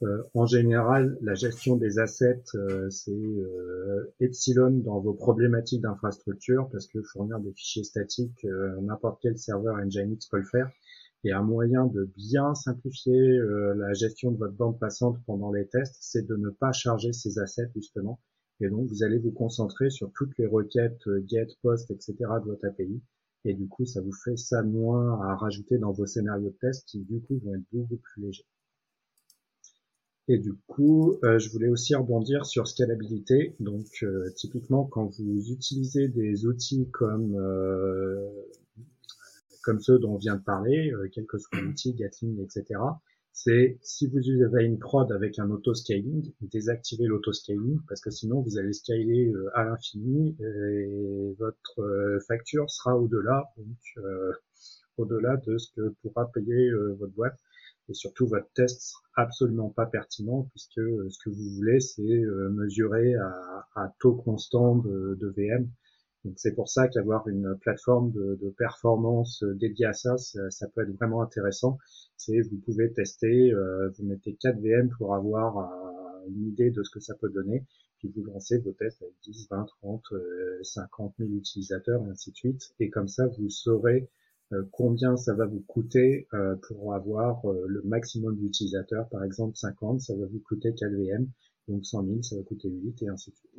[0.03, 6.69] Euh, en général, la gestion des assets, euh, c'est euh, epsilon dans vos problématiques d'infrastructure,
[6.73, 8.47] parce que fournir des fichiers statiques,
[8.81, 10.71] n'importe quel serveur Nginx peut le faire.
[11.25, 13.39] Et un moyen de bien simplifier
[13.77, 17.39] la gestion de votre bande passante pendant les tests, c'est de ne pas charger ces
[17.39, 18.21] assets justement.
[18.61, 22.15] Et donc, vous allez vous concentrer sur toutes les requêtes get, post, etc.
[22.19, 23.01] de votre API.
[23.45, 26.87] Et du coup, ça vous fait ça moins à rajouter dans vos scénarios de test
[26.87, 28.47] qui, du coup, vont être beaucoup plus légers.
[30.29, 33.57] Et du coup, euh, je voulais aussi rebondir sur scalabilité.
[33.59, 38.31] Donc, euh, typiquement, quand vous utilisez des outils comme euh,
[39.63, 42.81] comme ceux dont on vient de parler, quel que soit l'outil, Gatling, etc.,
[43.35, 48.59] c'est si vous avez une prod avec un auto-scaling, désactivez l'auto-scaling parce que sinon vous
[48.59, 54.05] allez scaler à l'infini et votre facture sera au-delà, donc
[54.99, 57.39] au-delà de ce que pourra payer votre boîte
[57.89, 62.03] et surtout votre test sera absolument pas pertinent puisque euh, ce que vous voulez c'est
[62.03, 65.69] euh, mesurer à, taux constant de, VM.
[66.25, 70.83] Donc c'est pour ça qu'avoir une plateforme de, performance euh, dédiée à ça, ça, peut
[70.83, 71.79] être vraiment intéressant.
[72.17, 73.53] C'est vous pouvez tester,
[73.97, 75.73] vous mettez 4 VM pour avoir
[76.29, 77.65] une idée de ce que ça peut donner,
[77.99, 80.05] puis vous lancez vos tests avec 10, 20, 30,
[80.63, 82.75] 50 000 utilisateurs et ainsi de suite.
[82.79, 84.09] Et comme ça, vous saurez
[84.53, 89.09] euh, combien ça va vous coûter euh, pour avoir euh, le maximum d'utilisateurs.
[89.09, 91.29] Par exemple, 50, ça va vous coûter 4 VM.
[91.69, 93.53] Donc 100 000, ça va coûter 8 et ainsi de suite.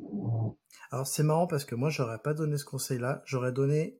[0.90, 3.22] Alors c'est marrant parce que moi, j'aurais pas donné ce conseil-là.
[3.24, 3.98] J'aurais donné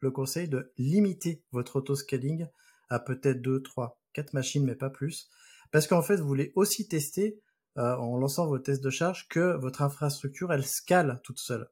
[0.00, 2.48] le conseil de limiter votre auto-scaling
[2.88, 5.28] à peut-être 2, 3, 4 machines, mais pas plus.
[5.70, 7.40] Parce qu'en fait, vous voulez aussi tester,
[7.76, 11.70] en lançant vos tests de charge, que votre infrastructure, elle scale toute seule.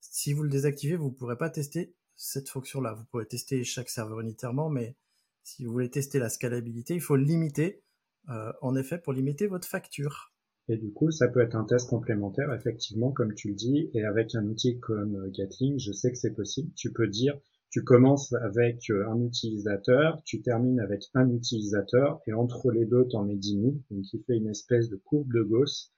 [0.00, 2.94] Si vous le désactivez, vous ne pourrez pas tester cette fonction-là.
[2.94, 4.96] Vous pouvez tester chaque serveur unitairement, mais
[5.44, 7.82] si vous voulez tester la scalabilité, il faut limiter,
[8.28, 10.32] euh, en effet, pour limiter votre facture.
[10.68, 14.04] Et du coup, ça peut être un test complémentaire, effectivement, comme tu le dis, et
[14.04, 16.70] avec un outil comme euh, Gatling, je sais que c'est possible.
[16.74, 17.38] Tu peux dire,
[17.70, 23.06] tu commences avec euh, un utilisateur, tu termines avec un utilisateur, et entre les deux,
[23.08, 25.90] tu en mets 10 000, donc il fait une espèce de courbe de Gauss,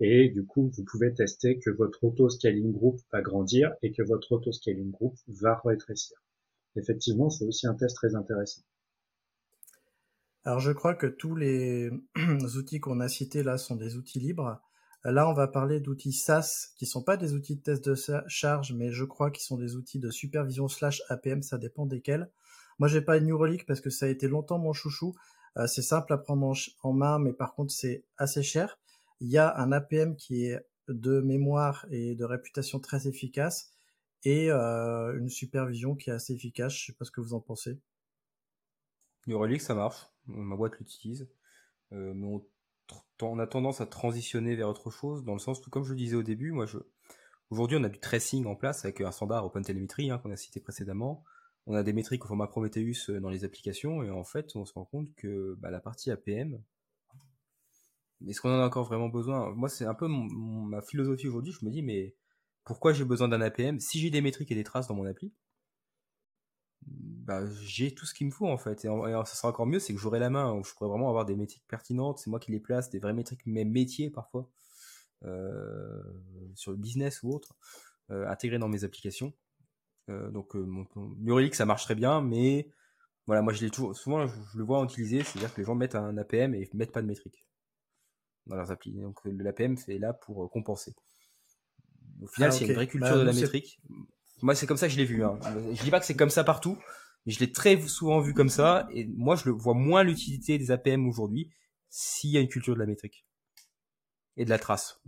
[0.00, 4.32] et du coup, vous pouvez tester que votre auto-scaling group va grandir et que votre
[4.32, 6.16] auto-scaling group va rétrécir.
[6.76, 8.62] Effectivement, c'est aussi un test très intéressant.
[10.44, 11.90] Alors, je crois que tous les
[12.56, 14.60] outils qu'on a cités là sont des outils libres.
[15.04, 17.94] Là, on va parler d'outils SaaS qui sont pas des outils de test de
[18.26, 22.30] charge, mais je crois qu'ils sont des outils de supervision slash APM, ça dépend desquels.
[22.78, 25.14] Moi, j'ai pas New Relic parce que ça a été longtemps mon chouchou.
[25.56, 26.52] Euh, c'est simple à prendre
[26.82, 28.78] en main, mais par contre, c'est assez cher.
[29.20, 33.70] Il y a un APM qui est de mémoire et de réputation très efficace
[34.24, 36.74] et euh, une supervision qui est assez efficace.
[36.74, 37.78] Je sais pas ce que vous en pensez.
[39.26, 40.06] New Relic, ça marche.
[40.28, 41.28] Ma boîte l'utilise.
[41.92, 42.26] Euh, mais
[43.22, 45.96] on, a tendance à transitionner vers autre chose, dans le sens où, comme je le
[45.96, 46.78] disais au début, moi, je...
[47.50, 50.60] aujourd'hui, on a du tracing en place avec un standard OpenTelemetry hein, qu'on a cité
[50.60, 51.24] précédemment.
[51.66, 54.64] On a des métriques au format Prometheus euh, dans les applications, et en fait, on
[54.64, 56.62] se rend compte que bah, la partie APM,
[58.26, 59.54] est-ce qu'on en a encore vraiment besoin?
[59.54, 61.52] Moi, c'est un peu ma philosophie aujourd'hui.
[61.52, 62.14] Je me dis, mais
[62.64, 65.32] pourquoi j'ai besoin d'un APM Si j'ai des métriques et des traces dans mon appli,
[66.90, 68.84] bah, j'ai tout ce qu'il me faut en fait.
[68.84, 71.24] Et, ça sera encore mieux, c'est que j'aurai la main, où je pourrais vraiment avoir
[71.24, 72.18] des métriques pertinentes.
[72.18, 74.50] C'est moi qui les place, des vraies métriques, même métiers parfois,
[75.24, 76.02] euh,
[76.54, 77.56] sur le business ou autre,
[78.10, 79.32] euh, intégrées dans mes applications.
[80.10, 82.70] Euh, donc, mon, mon ça marche très bien, mais
[83.28, 85.94] voilà, moi je l'ai toujours, souvent je, le vois utiliser, c'est-à-dire que les gens mettent
[85.94, 87.46] un APM et mettent pas de métriques
[88.46, 88.94] dans leurs applis.
[88.94, 90.94] Donc l'APM c'est là pour euh, compenser.
[92.22, 93.80] Au final, c'est ah, une vraie culture bah, de la métrique.
[94.42, 95.24] Moi, c'est comme ça que je l'ai vu.
[95.24, 95.38] Hein.
[95.72, 96.78] Je dis pas que c'est comme ça partout,
[97.26, 98.88] mais je l'ai très souvent vu comme ça.
[98.92, 101.50] Et moi, je le vois moins l'utilité des APM aujourd'hui
[101.90, 103.24] s'il y a une culture de la métrique
[104.36, 105.00] et de la trace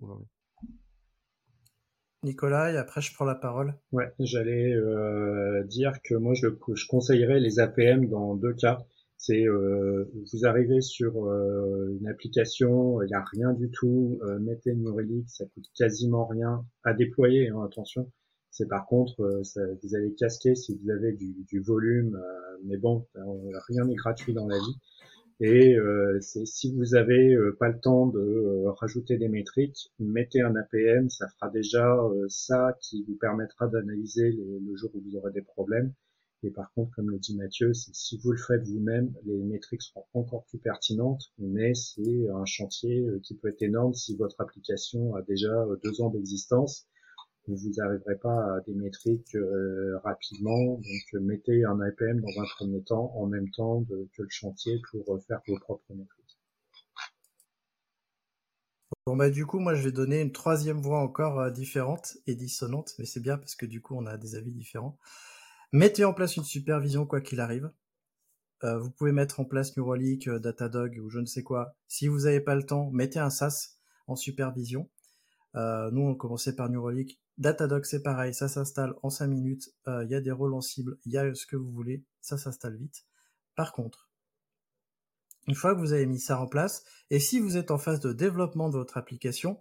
[2.22, 3.78] Nicolas, et après je prends la parole.
[3.92, 8.84] Ouais, j'allais euh, dire que moi je, je conseillerais les APM dans deux cas.
[9.16, 14.38] C'est euh, vous arrivez sur euh, une application, il n'y a rien du tout, euh,
[14.38, 18.10] mettez New Relic, ça coûte quasiment rien à déployer, hein, attention.
[18.50, 19.42] C'est par contre, euh,
[19.82, 22.20] vous allez casquer si vous avez du, volume,
[22.64, 23.06] mais bon,
[23.68, 24.76] rien n'est gratuit dans la vie.
[25.42, 25.76] Et
[26.20, 31.48] si vous avez pas le temps de rajouter des métriques, mettez un APM, ça fera
[31.48, 31.98] déjà
[32.28, 35.94] ça qui vous permettra d'analyser le jour où vous aurez des problèmes
[36.42, 40.06] et par contre, comme le dit Mathieu, si vous le faites vous-même, les métriques seront
[40.14, 45.14] encore plus pertinentes, mais c'est un chantier euh, qui peut être énorme si votre application
[45.16, 46.86] a déjà euh, deux ans d'existence.
[47.54, 52.82] Vous n'arriverez pas à des métriques euh, rapidement, donc mettez un APM dans un premier
[52.82, 56.20] temps en même temps que le chantier pour faire vos propres métriques.
[59.06, 62.34] Bon bah du coup moi je vais donner une troisième voix encore euh, différente et
[62.34, 64.98] dissonante, mais c'est bien parce que du coup on a des avis différents.
[65.72, 67.72] Mettez en place une supervision quoi qu'il arrive.
[68.62, 71.74] Euh, vous pouvez mettre en place Neuralink, euh, Datadog ou je ne sais quoi.
[71.88, 74.88] Si vous n'avez pas le temps, mettez un SaaS en supervision.
[75.54, 77.18] nous on commençait par Neuralink.
[77.38, 79.74] Datadog c'est pareil, ça s'installe en 5 minutes.
[79.86, 82.36] Il y a des rôles en cible, il y a ce que vous voulez, ça
[82.36, 83.06] s'installe vite.
[83.56, 84.10] Par contre,
[85.48, 88.00] une fois que vous avez mis ça en place, et si vous êtes en phase
[88.00, 89.60] de développement de votre application,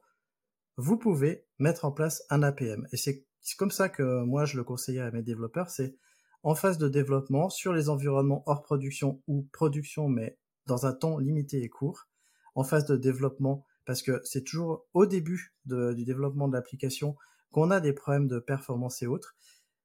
[0.75, 2.87] vous pouvez mettre en place un APM.
[2.91, 3.25] Et c'est
[3.57, 5.95] comme ça que moi je le conseillais à mes développeurs, c'est
[6.43, 10.37] en phase de développement sur les environnements hors production ou production, mais
[10.67, 12.07] dans un temps limité et court,
[12.55, 17.15] en phase de développement, parce que c'est toujours au début du développement de l'application
[17.51, 19.35] qu'on a des problèmes de performance et autres.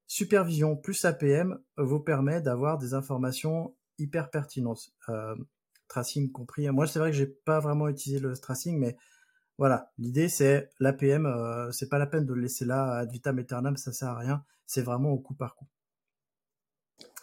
[0.06, 4.90] Supervision plus APM vous permet d'avoir des informations hyper pertinentes.
[5.08, 5.34] Euh,
[5.88, 6.68] tracing compris.
[6.70, 8.96] Moi, c'est vrai que j'ai pas vraiment utilisé le tracing, mais
[9.58, 13.38] voilà, l'idée c'est l'APM, euh, c'est pas la peine de le laisser là ad vitam
[13.38, 14.44] aeternam, ça sert à rien.
[14.66, 15.66] C'est vraiment au coup par coup.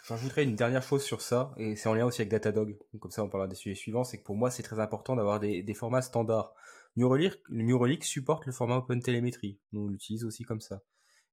[0.07, 2.77] J'ajouterais une dernière chose sur ça, et c'est en lien aussi avec Datadog.
[2.99, 4.03] comme ça, on parlera des sujets suivants.
[4.03, 6.53] C'est que pour moi, c'est très important d'avoir des, formats standards.
[6.95, 9.59] Neuralink, supporte le format OpenTelemetry.
[9.73, 10.81] On l'utilise aussi comme ça.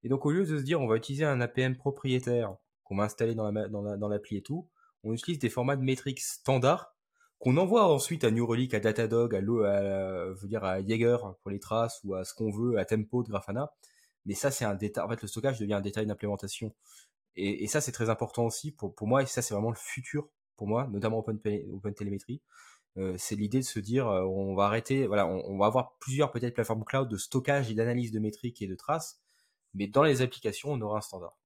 [0.03, 2.55] Et donc, au lieu de se dire, on va utiliser un APM propriétaire
[2.85, 4.69] qu'on va installer dans l'appli et tout,
[5.05, 6.95] on utilise des formats de métriques standards
[7.39, 11.51] qu'on envoie ensuite à New Relic, à Datadog, à, à, veux dire à Jaeger pour
[11.51, 13.73] les traces ou à ce qu'on veut, à Tempo de Grafana.
[14.27, 15.05] Mais ça, c'est un détail.
[15.05, 16.75] En fait, le stockage devient un détail d'implémentation.
[17.37, 19.23] Et, ça, c'est très important aussi pour, moi.
[19.23, 21.39] Et ça, c'est vraiment le futur pour moi, notamment Open,
[21.73, 21.95] Open.
[22.99, 26.33] Euh, c'est l'idée de se dire, euh, on va arrêter, voilà, on, va avoir plusieurs
[26.33, 29.21] peut-être plateformes cloud de stockage et d'analyse de métriques et de traces,
[29.75, 31.39] mais dans les applications, on aura un standard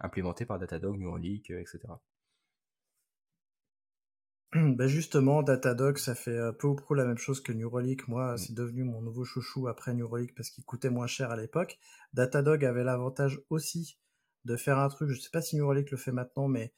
[0.00, 1.80] implémenté par Datadog, New Relic, euh, etc.
[4.54, 8.06] Ben justement, Datadog, ça fait peu ou prou la même chose que Neuralink.
[8.06, 8.38] Moi, mm.
[8.38, 11.76] c'est devenu mon nouveau chouchou après Neuralink parce qu'il coûtait moins cher à l'époque.
[12.12, 13.98] Datadog avait l'avantage aussi
[14.44, 16.72] de faire un truc, je ne sais pas si Neuralink le fait maintenant, mais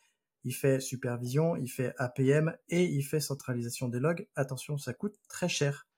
[0.46, 4.28] il fait supervision, il fait APM et il fait centralisation des logs.
[4.36, 5.88] Attention, ça coûte très cher.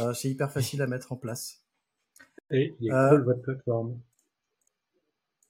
[0.00, 1.62] Euh, c'est hyper facile à mettre en place.
[2.50, 4.00] Et il euh, votre plateforme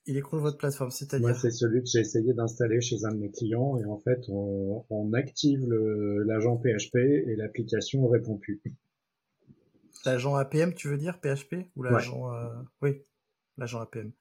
[0.06, 3.16] il écroule votre plateforme, c'est-à-dire Moi, c'est celui que j'ai essayé d'installer chez un de
[3.16, 5.66] mes clients et en fait, on, on active
[6.26, 8.60] l'agent PHP et l'application répond plus.
[10.04, 12.50] L'agent APM, tu veux dire PHP ou l'agent euh,
[12.82, 13.00] Oui,
[13.56, 14.12] l'agent APM.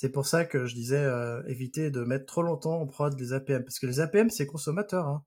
[0.00, 3.34] C'est pour ça que je disais euh, éviter de mettre trop longtemps en prod des
[3.34, 5.06] APM parce que les APM c'est consommateur.
[5.06, 5.22] Hein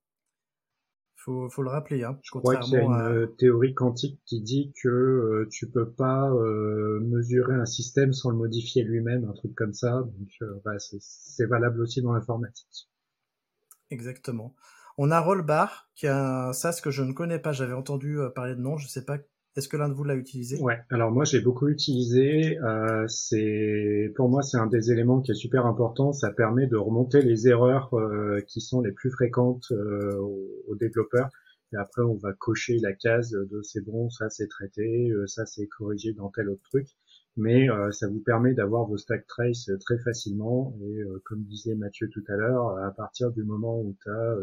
[1.16, 2.04] faut, faut le rappeler.
[2.04, 5.70] Hein, je crois qu'il y a une euh, théorie quantique qui dit que euh, tu
[5.70, 9.92] peux pas euh, mesurer un système sans le modifier lui-même, un truc comme ça.
[10.02, 12.90] Donc bah, c'est valable aussi dans l'informatique.
[13.92, 14.56] Exactement.
[14.98, 17.52] On a Rollbar, qui est un SaaS que je ne connais pas.
[17.52, 19.20] J'avais entendu parler de nom, je sais pas
[19.56, 20.60] est-ce que l'un de vous l'a utilisé?
[20.62, 20.80] Ouais.
[20.90, 22.58] Alors moi j'ai beaucoup utilisé.
[22.60, 26.12] Euh, c'est pour moi c'est un des éléments qui est super important.
[26.12, 30.18] Ça permet de remonter les erreurs euh, qui sont les plus fréquentes euh,
[30.68, 31.30] aux, développeurs.
[31.72, 35.46] Et après on va cocher la case de c'est bon, ça c'est traité, euh, ça
[35.46, 36.88] c'est corrigé dans tel autre truc.
[37.36, 40.76] Mais euh, ça vous permet d'avoir vos stack trace très facilement.
[40.84, 44.36] Et comme disait Mathieu tout à l'heure, à partir du moment où tu as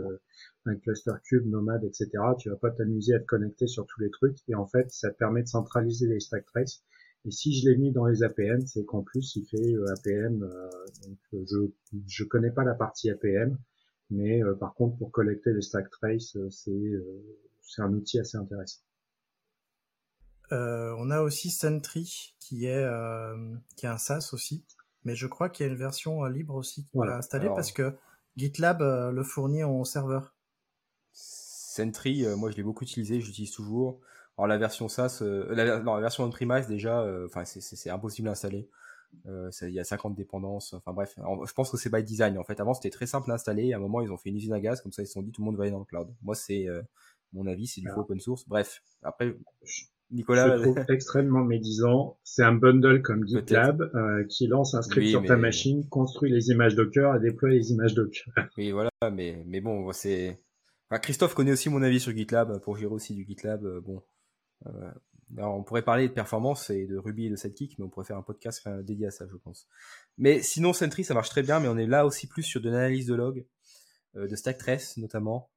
[0.66, 2.10] un cluster cube, nomade, etc.
[2.38, 4.38] Tu vas pas t'amuser à te connecter sur tous les trucs.
[4.48, 6.82] Et en fait, ça te permet de centraliser les stack traces.
[7.26, 10.42] Et si je l'ai mis dans les APM, c'est qu'en plus, il fait euh, APM.
[10.42, 10.70] Euh,
[11.06, 13.58] donc, euh, je je connais pas la partie APM,
[14.10, 16.92] mais par contre, pour collecter les stack traces, c'est
[17.62, 18.80] c'est un outil assez intéressant.
[20.50, 22.86] On a aussi Sentry qui est
[23.76, 24.64] qui est un SaaS aussi,
[25.04, 27.16] mais je crois qu'il y a une version libre aussi qu'on voilà.
[27.16, 27.94] installer parce que
[28.36, 30.34] GitLab le fournit en serveur.
[31.70, 34.00] Sentry, euh, moi je l'ai beaucoup utilisé, j'utilise toujours.
[34.36, 38.28] Alors la version SaaS, euh, la, non, la version on-premise déjà, euh, enfin c'est impossible
[38.28, 38.68] à installer.
[39.24, 40.72] Il y a 50 dépendances.
[40.74, 42.38] Enfin bref, je pense que c'est by design.
[42.38, 43.72] En fait, avant c'était très simple à installer.
[43.72, 45.22] À un moment ils ont fait une usine à gaz, comme ça ils se sont
[45.22, 46.12] dit tout le monde va aller dans le cloud.
[46.22, 46.66] Moi c'est
[47.32, 48.48] mon avis, c'est du faux open source.
[48.48, 49.36] Bref, après
[50.10, 50.56] Nicolas.
[50.56, 52.18] Je trouve extrêmement médisant.
[52.24, 53.90] C'est un bundle comme GitLab
[54.28, 57.94] qui lance un script sur ta machine, construit les images Docker et déploie les images
[57.94, 58.34] Docker.
[58.56, 60.38] Oui, voilà, mais mais bon, c'est
[60.98, 63.64] Christophe connaît aussi mon avis sur GitLab, pour gérer aussi du GitLab.
[63.64, 64.02] Euh, bon,
[64.66, 64.90] euh,
[65.38, 68.16] on pourrait parler de performance et de Ruby et de Sidekick, mais on pourrait faire
[68.16, 69.68] un podcast dédié à ça, je pense.
[70.18, 72.68] Mais sinon, Sentry, ça marche très bien, mais on est là aussi plus sur de
[72.68, 73.46] l'analyse de log,
[74.16, 75.49] euh, de stack trace notamment.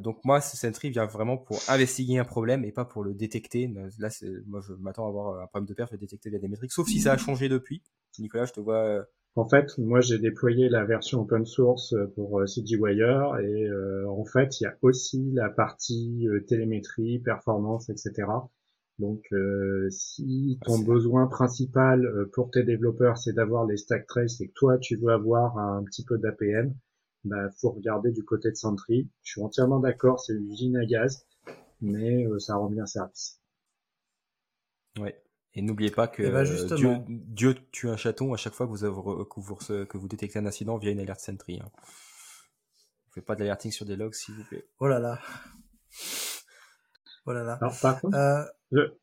[0.00, 3.72] Donc moi, Sentry vient vraiment pour investiguer un problème et pas pour le détecter.
[3.98, 4.08] Là,
[4.46, 6.86] moi, je m'attends à avoir un problème de perf et détecter via des métriques, sauf
[6.86, 7.82] si ça a changé depuis.
[8.18, 9.06] Nicolas, je te vois
[9.36, 13.68] En fait, moi j'ai déployé la version open source pour CGWire et
[14.06, 18.24] en fait il y a aussi la partie télémétrie, performance, etc.
[19.00, 24.40] Donc, euh, si ton besoin principal euh, pour tes développeurs, c'est d'avoir les stack trace
[24.42, 26.74] et que toi, tu veux avoir un petit peu d'APM,
[27.24, 29.08] bah, faut regarder du côté de Sentry.
[29.22, 31.26] Je suis entièrement d'accord, c'est l'usine à gaz,
[31.80, 33.40] mais euh, ça rend bien service.
[34.98, 35.22] Ouais.
[35.54, 36.44] Et n'oubliez pas que bah,
[36.76, 40.08] Dieu, Dieu, tue un chaton à chaque fois que vous, avez, que vous, que vous
[40.08, 41.58] détectez un incident via une alerte Sentry.
[41.60, 41.70] Hein.
[43.06, 44.68] Vous faites pas de l'alerting sur des logs, s'il vous plaît.
[44.78, 45.18] Oh là là.
[47.26, 47.58] Oh là là.
[47.60, 48.16] Alors, par contre,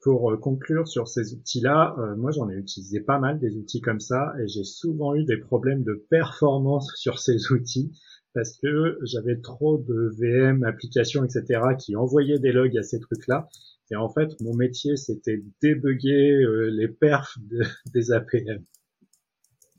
[0.01, 3.81] pour euh, conclure sur ces outils-là, euh, moi j'en ai utilisé pas mal des outils
[3.81, 7.91] comme ça et j'ai souvent eu des problèmes de performance sur ces outils
[8.33, 11.59] parce que j'avais trop de VM, applications, etc.
[11.79, 13.47] qui envoyaient des logs à ces trucs-là.
[13.89, 17.37] Et en fait, mon métier, c'était débugger euh, les perfs
[17.93, 18.63] des APM.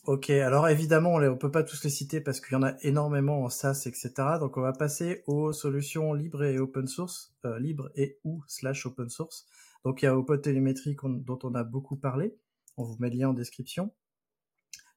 [0.09, 2.73] Ok, alors évidemment, on ne peut pas tous les citer parce qu'il y en a
[2.81, 4.39] énormément en SaaS, etc.
[4.41, 8.87] Donc on va passer aux solutions libres et open source, euh, libres et ou slash
[8.87, 9.45] open source.
[9.85, 12.35] Donc il y a OpenTelemetry dont on a beaucoup parlé.
[12.79, 13.93] On vous met le lien en description.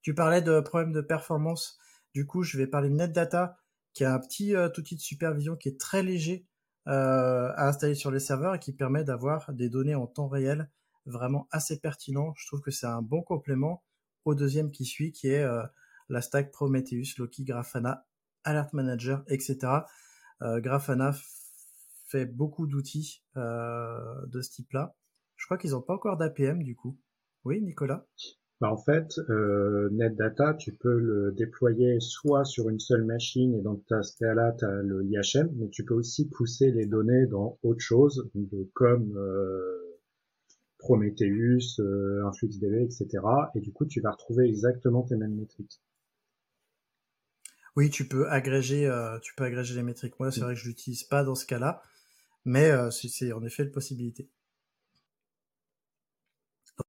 [0.02, 1.78] Tu parlais de problèmes de performance.
[2.14, 3.58] Du coup, je vais parler de NetData,
[3.94, 6.48] qui est un petit euh, outil de supervision qui est très léger
[6.88, 10.72] euh, à installer sur les serveurs et qui permet d'avoir des données en temps réel
[11.06, 12.32] vraiment assez pertinent.
[12.38, 13.84] Je trouve que c'est un bon complément
[14.26, 15.64] au deuxième qui suit, qui est euh,
[16.10, 18.06] la stack Prometheus, Loki, Grafana,
[18.44, 19.58] Alert Manager, etc.
[20.42, 21.14] Grafana
[22.12, 24.96] fait beaucoup d'outils euh, de ce type-là.
[25.38, 27.00] Je crois qu'ils n'ont pas encore d'APM du coup.
[27.46, 28.06] Oui, Nicolas?
[28.60, 33.62] Bah en fait, euh, NetData, tu peux le déployer soit sur une seule machine et
[33.62, 37.26] donc dans ce cas-là, tu as le IHM, mais tu peux aussi pousser les données
[37.26, 38.30] dans autre chose,
[38.74, 39.91] comme euh,
[40.82, 43.08] Prometheus, euh, InfluxDB, etc.
[43.54, 45.80] Et du coup, tu vas retrouver exactement tes mêmes métriques.
[47.76, 50.20] Oui, tu peux agréger, euh, tu peux agréger les métriques.
[50.20, 51.82] Moi, c'est vrai que je l'utilise pas dans ce cas-là
[52.44, 54.28] mais euh, c'est en effet une possibilité.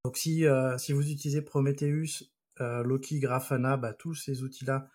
[0.02, 2.24] Donc si, vous utilisez Prometheus,
[2.58, 4.88] Loki, Grafana, bah, tous ces outils-là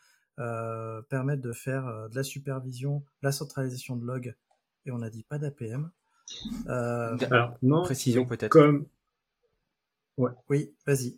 [1.09, 4.35] permettent de faire de la supervision, la centralisation de logs,
[4.87, 5.91] et on n'a dit pas d'APM.
[6.67, 8.51] Alors, non, précision peut-être.
[8.51, 8.85] Comme...
[10.17, 10.31] Ouais.
[10.49, 11.17] Oui, vas-y.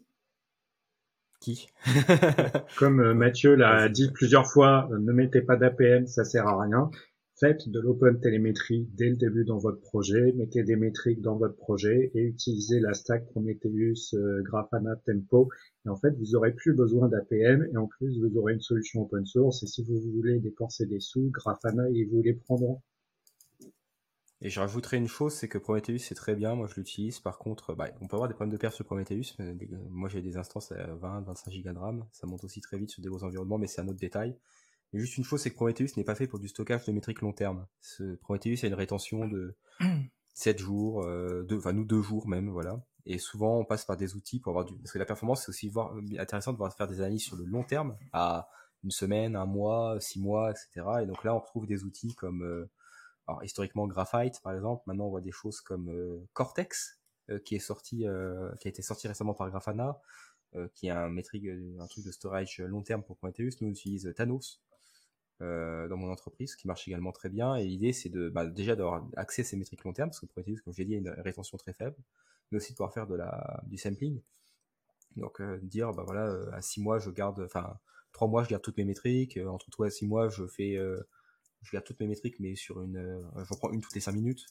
[1.40, 1.70] Qui
[2.78, 6.92] Comme Mathieu l'a dit plusieurs fois, ne mettez pas d'APM, ça sert à rien.
[7.40, 11.56] Faites de l'open télémétrie dès le début dans votre projet, mettez des métriques dans votre
[11.56, 15.50] projet et utilisez la stack Prometheus, euh, Grafana, Tempo.
[15.86, 19.04] Et en fait, vous aurez plus besoin d'APM et en plus, vous aurez une solution
[19.04, 19.64] open source.
[19.64, 22.82] Et si vous voulez dépenser des sous, Grafana, ils vous les prendront.
[24.42, 27.20] Et je rajouterai une chose, c'est que Prometheus c'est très bien, moi je l'utilise.
[27.20, 29.36] Par contre, bah, on peut avoir des problèmes de perf sur Prometheus.
[29.90, 33.02] Moi j'ai des instances à 20-25 Go de RAM, ça monte aussi très vite sur
[33.02, 34.38] des gros environnements, mais c'est un autre détail
[34.98, 37.34] juste une chose, c'est que Prometheus n'est pas fait pour du stockage de métriques long
[37.34, 37.68] terme.
[37.82, 39.56] Ce Prometheus a une rétention de
[40.34, 42.82] 7 jours, euh, enfin nous 2 jours même, voilà.
[43.06, 44.76] Et souvent, on passe par des outils pour avoir du...
[44.76, 45.96] Parce que la performance, c'est aussi voir...
[46.18, 48.50] intéressant de voir faire des analyses sur le long terme, à
[48.84, 50.88] une semaine, un mois, six mois, etc.
[51.04, 52.44] Et donc là, on retrouve des outils comme...
[52.44, 52.70] Euh,
[53.30, 54.82] alors, historiquement, Graphite, par exemple.
[54.88, 57.00] Maintenant, on voit des choses comme euh, Cortex,
[57.30, 60.02] euh, qui est sorti, euh, qui a été sorti récemment par Grafana,
[60.74, 61.46] qui est un métrique,
[61.80, 63.52] un truc de storage long terme pour Prometheus.
[63.62, 64.64] Nous, on utilise Thanos,
[65.40, 67.54] dans mon entreprise, qui marche également très bien.
[67.56, 70.26] Et l'idée, c'est de bah, déjà d'avoir accès à ces métriques long terme, parce que
[70.26, 71.96] Prometheus, comme je l'ai dit, a une rétention très faible,
[72.50, 74.22] mais aussi de pouvoir faire de la, du sampling.
[75.18, 77.78] Donc dire, bah voilà, à 6 mois, je garde, enfin,
[78.14, 80.80] 3 mois, je garde toutes mes métriques, entre 3 et 6 mois, je fais,
[81.62, 84.46] je garde toutes mes métriques, mais sur une, je prends une toutes les 5 minutes,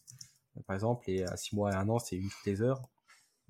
[0.66, 2.89] par exemple, et à 6 mois et 1 an, c'est une toutes les heures.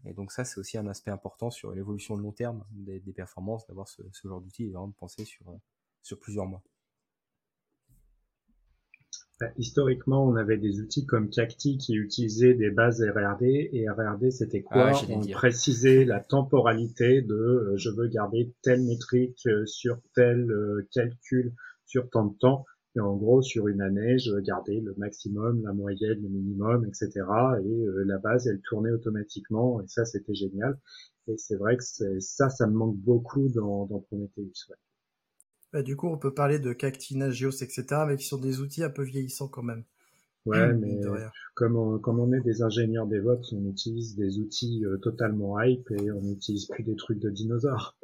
[0.05, 3.13] Et donc ça, c'est aussi un aspect important sur l'évolution de long terme des, des
[3.13, 5.45] performances, d'avoir ce, ce, genre d'outil et vraiment de penser sur,
[6.03, 6.63] sur plusieurs mois.
[9.41, 14.33] Bah, historiquement, on avait des outils comme Cacti qui utilisaient des bases RRD et RRD
[14.33, 14.91] c'était quoi?
[14.93, 20.51] Ah, On précisait la temporalité de euh, je veux garder telle métrique euh, sur tel
[20.51, 21.55] euh, calcul
[21.87, 22.67] sur tant de temps
[22.99, 27.11] et en gros sur une année je garder le maximum, la moyenne, le minimum, etc.
[27.65, 30.77] Et la base elle tournait automatiquement et ça c'était génial.
[31.29, 31.85] Et c'est vrai que
[32.21, 34.67] ça, ça me manque beaucoup dans, dans Prometheus.
[34.69, 34.77] Ouais.
[35.73, 38.83] Bah, du coup, on peut parler de Cactina, Geos, etc., mais qui sont des outils
[38.83, 39.85] un peu vieillissants quand même.
[40.47, 41.01] Ouais, mmh, mais
[41.55, 45.91] comme on, comme on est des ingénieurs DevOps, on utilise des outils euh, totalement hype
[45.91, 47.99] et on n'utilise plus des trucs de dinosaures.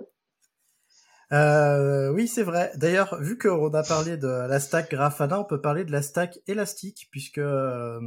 [1.35, 2.70] Euh, oui, c'est vrai.
[2.77, 6.39] D'ailleurs, vu qu'on a parlé de la stack Grafana, on peut parler de la stack
[6.47, 7.98] Elastic, puisque euh,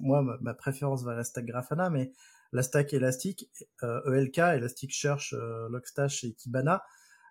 [0.00, 2.12] moi, ma, préférence va à la stack Grafana, mais
[2.52, 3.48] la stack Elastic,
[3.82, 5.34] ELK, Elasticsearch,
[5.70, 6.84] Logstash et Kibana,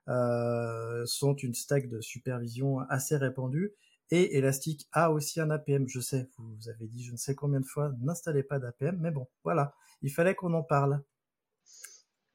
[0.10, 3.74] euh, sont une stack de supervision assez répandue.
[4.10, 5.88] Et Elastic a aussi un APM.
[5.88, 9.12] Je sais, vous avez dit je ne sais combien de fois, n'installez pas d'APM, mais
[9.12, 11.02] bon, voilà, il fallait qu'on en parle.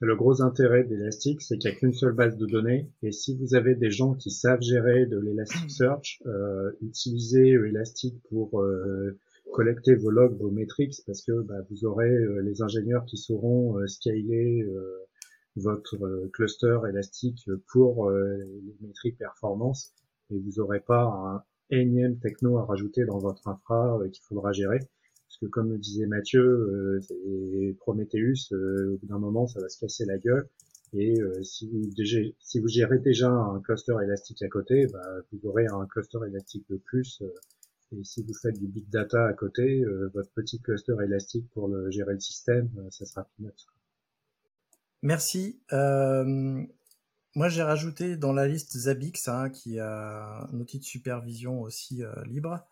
[0.00, 2.88] Le gros intérêt d'Elastic, c'est qu'il n'y a qu'une seule base de données.
[3.02, 8.60] Et si vous avez des gens qui savent gérer de l'Elasticsearch, euh, utilisez Elastic pour
[8.60, 9.18] euh,
[9.52, 13.78] collecter vos logs, vos métriques, parce que bah, vous aurez euh, les ingénieurs qui sauront
[13.78, 15.04] euh, scaler euh,
[15.56, 19.92] votre cluster Elastic pour les métriques performance,
[20.30, 21.42] et vous n'aurez pas un
[21.76, 24.78] énième techno à rajouter dans votre infra qu'il faudra gérer.
[25.28, 29.78] Parce que comme le disait Mathieu, euh, Prometheus, au bout d'un moment, ça va se
[29.78, 30.48] casser la gueule.
[30.94, 31.90] Et si, vous,
[32.40, 36.64] si vous gérez déjà un cluster élastique à côté, bah, vous aurez un cluster élastique
[36.70, 37.22] de plus
[37.92, 41.68] et si vous faites du big data à côté, euh, votre petit cluster élastique pour
[41.68, 43.50] le, gérer le système, euh, ça sera peanuts.
[45.02, 45.60] Merci.
[45.72, 46.64] Euh,
[47.34, 52.02] moi, j'ai rajouté dans la liste Zabbix, hein, qui a un outil de supervision aussi
[52.26, 52.66] libre.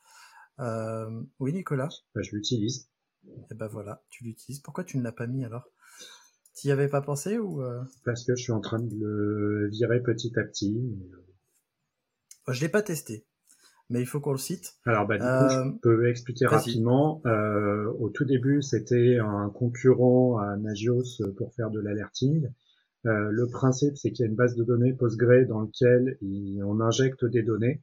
[0.59, 2.89] Oui, Nicolas bah, Je l'utilise.
[3.27, 4.61] Et eh ben voilà, tu l'utilises.
[4.61, 5.69] Pourquoi tu ne l'as pas mis alors?
[6.55, 7.61] Tu y avais pas pensé ou
[8.05, 10.97] Parce que je suis en train de le virer petit à petit.
[12.47, 13.27] Je je l'ai pas testé
[13.91, 14.75] mais il faut qu'on le cite.
[14.85, 17.23] Alors, bah, du coup, je euh, peux expliquer rapidement.
[17.27, 22.49] Euh, au tout début, c'était un concurrent à Nagios pour faire de l'alerting.
[23.07, 26.19] Euh, le principe, c'est qu'il y a une base de données Postgre dans laquelle
[26.65, 27.83] on injecte des données.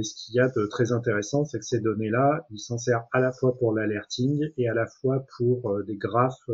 [0.00, 3.04] Et ce qu'il y a de très intéressant, c'est que ces données-là, ils s'en servent
[3.12, 6.50] à la fois pour l'alerting et à la fois pour des graphes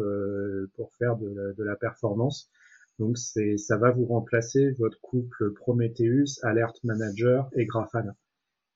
[0.74, 2.50] pour faire de la, de la performance.
[2.98, 8.16] Donc c'est, ça va vous remplacer votre couple Prometheus, Alert Manager et Grafana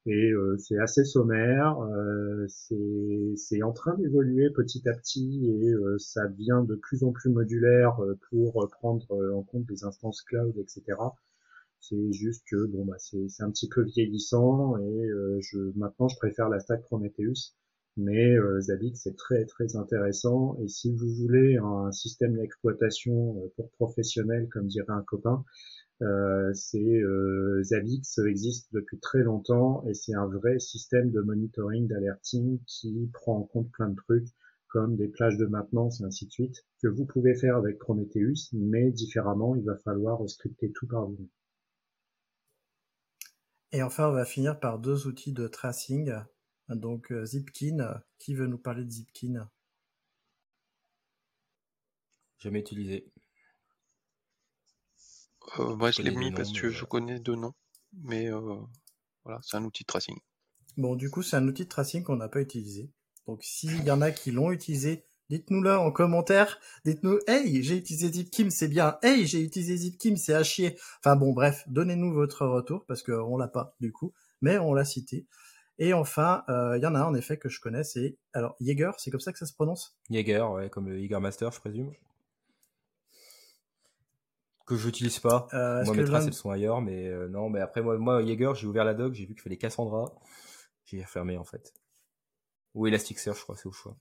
[0.07, 5.99] et euh, c'est assez sommaire, euh, c'est en train d'évoluer petit à petit et euh,
[5.99, 10.97] ça devient de plus en plus modulaire pour prendre en compte des instances cloud, etc.
[11.81, 15.09] C'est juste que bon bah c'est un petit peu vieillissant et
[15.41, 17.55] je maintenant je préfère la stack Prometheus,
[17.97, 24.49] mais Zabbix c'est très très intéressant et si vous voulez un système d'exploitation pour professionnels
[24.51, 25.45] comme dirait un copain,
[26.03, 31.87] euh, c'est euh, Zabbix existe depuis très longtemps et c'est un vrai système de monitoring,
[31.89, 34.29] d'alerting qui prend en compte plein de trucs
[34.69, 38.51] comme des plages de maintenance et ainsi de suite que vous pouvez faire avec Prometheus,
[38.53, 41.29] mais différemment, il va falloir scripter tout par vous.
[43.73, 46.13] Et enfin, on va finir par deux outils de tracing.
[46.69, 49.49] Donc euh, Zipkin, qui veut nous parler de Zipkin?
[52.39, 53.13] Jamais utilisé.
[55.59, 57.55] Euh, moi, je l'ai mis parce que je connais deux noms,
[57.93, 58.57] mais euh,
[59.25, 60.19] voilà, c'est un outil de tracing.
[60.77, 62.91] Bon, du coup, c'est un outil de tracing qu'on n'a pas utilisé.
[63.27, 66.61] Donc, s'il y en a qui l'ont utilisé, dites-nous-le en commentaire.
[66.85, 68.99] Dites-nous, hey, j'ai utilisé Zipkim, c'est bien.
[69.03, 70.77] Hey, j'ai utilisé Zipkim, c'est à chier.
[70.99, 74.13] Enfin bon, bref, donnez-nous votre retour parce qu'on l'a pas du coup,
[74.43, 75.27] mais on l'a cité.
[75.79, 78.55] Et enfin, euh, il y en a un en effet que je connais, c'est alors
[78.61, 79.97] Jaeger, c'est comme ça que ça se prononce?
[80.11, 81.91] Jaeger, ouais, comme le Jaeger Master, je présume
[84.71, 85.49] que j'utilise pas.
[85.53, 88.55] Euh, moi, mes traces, elles sont ailleurs, mais euh, non, mais après, moi, moi Jaeger,
[88.55, 90.15] j'ai ouvert la doc, j'ai vu qu'il fallait Cassandra,
[90.85, 91.75] j'ai refermé, en fait.
[92.75, 93.97] Ou Elasticsearch, je crois, c'est au choix.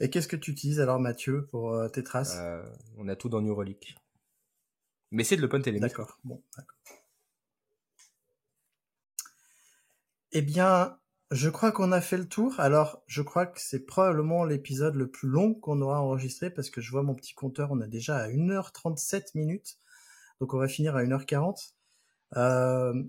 [0.00, 2.38] Et qu'est-ce que tu utilises alors, Mathieu, pour euh, tes traces?
[2.96, 3.96] On a tout dans New Relic.
[5.10, 5.62] Mais c'est de l'open.
[5.78, 6.76] D'accord, bon, d'accord.
[10.32, 10.98] Eh bien,
[11.32, 12.58] je crois qu'on a fait le tour.
[12.60, 16.80] Alors, je crois que c'est probablement l'épisode le plus long qu'on aura enregistré parce que
[16.80, 19.78] je vois mon petit compteur, on est déjà à 1h37 minutes.
[20.40, 21.74] Donc, on va finir à 1h40.
[22.36, 23.02] Euh,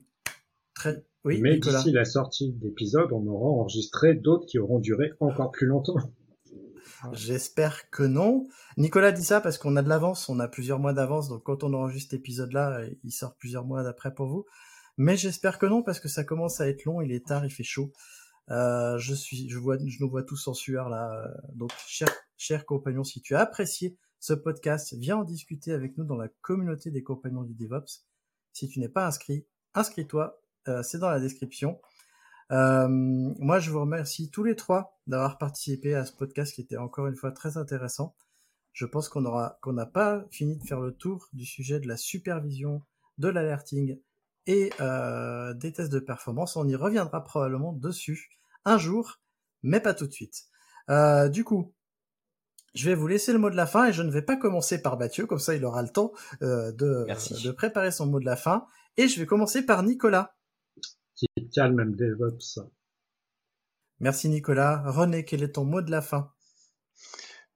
[0.74, 1.06] très...
[1.24, 5.52] Oui, Mais d'ici la sortie de l'épisode, on aura enregistré d'autres qui auront duré encore
[5.52, 5.96] plus longtemps.
[7.14, 8.48] J'espère que non.
[8.78, 11.64] Nicolas dit ça parce qu'on a de l'avance, on a plusieurs mois d'avance, donc quand
[11.64, 14.46] on enregistre l'épisode là, il sort plusieurs mois d'après pour vous.
[14.98, 17.52] Mais j'espère que non, parce que ça commence à être long, il est tard, il
[17.52, 17.92] fait chaud.
[18.50, 21.28] Euh, je suis, je vois, je nous vois tous en sueur là.
[21.54, 26.04] Donc, cher, cher compagnon, si tu as apprécié ce podcast, viens en discuter avec nous
[26.04, 28.06] dans la communauté des compagnons du DevOps.
[28.54, 30.41] Si tu n'es pas inscrit, inscris-toi.
[30.68, 31.80] Euh, c'est dans la description.
[32.52, 36.78] Euh, moi, je vous remercie tous les trois d'avoir participé à ce podcast qui était
[36.78, 38.16] encore une fois très intéressant.
[38.74, 41.88] Je pense qu'on aura, qu'on n'a pas fini de faire le tour du sujet de
[41.88, 42.84] la supervision,
[43.18, 44.00] de l'alerting
[44.48, 46.56] et euh, des tests de performance.
[46.56, 48.30] On y reviendra probablement dessus
[48.66, 49.22] un jour,
[49.64, 50.44] mais pas tout de suite.
[50.90, 51.74] Euh, du coup,
[52.74, 54.82] je vais vous laisser le mot de la fin et je ne vais pas commencer
[54.82, 56.12] par Mathieu, comme ça il aura le temps
[56.42, 57.06] euh, de,
[57.44, 58.66] de préparer son mot de la fin.
[58.98, 60.36] Et je vais commencer par Nicolas.
[61.58, 62.60] Même DevOps.
[64.00, 64.84] Merci Nicolas.
[64.86, 66.32] René, quel est ton mot de la fin?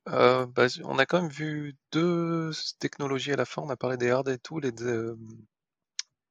[0.10, 3.62] Euh, bah, on a quand même vu deux technologies à la fin.
[3.64, 5.18] On a parlé des hard et tout, de,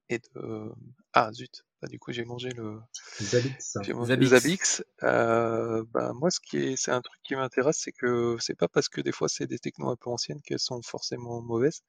[0.09, 0.73] et de...
[1.13, 2.81] Ah zut, bah, du coup j'ai mangé le
[3.21, 3.77] Zabix.
[3.77, 5.07] le.
[5.07, 8.69] Euh, bah, moi ce qui est c'est un truc qui m'intéresse, c'est que c'est pas
[8.69, 11.83] parce que des fois c'est des technos un peu anciennes qu'elles sont forcément mauvaises.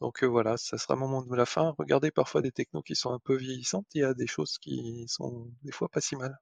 [0.00, 1.74] Donc euh, voilà, ça sera le moment de la fin.
[1.78, 5.06] Regardez parfois des technos qui sont un peu vieillissantes, il y a des choses qui
[5.08, 6.36] sont des fois pas si mal.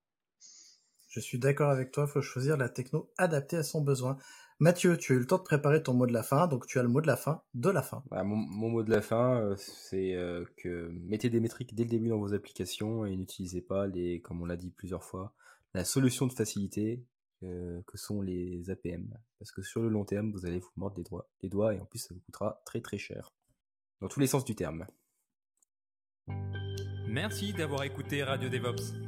[1.08, 4.18] Je suis d'accord avec toi, il faut choisir la techno adaptée à son besoin.
[4.60, 6.80] Mathieu, tu as eu le temps de préparer ton mot de la fin, donc tu
[6.80, 8.02] as le mot de la fin de la fin.
[8.10, 11.88] Bah, mon, mot de la fin, euh, c'est euh, que mettez des métriques dès le
[11.88, 15.32] début dans vos applications et n'utilisez pas les, comme on l'a dit plusieurs fois,
[15.74, 17.04] la solution de facilité
[17.44, 19.16] euh, que sont les APM.
[19.38, 21.80] Parce que sur le long terme, vous allez vous mordre les doigts, les doigts et
[21.80, 23.32] en plus ça vous coûtera très très cher.
[24.00, 24.88] Dans tous les sens du terme.
[27.06, 29.07] Merci d'avoir écouté Radio DevOps.